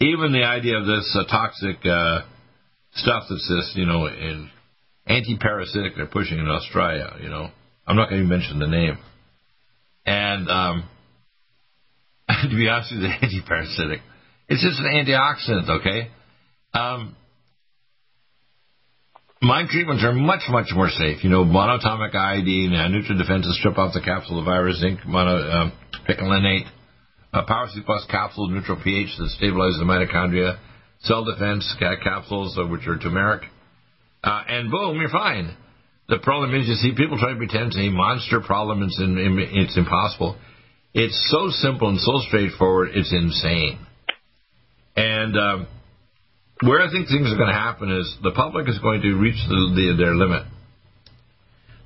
Even 0.00 0.32
the 0.32 0.44
idea 0.44 0.76
of 0.76 0.86
this 0.86 1.16
uh, 1.18 1.24
toxic 1.24 1.76
uh, 1.86 2.20
stuff 2.92 3.24
that's 3.30 3.48
this, 3.48 3.72
you 3.74 3.86
know, 3.86 4.06
in 4.06 4.50
anti-parasitic 5.06 5.94
they're 5.96 6.06
pushing 6.06 6.38
in 6.38 6.48
Australia, 6.48 7.12
you 7.22 7.30
know. 7.30 7.48
I'm 7.86 7.96
not 7.96 8.10
going 8.10 8.22
to 8.22 8.28
mention 8.28 8.58
the 8.58 8.66
name. 8.66 8.98
And 10.04 10.50
um, 10.50 10.88
to 12.28 12.54
be 12.54 12.68
honest 12.68 12.92
with 12.92 13.02
you, 13.02 13.08
the 13.08 13.14
anti-parasitic. 13.14 14.00
It's 14.48 14.62
just 14.62 14.78
an 14.80 14.86
antioxidant, 14.86 15.80
okay? 15.80 16.10
Um, 16.74 17.16
my 19.42 19.64
treatments 19.68 20.04
are 20.04 20.12
much, 20.12 20.42
much 20.48 20.68
more 20.74 20.88
safe. 20.88 21.22
You 21.22 21.30
know, 21.30 21.44
monatomic 21.44 22.14
iodine, 22.14 22.72
uh, 22.74 22.88
NutriDefense 22.88 23.42
to 23.42 23.52
strip 23.52 23.78
off 23.78 23.92
the 23.94 24.00
capsule 24.00 24.38
of 24.38 24.44
virus, 24.44 24.80
zinc, 24.80 25.00
mono, 25.06 25.36
uh, 25.36 25.70
picolinate, 26.08 26.66
uh, 27.32 27.42
Power 27.46 27.68
C 27.72 27.80
Plus 27.84 28.06
capsules, 28.10 28.50
neutral 28.50 28.80
pH 28.82 29.16
that 29.18 29.30
stabilizes 29.40 29.78
the 29.78 29.84
mitochondria, 29.84 30.58
cell 31.00 31.24
defense 31.24 31.74
capsules, 32.02 32.56
uh, 32.58 32.66
which 32.66 32.86
are 32.86 32.98
turmeric, 32.98 33.42
uh, 34.24 34.42
and 34.48 34.70
boom, 34.70 34.98
you're 34.98 35.10
fine. 35.10 35.54
The 36.08 36.18
problem 36.18 36.54
is, 36.54 36.68
you 36.68 36.74
see, 36.74 36.94
people 36.96 37.18
try 37.18 37.32
to 37.32 37.36
pretend 37.36 37.68
it's 37.68 37.76
a 37.76 37.90
monster 37.90 38.40
problem. 38.40 38.82
It's, 38.82 38.98
in, 39.00 39.16
it's 39.52 39.76
impossible. 39.76 40.36
It's 40.94 41.18
so 41.30 41.50
simple 41.50 41.88
and 41.88 42.00
so 42.00 42.20
straightforward. 42.28 42.90
It's 42.94 43.12
insane. 43.12 43.84
And 44.96 45.36
um, 45.36 45.66
where 46.62 46.80
I 46.80 46.90
think 46.90 47.08
things 47.08 47.32
are 47.32 47.36
going 47.36 47.52
to 47.52 47.60
happen 47.60 47.90
is 47.90 48.16
the 48.22 48.32
public 48.32 48.68
is 48.68 48.78
going 48.78 49.02
to 49.02 49.14
reach 49.14 49.36
the, 49.48 49.60
the, 49.74 49.94
their 49.96 50.14
limit. 50.14 50.44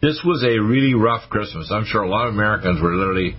This 0.01 0.23
was 0.25 0.45
a 0.45 0.63
really 0.63 0.95
rough 0.95 1.29
Christmas. 1.29 1.71
I'm 1.73 1.85
sure 1.85 2.03
a 2.03 2.09
lot 2.09 2.29
of 2.29 2.35
Americans 2.35 2.81
were 2.81 2.95
literally, 2.95 3.37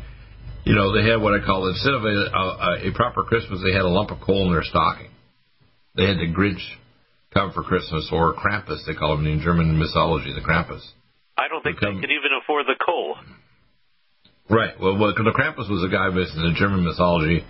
you 0.65 0.75
know, 0.75 0.93
they 0.93 1.09
had 1.09 1.21
what 1.21 1.33
I 1.33 1.43
call 1.43 1.67
instead 1.69 1.93
of 1.93 2.03
a, 2.03 2.07
a, 2.07 2.89
a 2.89 2.93
proper 2.93 3.23
Christmas, 3.23 3.61
they 3.63 3.73
had 3.73 3.81
a 3.81 3.89
lump 3.89 4.11
of 4.11 4.19
coal 4.21 4.47
in 4.47 4.53
their 4.53 4.63
stocking. 4.63 5.09
They 5.95 6.05
had 6.05 6.17
the 6.17 6.27
Grinch 6.27 6.61
come 7.33 7.51
for 7.53 7.63
Christmas, 7.63 8.09
or 8.11 8.35
Krampus, 8.35 8.85
they 8.85 8.93
call 8.93 9.17
him 9.17 9.25
in 9.25 9.39
German 9.39 9.79
mythology, 9.79 10.33
the 10.33 10.41
Krampus. 10.41 10.83
I 11.37 11.47
don't 11.47 11.63
think 11.63 11.79
they 11.79 11.87
could 11.87 12.11
even 12.11 12.35
afford 12.43 12.65
the 12.67 12.75
coal. 12.85 13.15
Right. 14.49 14.75
Well, 14.79 14.99
well, 14.99 15.13
the 15.15 15.31
Krampus 15.31 15.69
was 15.71 15.83
a 15.83 15.91
guy 15.91 16.13
based 16.13 16.35
in 16.35 16.43
the 16.43 16.53
German 16.59 16.83
mythology 16.83 17.45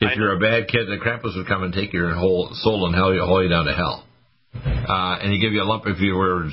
if 0.00 0.16
you're 0.16 0.34
a 0.34 0.40
bad 0.40 0.68
kid, 0.68 0.88
the 0.88 0.96
Krampus 0.96 1.36
would 1.36 1.46
come 1.46 1.62
and 1.62 1.72
take 1.72 1.92
your 1.92 2.14
whole 2.14 2.50
soul 2.54 2.86
and 2.86 2.94
haul 2.94 3.14
you, 3.14 3.20
haul 3.20 3.42
you 3.42 3.48
down 3.48 3.66
to 3.66 3.74
hell. 3.74 4.06
Uh, 4.54 5.18
and 5.20 5.32
he 5.32 5.38
give 5.38 5.52
you 5.52 5.62
a 5.62 5.68
lump 5.68 5.84
if 5.86 6.00
you 6.00 6.14
were 6.14 6.48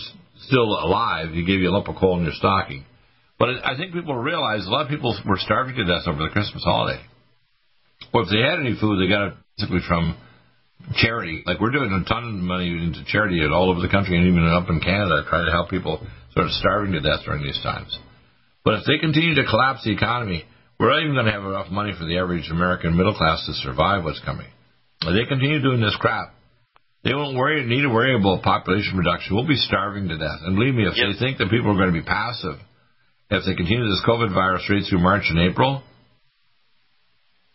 still 0.45 0.67
alive. 0.67 1.31
He 1.31 1.45
gave 1.45 1.61
you 1.61 1.69
a 1.69 1.71
lump 1.71 1.87
of 1.87 1.95
coal 1.95 2.17
in 2.17 2.23
your 2.23 2.33
stocking. 2.33 2.85
But 3.39 3.49
I 3.63 3.77
think 3.77 3.93
people 3.93 4.15
realize 4.15 4.65
a 4.65 4.69
lot 4.69 4.85
of 4.85 4.89
people 4.89 5.17
were 5.25 5.37
starving 5.37 5.75
to 5.75 5.85
death 5.85 6.07
over 6.07 6.23
the 6.23 6.29
Christmas 6.29 6.63
holiday. 6.63 7.01
Well, 8.13 8.23
if 8.23 8.29
they 8.29 8.41
had 8.41 8.59
any 8.59 8.75
food, 8.79 9.01
they 9.01 9.09
got 9.09 9.27
it 9.27 9.33
basically 9.57 9.81
from 9.87 10.17
charity. 10.95 11.43
Like 11.45 11.59
we're 11.59 11.71
doing 11.71 11.91
a 11.91 12.07
ton 12.07 12.23
of 12.23 12.33
money 12.33 12.69
into 12.69 13.03
charity 13.05 13.41
all 13.45 13.69
over 13.69 13.81
the 13.81 13.89
country 13.89 14.17
and 14.17 14.27
even 14.27 14.45
up 14.47 14.69
in 14.69 14.79
Canada, 14.79 15.23
trying 15.29 15.45
to 15.45 15.51
help 15.51 15.69
people 15.69 16.05
sort 16.33 16.45
of 16.45 16.51
starving 16.53 16.93
to 16.93 17.01
death 17.01 17.25
during 17.25 17.43
these 17.43 17.59
times. 17.63 17.97
But 18.63 18.75
if 18.75 18.85
they 18.85 18.97
continue 18.97 19.35
to 19.35 19.45
collapse 19.45 19.83
the 19.83 19.93
economy, 19.93 20.45
we're 20.80 20.91
not 20.91 21.01
even 21.01 21.13
going 21.13 21.25
to 21.25 21.32
have 21.32 21.43
enough 21.43 21.71
money 21.71 21.93
for 21.97 22.05
the 22.05 22.17
average 22.17 22.49
American 22.51 22.95
middle 22.95 23.15
class 23.15 23.43
to 23.45 23.53
survive 23.65 24.03
what's 24.03 24.21
coming. 24.23 24.47
If 25.01 25.13
they 25.13 25.28
continue 25.28 25.61
doing 25.61 25.82
this 25.82 25.95
crap, 25.99 26.34
they 27.03 27.13
won't 27.13 27.38
worry, 27.38 27.65
need 27.65 27.82
to 27.82 27.89
worry 27.89 28.15
about 28.15 28.43
population 28.43 28.97
reduction. 28.97 29.36
We'll 29.36 29.47
be 29.47 29.55
starving 29.55 30.07
to 30.09 30.17
death. 30.17 30.41
And 30.43 30.55
believe 30.55 30.75
me, 30.75 30.86
if 30.86 30.97
yep. 30.97 31.13
they 31.13 31.19
think 31.19 31.38
that 31.38 31.49
people 31.49 31.71
are 31.71 31.78
going 31.78 31.93
to 31.93 31.99
be 31.99 32.05
passive, 32.05 32.59
if 33.30 33.43
they 33.45 33.55
continue 33.55 33.86
this 33.86 34.03
COVID 34.07 34.34
virus 34.34 34.65
through 34.67 34.99
March 34.99 35.23
and 35.30 35.39
April, 35.39 35.84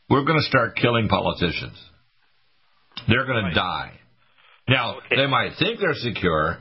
we're 0.09 0.25
going 0.25 0.39
to 0.39 0.49
start 0.49 0.77
killing 0.77 1.09
politicians. 1.09 1.79
They're 3.09 3.27
going 3.27 3.45
right. 3.45 3.51
to 3.51 3.55
die. 3.55 3.93
Now, 4.69 4.99
okay. 4.99 5.17
they 5.17 5.27
might 5.27 5.53
think 5.59 5.81
they're 5.81 5.95
secure, 5.95 6.59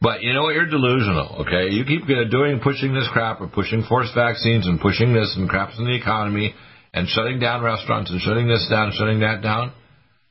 but 0.00 0.22
you 0.22 0.32
know 0.32 0.42
what? 0.42 0.54
You're 0.54 0.70
delusional, 0.70 1.42
okay? 1.42 1.74
You 1.74 1.84
keep 1.84 2.06
doing, 2.06 2.60
pushing 2.62 2.94
this 2.94 3.08
crap 3.12 3.40
or 3.40 3.48
pushing 3.48 3.82
forced 3.88 4.14
vaccines 4.14 4.66
and 4.66 4.80
pushing 4.80 5.12
this 5.12 5.34
and 5.36 5.48
craps 5.48 5.78
in 5.78 5.86
the 5.86 5.96
economy 5.96 6.54
and 6.94 7.08
shutting 7.08 7.40
down 7.40 7.62
restaurants 7.62 8.10
and 8.10 8.20
shutting 8.20 8.46
this 8.46 8.66
down, 8.70 8.92
shutting 8.96 9.20
that 9.20 9.42
down. 9.42 9.72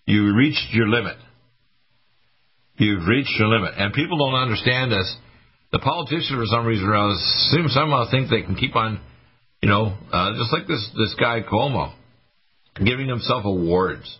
You 0.06 0.34
reached 0.34 0.72
your 0.72 0.88
limit. 0.88 1.18
You've 2.78 3.06
reached 3.08 3.34
your 3.38 3.50
limit. 3.50 3.74
And 3.78 3.94
people 3.94 4.18
don't 4.18 4.40
understand 4.40 4.92
this. 4.92 5.18
The 5.74 5.80
politicians, 5.80 6.32
for 6.32 6.46
some 6.46 6.66
reason 6.66 6.88
seem 7.52 7.68
somehow 7.68 8.10
think 8.10 8.30
they 8.30 8.44
can 8.44 8.56
keep 8.56 8.76
on 8.76 9.02
You 9.62 9.68
know, 9.68 9.98
uh, 10.14 10.32
just 10.38 10.54
like 10.54 10.68
this 10.68 10.90
this 10.96 11.14
guy 11.20 11.42
Cuomo, 11.42 11.94
giving 12.78 13.10
himself 13.10 13.44
awards. 13.44 14.18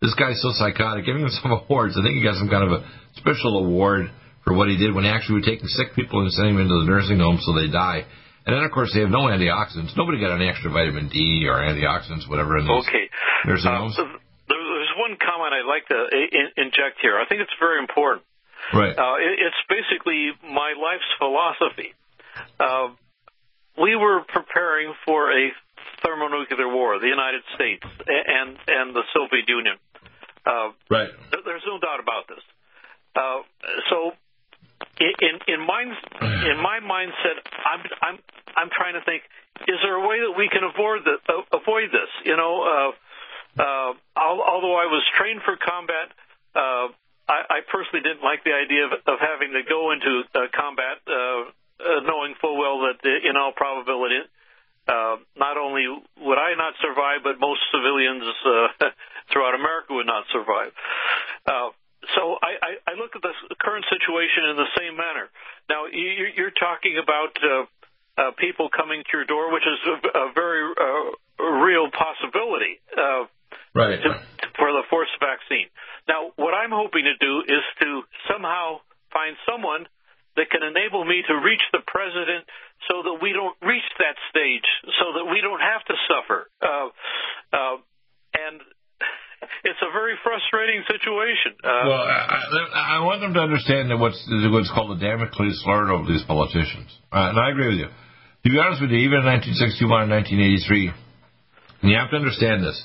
This 0.00 0.14
guy's 0.14 0.40
so 0.40 0.52
psychotic, 0.52 1.04
giving 1.04 1.22
himself 1.22 1.64
awards. 1.68 1.98
I 1.98 2.02
think 2.02 2.16
he 2.16 2.22
got 2.22 2.36
some 2.36 2.48
kind 2.48 2.64
of 2.64 2.80
a 2.80 2.90
special 3.16 3.58
award 3.66 4.10
for 4.46 4.54
what 4.54 4.70
he 4.70 4.78
did 4.78 4.94
when 4.94 5.02
he 5.04 5.10
actually 5.10 5.42
was 5.42 5.46
taking 5.50 5.66
sick 5.66 5.92
people 5.98 6.22
and 6.22 6.30
sending 6.32 6.54
them 6.54 6.62
into 6.70 6.78
the 6.80 6.86
nursing 6.86 7.18
home 7.18 7.38
so 7.42 7.50
they 7.52 7.66
die. 7.66 8.06
And 8.46 8.54
then, 8.54 8.62
of 8.62 8.70
course, 8.70 8.94
they 8.94 9.02
have 9.02 9.10
no 9.10 9.26
antioxidants. 9.26 9.98
Nobody 9.98 10.22
got 10.22 10.30
any 10.38 10.46
extra 10.48 10.70
vitamin 10.70 11.10
D 11.10 11.50
or 11.50 11.58
antioxidants, 11.58 12.30
whatever. 12.30 12.56
In 12.58 12.64
these 12.64 12.86
okay. 12.86 13.10
nursing 13.44 13.74
Uh, 13.74 13.78
homes. 13.90 13.96
there's 13.98 14.92
one 15.02 15.18
comment 15.18 15.50
I'd 15.50 15.66
like 15.66 15.82
to 15.90 15.98
in- 16.14 16.54
inject 16.70 17.02
here. 17.02 17.18
I 17.18 17.26
think 17.26 17.42
it's 17.42 17.58
very 17.58 17.80
important. 17.82 18.22
Right. 18.72 18.94
Uh, 18.94 19.18
it, 19.18 19.50
it's 19.50 19.60
basically 19.66 20.30
my 20.46 20.78
life's 20.78 21.10
philosophy. 21.18 21.90
Uh, 22.62 22.94
we 23.82 23.96
were 23.98 24.22
preparing 24.30 24.94
for 25.04 25.30
a 25.34 25.50
thermonuclear 26.06 26.70
war, 26.70 26.98
the 27.00 27.08
United 27.10 27.42
States 27.56 27.82
and 28.06 28.54
and 28.68 28.94
the 28.94 29.02
Soviet 29.12 29.48
Union. 29.48 29.74
Uh, 30.46 30.70
right. 30.88 31.10
there- 31.34 31.42
There's 31.44 31.66
no 31.66 31.78
doubt 31.82 31.98
about 31.98 32.28
this. 32.30 32.42
Uh, 33.16 33.42
so, 33.90 34.12
in 35.00 35.12
in 35.20 35.34
in 35.54 35.60
my 35.66 35.82
in 35.82 36.56
my 36.62 36.80
mindset, 36.80 37.40
I'm 37.64 37.82
I'm 38.02 38.18
I'm 38.56 38.70
trying 38.70 38.94
to 38.94 39.04
think: 39.04 39.22
is 39.68 39.78
there 39.82 39.94
a 39.94 40.06
way 40.06 40.20
that 40.20 40.34
we 40.36 40.48
can 40.48 40.64
avoid 40.64 41.04
this? 41.04 41.20
Avoid 41.52 41.90
this? 41.92 42.10
You 42.24 42.36
know, 42.36 42.54
uh, 42.64 43.62
uh, 43.62 43.92
although 44.16 44.76
I 44.76 44.88
was 44.88 45.04
trained 45.16 45.42
for 45.44 45.56
combat, 45.56 46.12
uh, 46.54 46.92
I, 47.28 47.38
I 47.48 47.58
personally 47.66 48.02
didn't 48.02 48.22
like 48.22 48.44
the 48.44 48.54
idea 48.54 48.86
of, 48.86 48.92
of 48.92 49.18
having 49.18 49.52
to 49.52 49.62
go 49.66 49.90
into 49.92 50.22
uh, 50.34 50.46
combat, 50.54 51.02
uh, 51.08 51.12
uh, 51.12 52.00
knowing 52.04 52.34
full 52.40 52.56
well 52.56 52.88
that 52.88 53.00
uh, 53.02 53.28
in 53.28 53.36
all 53.36 53.52
probability, 53.52 54.22
uh, 54.88 55.16
not 55.36 55.58
only 55.58 55.88
would 55.88 56.38
I 56.38 56.54
not 56.54 56.74
survive, 56.80 57.24
but 57.24 57.40
most 57.40 57.60
civilians 57.74 58.22
uh, 58.22 58.90
throughout 59.32 59.54
America 59.54 59.94
would 59.94 60.06
not 60.06 60.24
survive. 60.30 60.72
Uh, 61.44 61.74
so 62.14 62.38
I, 62.38 62.54
I, 62.62 62.72
I 62.86 62.94
look 62.94 63.05
at 63.16 63.24
the 63.24 63.56
current 63.58 63.84
situation 63.88 64.52
in 64.52 64.56
the 64.56 64.70
same 64.76 64.94
manner. 64.96 65.26
Now 65.68 65.86
you, 65.88 66.36
you're 66.36 66.54
talking 66.54 67.00
about 67.00 67.32
uh, 67.40 67.48
uh, 68.16 68.30
people 68.38 68.68
coming 68.68 69.02
to 69.02 69.12
your 69.12 69.26
door, 69.26 69.52
which 69.52 69.64
is 69.64 69.80
a, 69.88 69.96
a 70.08 70.26
very 70.32 70.62
uh, 70.76 71.44
real 71.64 71.90
possibility. 71.90 72.80
Uh, 72.92 73.26
Right. 73.76 74.00
to, 74.00 74.10
for 74.56 74.72
the 74.72 74.82
forced 74.88 75.14
vaccine. 75.20 75.68
Now, 76.08 76.32
what 76.36 76.56
I'm 76.56 76.72
hoping 76.72 77.04
to 77.04 77.16
do 77.20 77.44
is 77.44 77.64
to 77.84 78.02
somehow 78.24 78.80
find 79.12 79.36
someone 79.44 79.84
that 80.36 80.48
can 80.48 80.64
enable 80.64 81.04
me 81.04 81.22
to 81.28 81.34
reach 81.44 81.62
the 81.72 81.84
president 81.86 82.48
so 82.88 83.04
that 83.04 83.20
we 83.20 83.32
don't 83.32 83.56
reach 83.60 83.84
that 84.00 84.16
stage, 84.32 84.64
so 85.00 85.20
that 85.20 85.28
we 85.28 85.40
don't 85.44 85.60
have 85.60 85.84
to 85.88 85.94
suffer. 86.08 86.48
Uh, 86.60 86.88
and 88.32 88.60
it's 89.64 89.80
a 89.80 89.90
very 89.92 90.16
frustrating 90.36 90.84
situation. 90.84 91.56
Uh, 91.64 91.88
well, 91.88 92.04
I, 92.04 93.00
I, 93.00 93.04
want 93.04 93.20
them 93.20 93.32
to 93.34 93.40
understand 93.40 93.90
that 93.90 93.96
what's 93.96 94.20
what's 94.52 94.70
called 94.70 94.98
the 94.98 95.00
Damocles 95.00 95.56
sword 95.64 95.88
over 95.88 96.04
these 96.04 96.24
politicians. 96.24 96.92
Uh, 97.08 97.32
and 97.32 97.38
I 97.40 97.50
agree 97.50 97.68
with 97.72 97.80
you. 97.80 97.88
To 97.88 98.48
be 98.52 98.58
honest 98.60 98.84
with 98.84 98.92
you, 98.92 99.00
even 99.08 99.24
in 99.24 99.28
1961 99.48 100.06
and 100.06 100.12
1983, 100.12 100.92
and 101.82 101.88
you 101.90 101.96
have 101.96 102.12
to 102.12 102.20
understand 102.20 102.62
this. 102.62 102.76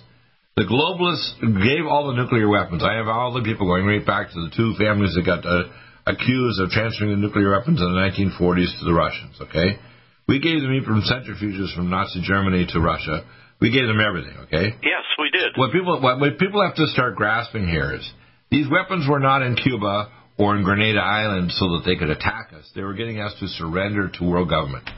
The 0.56 0.68
globalists 0.68 1.40
gave 1.64 1.88
all 1.88 2.12
the 2.12 2.18
nuclear 2.20 2.48
weapons. 2.48 2.84
I 2.84 3.00
have 3.00 3.08
all 3.08 3.32
the 3.32 3.44
people 3.44 3.68
going 3.68 3.88
right 3.88 4.04
back 4.04 4.36
to 4.36 4.40
the 4.48 4.52
two 4.52 4.76
families 4.76 5.16
that 5.16 5.24
got 5.24 5.48
uh, 5.48 5.72
accused 6.08 6.60
of 6.60 6.72
transferring 6.72 7.16
the 7.16 7.24
nuclear 7.24 7.56
weapons 7.56 7.80
in 7.80 7.88
the 7.88 8.00
1940s 8.00 8.80
to 8.80 8.84
the 8.84 8.96
Russians. 8.96 9.36
Okay, 9.48 9.80
we 10.28 10.40
gave 10.40 10.60
them 10.64 10.76
even 10.76 11.04
centrifuges 11.04 11.76
from 11.76 11.90
Nazi 11.90 12.24
Germany 12.24 12.68
to 12.72 12.80
Russia. 12.80 13.24
We 13.62 13.70
gave 13.70 13.86
them 13.86 14.02
everything. 14.02 14.36
Okay. 14.50 14.74
yes, 14.82 15.06
did. 15.32 15.52
What 15.56 15.72
people 15.72 16.00
what, 16.02 16.20
what 16.20 16.38
people 16.38 16.64
have 16.64 16.76
to 16.76 16.88
start 16.88 17.16
grasping 17.16 17.68
here 17.68 17.94
is 17.94 18.10
these 18.50 18.68
weapons 18.70 19.08
were 19.10 19.20
not 19.20 19.42
in 19.42 19.56
Cuba 19.56 20.12
or 20.38 20.56
in 20.56 20.64
Grenada 20.64 21.00
Island 21.00 21.52
so 21.52 21.78
that 21.78 21.84
they 21.86 21.96
could 21.96 22.10
attack 22.10 22.52
us. 22.58 22.70
They 22.76 22.84
were 22.84 22.94
getting 22.94 23.20
us 23.20 23.34
to 23.40 23.48
surrender 23.48 24.10
to 24.10 24.24
world 24.24 24.50
government. 24.50 24.90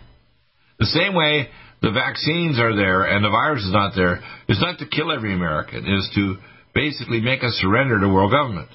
The 0.80 0.86
same 0.86 1.16
way 1.16 1.50
the 1.82 1.92
vaccines 1.92 2.60
are 2.60 2.76
there 2.76 3.04
and 3.04 3.24
the 3.24 3.30
virus 3.30 3.64
is 3.64 3.74
not 3.74 3.94
there 3.96 4.24
is 4.48 4.60
not 4.62 4.80
to 4.80 4.88
kill 4.88 5.12
every 5.12 5.34
American, 5.34 5.86
it 5.86 5.94
is 5.94 6.10
to 6.16 6.38
basically 6.74 7.22
make 7.22 7.44
us 7.44 7.54
surrender 7.62 8.00
to 8.00 8.08
world 8.08 8.32
government. 8.32 8.70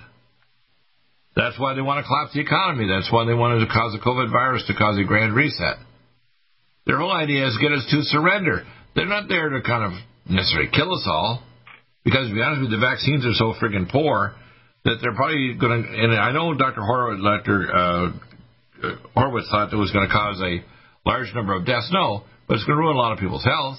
That's 1.35 1.59
why 1.59 1.75
they 1.75 1.83
want 1.83 2.03
to 2.03 2.07
collapse 2.07 2.35
the 2.35 2.41
economy. 2.41 2.89
That's 2.89 3.13
why 3.13 3.25
they 3.25 3.35
wanted 3.35 3.65
to 3.65 3.73
cause 3.73 3.93
the 3.93 4.05
COVID 4.05 4.31
virus 4.31 4.65
to 4.67 4.75
cause 4.75 4.99
a 4.99 5.05
grand 5.05 5.35
reset. 5.35 5.77
Their 6.87 6.99
whole 6.99 7.13
idea 7.13 7.47
is 7.47 7.59
get 7.61 7.73
us 7.73 7.87
to 7.91 8.03
surrender. 8.03 8.65
They're 8.95 9.07
not 9.07 9.29
there 9.29 9.49
to 9.51 9.63
kind 9.63 9.85
of 9.85 9.93
necessarily 10.29 10.71
kill 10.75 10.93
us 10.93 11.05
all, 11.07 11.43
because 12.09 12.29
to 12.29 12.35
be 12.35 12.41
honest 12.41 12.65
with 12.65 12.73
you, 12.73 12.81
the 12.81 12.81
vaccines 12.81 13.29
are 13.29 13.37
so 13.37 13.53
friggin' 13.61 13.93
poor 13.93 14.33
that 14.89 14.97
they're 15.05 15.13
probably 15.13 15.53
going 15.61 15.85
to. 15.85 15.89
And 15.93 16.17
I 16.17 16.33
know 16.33 16.57
Dr. 16.57 16.81
Horowitz, 16.81 17.21
Dr. 17.21 17.69
Uh, 17.69 18.97
Horowitz 19.13 19.53
thought 19.53 19.69
it 19.69 19.77
was 19.77 19.93
going 19.93 20.09
to 20.09 20.13
cause 20.13 20.41
a 20.41 20.65
large 21.05 21.29
number 21.35 21.53
of 21.53 21.67
deaths. 21.69 21.93
No, 21.93 22.25
but 22.49 22.57
it's 22.57 22.65
going 22.65 22.81
to 22.81 22.81
ruin 22.81 22.97
a 22.97 22.99
lot 22.99 23.13
of 23.13 23.19
people's 23.19 23.45
health. 23.45 23.77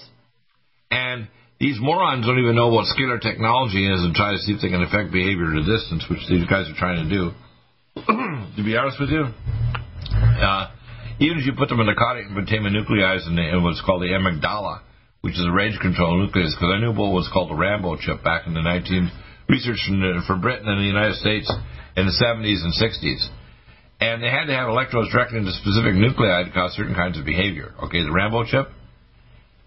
And 0.92 1.26
these 1.58 1.82
morons 1.82 2.24
don't 2.24 2.38
even 2.38 2.54
know 2.54 2.70
what 2.70 2.86
scalar 2.94 3.20
technology 3.20 3.82
is 3.82 3.98
and 3.98 4.14
try 4.14 4.30
to 4.30 4.38
see 4.38 4.54
if 4.54 4.62
they 4.62 4.70
can 4.70 4.82
affect 4.82 5.10
behavior 5.10 5.50
at 5.50 5.58
a 5.58 5.66
distance, 5.66 6.06
which 6.06 6.22
these 6.30 6.46
guys 6.46 6.70
are 6.70 6.78
trying 6.78 7.02
to 7.02 7.10
do. 7.10 7.34
to 8.54 8.62
be 8.62 8.78
honest 8.78 9.02
with 9.02 9.10
you, 9.10 9.26
uh, 9.26 10.70
even 11.18 11.42
if 11.42 11.44
you 11.46 11.52
put 11.58 11.68
them 11.68 11.82
in 11.82 11.86
the 11.90 11.98
containment 11.98 12.78
nucleus 12.78 13.26
in, 13.26 13.34
the, 13.34 13.42
in 13.42 13.62
what's 13.62 13.82
called 13.82 14.02
the 14.02 14.14
amygdala, 14.14 14.86
which 15.20 15.34
is 15.34 15.44
a 15.46 15.52
range 15.52 15.78
control 15.80 16.18
nucleus, 16.18 16.54
because 16.54 16.72
I 16.74 16.80
knew 16.80 16.92
what 16.92 17.12
was 17.12 17.28
called 17.32 17.50
the 17.50 17.54
Rambo 17.54 17.96
chip 17.96 18.24
back 18.24 18.46
in 18.46 18.54
the 18.54 18.62
19 18.62 19.10
research 19.48 19.82
the, 19.88 20.22
uh, 20.22 20.26
from 20.26 20.40
Britain 20.40 20.68
and 20.68 20.80
the 20.80 20.86
United 20.86 21.16
States 21.16 21.50
in 21.96 22.06
the 22.06 22.16
70s 22.16 22.62
and 22.62 22.72
60s. 22.72 23.28
And 24.00 24.22
they 24.22 24.30
had 24.30 24.46
to 24.46 24.54
have 24.54 24.68
electrodes 24.68 25.12
directed 25.12 25.44
into 25.44 25.52
specific 25.52 25.92
nuclei 25.92 26.44
to 26.44 26.50
cause 26.50 26.72
certain 26.72 26.94
kinds 26.94 27.18
of 27.18 27.26
behavior. 27.26 27.74
Okay, 27.84 28.00
the 28.00 28.12
Rambo 28.12 28.44
chip? 28.44 28.70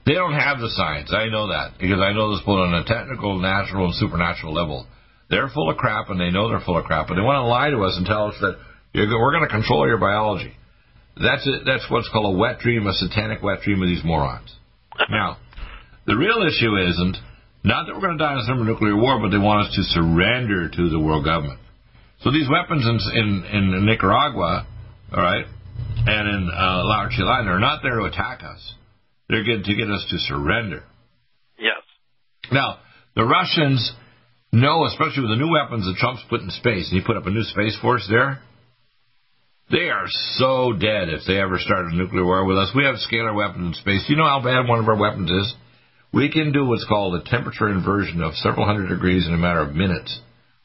They 0.05 0.13
don't 0.13 0.33
have 0.33 0.59
the 0.59 0.73
science. 0.73 1.13
I 1.13 1.29
know 1.29 1.47
that 1.47 1.77
because 1.79 2.01
I 2.01 2.11
know 2.11 2.33
this 2.33 2.43
both 2.43 2.59
on 2.59 2.73
a 2.73 2.83
technical, 2.83 3.39
natural, 3.39 3.85
and 3.85 3.95
supernatural 3.95 4.53
level. 4.53 4.87
They're 5.29 5.49
full 5.49 5.69
of 5.69 5.77
crap, 5.77 6.09
and 6.09 6.19
they 6.19 6.31
know 6.31 6.49
they're 6.49 6.65
full 6.65 6.77
of 6.77 6.85
crap, 6.85 7.07
but 7.07 7.15
they 7.15 7.21
want 7.21 7.37
to 7.37 7.47
lie 7.47 7.69
to 7.69 7.79
us 7.85 7.95
and 7.95 8.05
tell 8.05 8.27
us 8.27 8.35
that 8.41 8.57
we're 8.93 9.31
going 9.31 9.47
to 9.47 9.53
control 9.53 9.87
your 9.87 9.97
biology. 9.97 10.53
That's 11.15 11.45
it. 11.47 11.63
That's 11.65 11.85
what's 11.89 12.09
called 12.09 12.35
a 12.35 12.37
wet 12.37 12.59
dream, 12.59 12.85
a 12.85 12.93
satanic 12.93 13.41
wet 13.41 13.61
dream 13.61 13.81
of 13.81 13.87
these 13.87 14.03
morons. 14.03 14.53
Now, 15.09 15.37
the 16.05 16.15
real 16.15 16.43
issue 16.47 16.75
isn't 16.77 17.17
not 17.63 17.87
that 17.87 17.95
we're 17.95 18.01
going 18.01 18.17
to 18.17 18.23
die 18.23 18.33
in 18.33 18.39
a 18.39 18.45
thermonuclear 18.45 18.95
war, 18.95 19.19
but 19.21 19.29
they 19.29 19.37
want 19.37 19.67
us 19.67 19.75
to 19.75 19.83
surrender 19.95 20.69
to 20.69 20.89
the 20.89 20.99
world 20.99 21.23
government. 21.23 21.59
So 22.21 22.31
these 22.31 22.49
weapons 22.49 22.85
in 22.85 22.99
in, 23.15 23.73
in 23.73 23.85
Nicaragua, 23.85 24.67
all 25.13 25.23
right, 25.23 25.45
and 26.05 26.27
in 26.27 26.49
uh, 26.51 26.83
La 26.83 27.07
Chilena 27.09 27.47
are 27.47 27.59
not 27.59 27.81
there 27.83 27.99
to 27.99 28.05
attack 28.05 28.43
us. 28.43 28.73
They're 29.29 29.43
good 29.43 29.63
to 29.63 29.75
get 29.75 29.89
us 29.89 30.05
to 30.09 30.17
surrender. 30.19 30.83
yes. 31.57 31.81
Now, 32.51 32.79
the 33.15 33.23
Russians 33.23 33.93
know, 34.51 34.85
especially 34.85 35.23
with 35.23 35.31
the 35.31 35.43
new 35.43 35.51
weapons 35.51 35.85
that 35.85 35.95
Trump's 35.97 36.23
put 36.29 36.41
in 36.41 36.49
space, 36.51 36.91
and 36.91 36.99
he 36.99 37.05
put 37.05 37.17
up 37.17 37.25
a 37.25 37.31
new 37.31 37.43
space 37.43 37.77
force 37.81 38.05
there. 38.09 38.39
They 39.71 39.89
are 39.89 40.05
so 40.35 40.73
dead 40.73 41.09
if 41.09 41.21
they 41.25 41.39
ever 41.39 41.57
start 41.57 41.85
a 41.85 41.95
nuclear 41.95 42.25
war 42.25 42.45
with 42.45 42.57
us. 42.57 42.71
We 42.75 42.83
have 42.83 42.95
scalar 42.95 43.33
weapons 43.33 43.77
in 43.77 43.81
space. 43.81 44.05
You 44.09 44.17
know 44.17 44.27
how 44.27 44.43
bad 44.43 44.67
one 44.67 44.79
of 44.79 44.87
our 44.87 44.97
weapons 44.97 45.31
is? 45.31 45.55
We 46.13 46.29
can 46.29 46.51
do 46.51 46.65
what's 46.65 46.85
called 46.87 47.15
a 47.15 47.29
temperature 47.29 47.69
inversion 47.69 48.21
of 48.21 48.35
several 48.35 48.67
hundred 48.67 48.89
degrees 48.89 49.25
in 49.27 49.33
a 49.33 49.37
matter 49.37 49.61
of 49.61 49.75
minutes. 49.75 50.19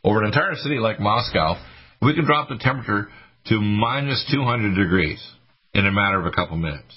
Over 0.05 0.21
an 0.21 0.27
entire 0.27 0.55
city 0.57 0.79
like 0.79 1.01
Moscow, 1.01 1.57
we 2.03 2.15
can 2.15 2.27
drop 2.27 2.49
the 2.49 2.59
temperature 2.59 3.09
to 3.47 3.61
minus 3.61 4.25
200 4.31 4.75
degrees 4.75 5.25
in 5.73 5.87
a 5.87 5.93
matter 5.93 6.21
of 6.21 6.27
a 6.27 6.33
couple 6.33 6.57
minutes. 6.57 6.95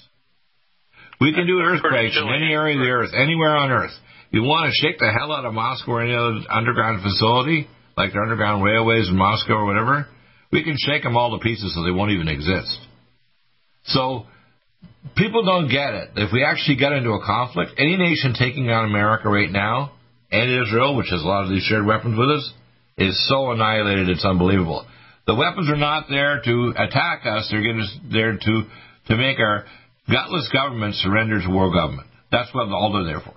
We 1.20 1.32
can 1.32 1.46
do 1.46 1.60
earthquakes 1.60 2.16
in 2.16 2.28
any 2.28 2.52
area 2.52 2.76
of 2.76 2.84
the 2.84 2.90
earth, 2.90 3.10
anywhere 3.16 3.56
on 3.56 3.70
earth. 3.70 3.94
You 4.30 4.42
want 4.42 4.70
to 4.70 4.86
shake 4.86 4.98
the 4.98 5.10
hell 5.10 5.32
out 5.32 5.44
of 5.44 5.54
Moscow 5.54 5.92
or 5.92 6.02
any 6.02 6.14
other 6.14 6.40
underground 6.50 7.02
facility, 7.02 7.68
like 7.96 8.12
the 8.12 8.18
underground 8.18 8.64
railways 8.64 9.08
in 9.08 9.16
Moscow 9.16 9.54
or 9.54 9.66
whatever, 9.66 10.06
we 10.50 10.62
can 10.62 10.76
shake 10.78 11.02
them 11.02 11.16
all 11.16 11.36
to 11.36 11.42
pieces 11.42 11.74
so 11.74 11.82
they 11.82 11.90
won't 11.90 12.12
even 12.12 12.28
exist. 12.28 12.78
So, 13.84 14.26
people 15.16 15.44
don't 15.44 15.68
get 15.68 15.94
it. 15.94 16.10
If 16.16 16.32
we 16.32 16.44
actually 16.44 16.76
get 16.76 16.92
into 16.92 17.10
a 17.10 17.24
conflict, 17.24 17.72
any 17.78 17.96
nation 17.96 18.34
taking 18.38 18.70
on 18.70 18.84
America 18.84 19.28
right 19.28 19.50
now, 19.50 19.92
and 20.30 20.62
Israel, 20.62 20.96
which 20.96 21.10
has 21.10 21.22
a 21.22 21.26
lot 21.26 21.44
of 21.44 21.50
these 21.50 21.62
shared 21.62 21.84
weapons 21.84 22.18
with 22.18 22.30
us, 22.30 22.52
is 22.96 23.28
so 23.28 23.50
annihilated 23.50 24.08
it's 24.08 24.24
unbelievable. 24.24 24.86
The 25.26 25.34
weapons 25.34 25.68
are 25.70 25.76
not 25.76 26.06
there 26.08 26.40
to 26.44 26.74
attack 26.76 27.22
us, 27.26 27.48
they're 27.50 27.62
just 27.62 27.98
there 28.10 28.36
to, 28.36 28.62
to 29.08 29.16
make 29.16 29.38
our 29.38 29.64
gutless 30.10 30.48
government 30.52 30.94
surrender 30.96 31.40
to 31.40 31.48
world 31.48 31.74
government. 31.74 32.08
That's 32.30 32.52
what 32.54 32.68
all 32.68 32.92
they're 32.92 33.12
there 33.14 33.20
for. 33.20 33.34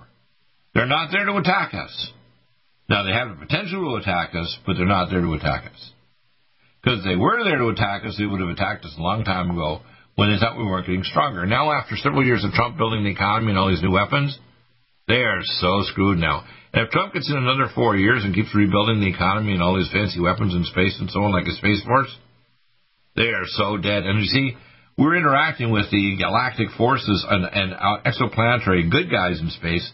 They're 0.74 0.86
not 0.86 1.10
there 1.12 1.26
to 1.26 1.36
attack 1.36 1.74
us. 1.74 2.12
Now, 2.88 3.02
they 3.02 3.12
have 3.12 3.28
the 3.28 3.46
potential 3.46 3.82
to 3.90 4.02
attack 4.02 4.34
us, 4.34 4.58
but 4.66 4.74
they're 4.76 4.86
not 4.86 5.10
there 5.10 5.20
to 5.20 5.32
attack 5.34 5.70
us. 5.72 5.90
Because 6.82 7.00
if 7.00 7.04
they 7.04 7.16
were 7.16 7.42
there 7.44 7.58
to 7.58 7.68
attack 7.68 8.04
us, 8.04 8.16
they 8.18 8.26
would 8.26 8.40
have 8.40 8.50
attacked 8.50 8.84
us 8.84 8.94
a 8.96 9.02
long 9.02 9.24
time 9.24 9.50
ago 9.50 9.80
when 10.16 10.32
they 10.32 10.38
thought 10.38 10.58
we 10.58 10.64
weren't 10.64 10.86
getting 10.86 11.04
stronger. 11.04 11.46
Now, 11.46 11.70
after 11.72 11.96
several 11.96 12.24
years 12.24 12.44
of 12.44 12.52
Trump 12.52 12.76
building 12.76 13.04
the 13.04 13.10
economy 13.10 13.50
and 13.50 13.58
all 13.58 13.68
these 13.68 13.82
new 13.82 13.92
weapons, 13.92 14.36
they 15.06 15.22
are 15.22 15.40
so 15.42 15.82
screwed 15.84 16.18
now. 16.18 16.44
And 16.72 16.84
if 16.86 16.90
Trump 16.90 17.14
gets 17.14 17.30
in 17.30 17.36
another 17.36 17.68
four 17.74 17.96
years 17.96 18.24
and 18.24 18.34
keeps 18.34 18.54
rebuilding 18.54 19.00
the 19.00 19.08
economy 19.08 19.52
and 19.52 19.62
all 19.62 19.76
these 19.76 19.92
fancy 19.92 20.20
weapons 20.20 20.54
in 20.54 20.64
space 20.64 20.96
and 20.98 21.10
so 21.10 21.20
on, 21.20 21.32
like 21.32 21.46
a 21.46 21.52
space 21.52 21.84
force, 21.84 22.12
they 23.14 23.28
are 23.28 23.46
so 23.46 23.76
dead. 23.76 24.04
And 24.04 24.20
you 24.20 24.26
see, 24.26 24.56
we're 24.98 25.16
interacting 25.16 25.70
with 25.70 25.90
the 25.90 26.16
galactic 26.18 26.68
forces 26.76 27.24
and, 27.28 27.44
and 27.44 27.72
exoplanetary 28.04 28.90
good 28.90 29.10
guys 29.10 29.40
in 29.40 29.50
space. 29.50 29.90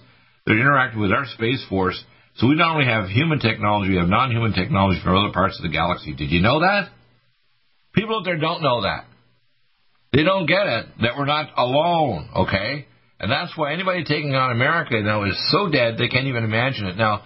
They're 0.46 0.58
interacting 0.58 1.00
with 1.00 1.12
our 1.12 1.26
space 1.26 1.64
force. 1.68 2.02
So 2.36 2.46
we 2.48 2.54
not 2.54 2.74
only 2.74 2.86
have 2.86 3.08
human 3.08 3.38
technology, 3.38 3.90
we 3.92 3.98
have 3.98 4.08
non-human 4.08 4.52
technology 4.52 5.00
from 5.04 5.16
other 5.16 5.32
parts 5.32 5.58
of 5.58 5.62
the 5.62 5.74
galaxy. 5.74 6.14
Did 6.14 6.30
you 6.30 6.40
know 6.40 6.60
that? 6.60 6.88
People 7.94 8.18
out 8.18 8.24
there 8.24 8.38
don't 8.38 8.62
know 8.62 8.82
that. 8.82 9.04
They 10.12 10.24
don't 10.24 10.46
get 10.46 10.66
it 10.66 10.86
that 11.00 11.16
we're 11.16 11.26
not 11.26 11.50
alone, 11.56 12.28
okay? 12.36 12.86
And 13.18 13.30
that's 13.30 13.56
why 13.56 13.72
anybody 13.72 14.04
taking 14.04 14.34
on 14.34 14.50
America 14.50 15.00
now 15.00 15.24
is 15.24 15.38
so 15.50 15.70
dead 15.70 15.96
they 15.96 16.08
can't 16.08 16.26
even 16.26 16.44
imagine 16.44 16.86
it. 16.86 16.96
Now, 16.96 17.22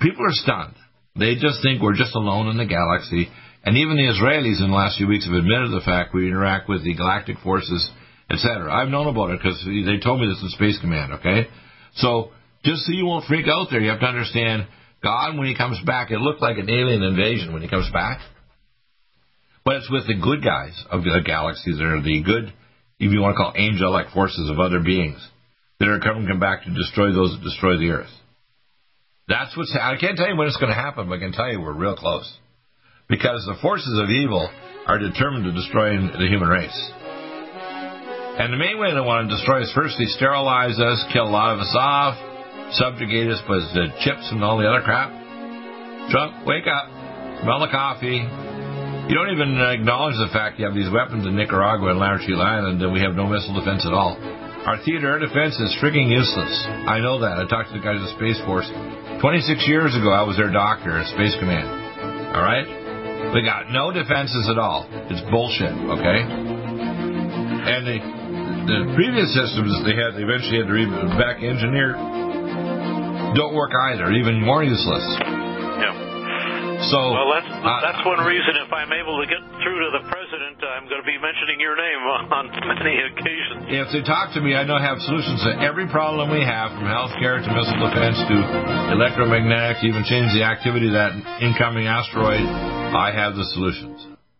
people 0.00 0.24
are 0.24 0.32
stunned. 0.32 0.74
They 1.16 1.34
just 1.34 1.62
think 1.62 1.82
we're 1.82 1.96
just 1.96 2.14
alone 2.14 2.48
in 2.48 2.56
the 2.56 2.64
galaxy. 2.64 3.28
And 3.64 3.76
even 3.76 3.96
the 3.96 4.08
Israelis 4.08 4.62
in 4.62 4.70
the 4.70 4.76
last 4.76 4.96
few 4.96 5.08
weeks 5.08 5.26
have 5.26 5.34
admitted 5.34 5.72
the 5.72 5.82
fact 5.84 6.14
we 6.14 6.26
interact 6.26 6.68
with 6.68 6.84
the 6.84 6.94
galactic 6.94 7.36
forces, 7.44 7.90
etc. 8.30 8.72
I've 8.72 8.88
known 8.88 9.08
about 9.08 9.30
it 9.30 9.40
because 9.42 9.62
they 9.64 9.98
told 10.02 10.20
me 10.20 10.28
this 10.28 10.40
in 10.40 10.48
Space 10.50 10.80
Command, 10.80 11.14
okay? 11.14 11.48
So, 11.96 12.30
just 12.64 12.86
so 12.86 12.92
you 12.92 13.04
won't 13.04 13.26
freak 13.26 13.46
out 13.48 13.68
there, 13.70 13.80
you 13.80 13.90
have 13.90 14.00
to 14.00 14.06
understand 14.06 14.66
God, 15.02 15.36
when 15.36 15.48
He 15.48 15.56
comes 15.56 15.78
back, 15.84 16.10
it 16.10 16.18
looked 16.18 16.42
like 16.42 16.58
an 16.58 16.68
alien 16.68 17.02
invasion 17.02 17.52
when 17.52 17.62
He 17.62 17.68
comes 17.68 17.90
back. 17.92 18.20
But 19.70 19.86
it's 19.86 19.90
with 19.94 20.08
the 20.08 20.18
good 20.18 20.42
guys 20.42 20.74
of 20.90 21.06
the 21.06 21.22
galaxies 21.24 21.78
that 21.78 21.86
are 21.86 22.02
the 22.02 22.26
good, 22.26 22.50
if 22.98 23.12
you 23.14 23.22
want 23.22 23.34
to 23.34 23.38
call 23.38 23.54
angelic 23.54 24.10
forces 24.10 24.50
of 24.50 24.58
other 24.58 24.82
beings 24.82 25.22
that 25.78 25.86
are 25.86 26.02
coming 26.02 26.26
back 26.40 26.64
to 26.64 26.74
destroy 26.74 27.14
those 27.14 27.38
that 27.38 27.44
destroy 27.46 27.78
the 27.78 27.94
earth. 27.94 28.10
That's 29.30 29.56
what's. 29.56 29.70
I 29.80 29.94
can't 29.94 30.18
tell 30.18 30.26
you 30.26 30.34
when 30.34 30.48
it's 30.48 30.58
going 30.58 30.74
to 30.74 30.74
happen, 30.74 31.06
but 31.06 31.14
I 31.14 31.22
can 31.22 31.30
tell 31.30 31.46
you 31.46 31.60
we're 31.62 31.70
real 31.70 31.94
close, 31.94 32.26
because 33.06 33.46
the 33.46 33.62
forces 33.62 33.94
of 34.02 34.10
evil 34.10 34.50
are 34.90 34.98
determined 34.98 35.46
to 35.46 35.54
destroy 35.54 35.94
the 36.02 36.26
human 36.26 36.48
race. 36.48 36.90
And 38.42 38.52
the 38.52 38.58
main 38.58 38.82
way 38.82 38.90
they 38.90 38.98
want 38.98 39.30
to 39.30 39.36
destroy 39.38 39.62
us 39.62 39.70
first, 39.70 39.94
they 40.02 40.10
sterilize 40.18 40.82
us, 40.82 40.98
kill 41.12 41.30
a 41.30 41.30
lot 41.30 41.54
of 41.54 41.60
us 41.62 41.74
off, 41.78 42.18
subjugate 42.74 43.30
us 43.30 43.38
with 43.46 43.62
the 43.78 43.86
chips 44.02 44.26
and 44.34 44.42
all 44.42 44.58
the 44.58 44.66
other 44.66 44.82
crap. 44.82 45.14
Trump, 46.10 46.42
wake 46.42 46.66
up, 46.66 46.90
smell 47.46 47.62
the 47.62 47.70
coffee, 47.70 48.26
you 49.10 49.18
don't 49.18 49.34
even 49.34 49.58
acknowledge 49.58 50.14
the 50.22 50.30
fact 50.30 50.62
you 50.62 50.64
have 50.70 50.78
these 50.78 50.86
weapons 50.86 51.26
in 51.26 51.34
Nicaragua 51.34 51.90
and 51.90 51.98
Laramie 51.98 52.30
Island 52.30 52.78
and 52.78 52.94
we 52.94 53.02
have 53.02 53.18
no 53.18 53.26
missile 53.26 53.58
defense 53.58 53.82
at 53.82 53.90
all. 53.90 54.14
Our 54.62 54.78
theater 54.86 55.10
air 55.10 55.18
defense 55.18 55.58
is 55.58 55.74
frigging 55.82 56.14
useless. 56.14 56.54
I 56.86 57.02
know 57.02 57.18
that. 57.18 57.42
I 57.42 57.42
talked 57.50 57.74
to 57.74 57.76
the 57.76 57.82
guys 57.82 57.98
at 57.98 58.14
Space 58.14 58.38
Force. 58.46 58.70
26 59.18 59.66
years 59.66 59.98
ago, 59.98 60.14
I 60.14 60.22
was 60.22 60.38
their 60.38 60.54
doctor 60.54 60.94
at 60.94 61.10
Space 61.10 61.34
Command. 61.42 61.66
All 62.38 62.46
right? 62.46 62.62
We 63.34 63.42
got 63.42 63.74
no 63.74 63.90
defenses 63.90 64.46
at 64.46 64.62
all. 64.62 64.86
It's 65.10 65.26
bullshit, 65.26 65.74
okay? 65.74 66.22
And 67.66 67.82
the, 67.82 67.98
the 68.70 68.78
previous 68.94 69.26
systems 69.34 69.74
they 69.82 69.98
had, 69.98 70.14
they 70.14 70.22
eventually 70.22 70.62
had 70.62 70.70
to 70.70 70.76
re- 70.78 71.18
back 71.18 71.42
engineer, 71.42 71.98
don't 73.34 73.58
work 73.58 73.74
either, 73.74 74.14
even 74.14 74.38
more 74.38 74.62
useless. 74.62 75.02
So 76.88 76.96
well, 77.12 77.28
that's 77.36 77.52
uh, 77.52 77.80
that's 77.84 78.02
one 78.08 78.24
reason. 78.24 78.56
If 78.64 78.72
I'm 78.72 78.92
able 78.92 79.20
to 79.20 79.26
get 79.28 79.42
through 79.60 79.78
to 79.84 79.90
the 80.00 80.04
president, 80.08 80.56
I'm 80.64 80.88
going 80.88 81.02
to 81.02 81.08
be 81.08 81.20
mentioning 81.20 81.60
your 81.60 81.76
name 81.76 82.00
on 82.40 82.44
many 82.48 82.96
occasions. 83.04 83.68
If 83.68 83.92
they 83.92 84.02
talk 84.02 84.32
to 84.34 84.40
me, 84.40 84.56
I 84.56 84.64
know 84.64 84.80
I 84.80 84.84
have 84.84 84.98
solutions 85.04 85.44
to 85.44 85.60
every 85.60 85.88
problem 85.92 86.32
we 86.32 86.40
have, 86.40 86.72
from 86.72 86.88
healthcare 86.88 87.36
to 87.42 87.50
missile 87.52 87.80
defense 87.84 88.16
to 88.16 88.36
electromagnetics, 88.96 89.84
even 89.84 90.04
change 90.08 90.32
the 90.32 90.44
activity 90.44 90.88
of 90.88 90.96
that 90.96 91.12
incoming 91.44 91.86
asteroid. 91.86 92.40
I 92.40 93.12
have 93.12 93.36
the 93.36 93.44
solutions. 93.52 94.09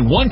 One 0.00 0.31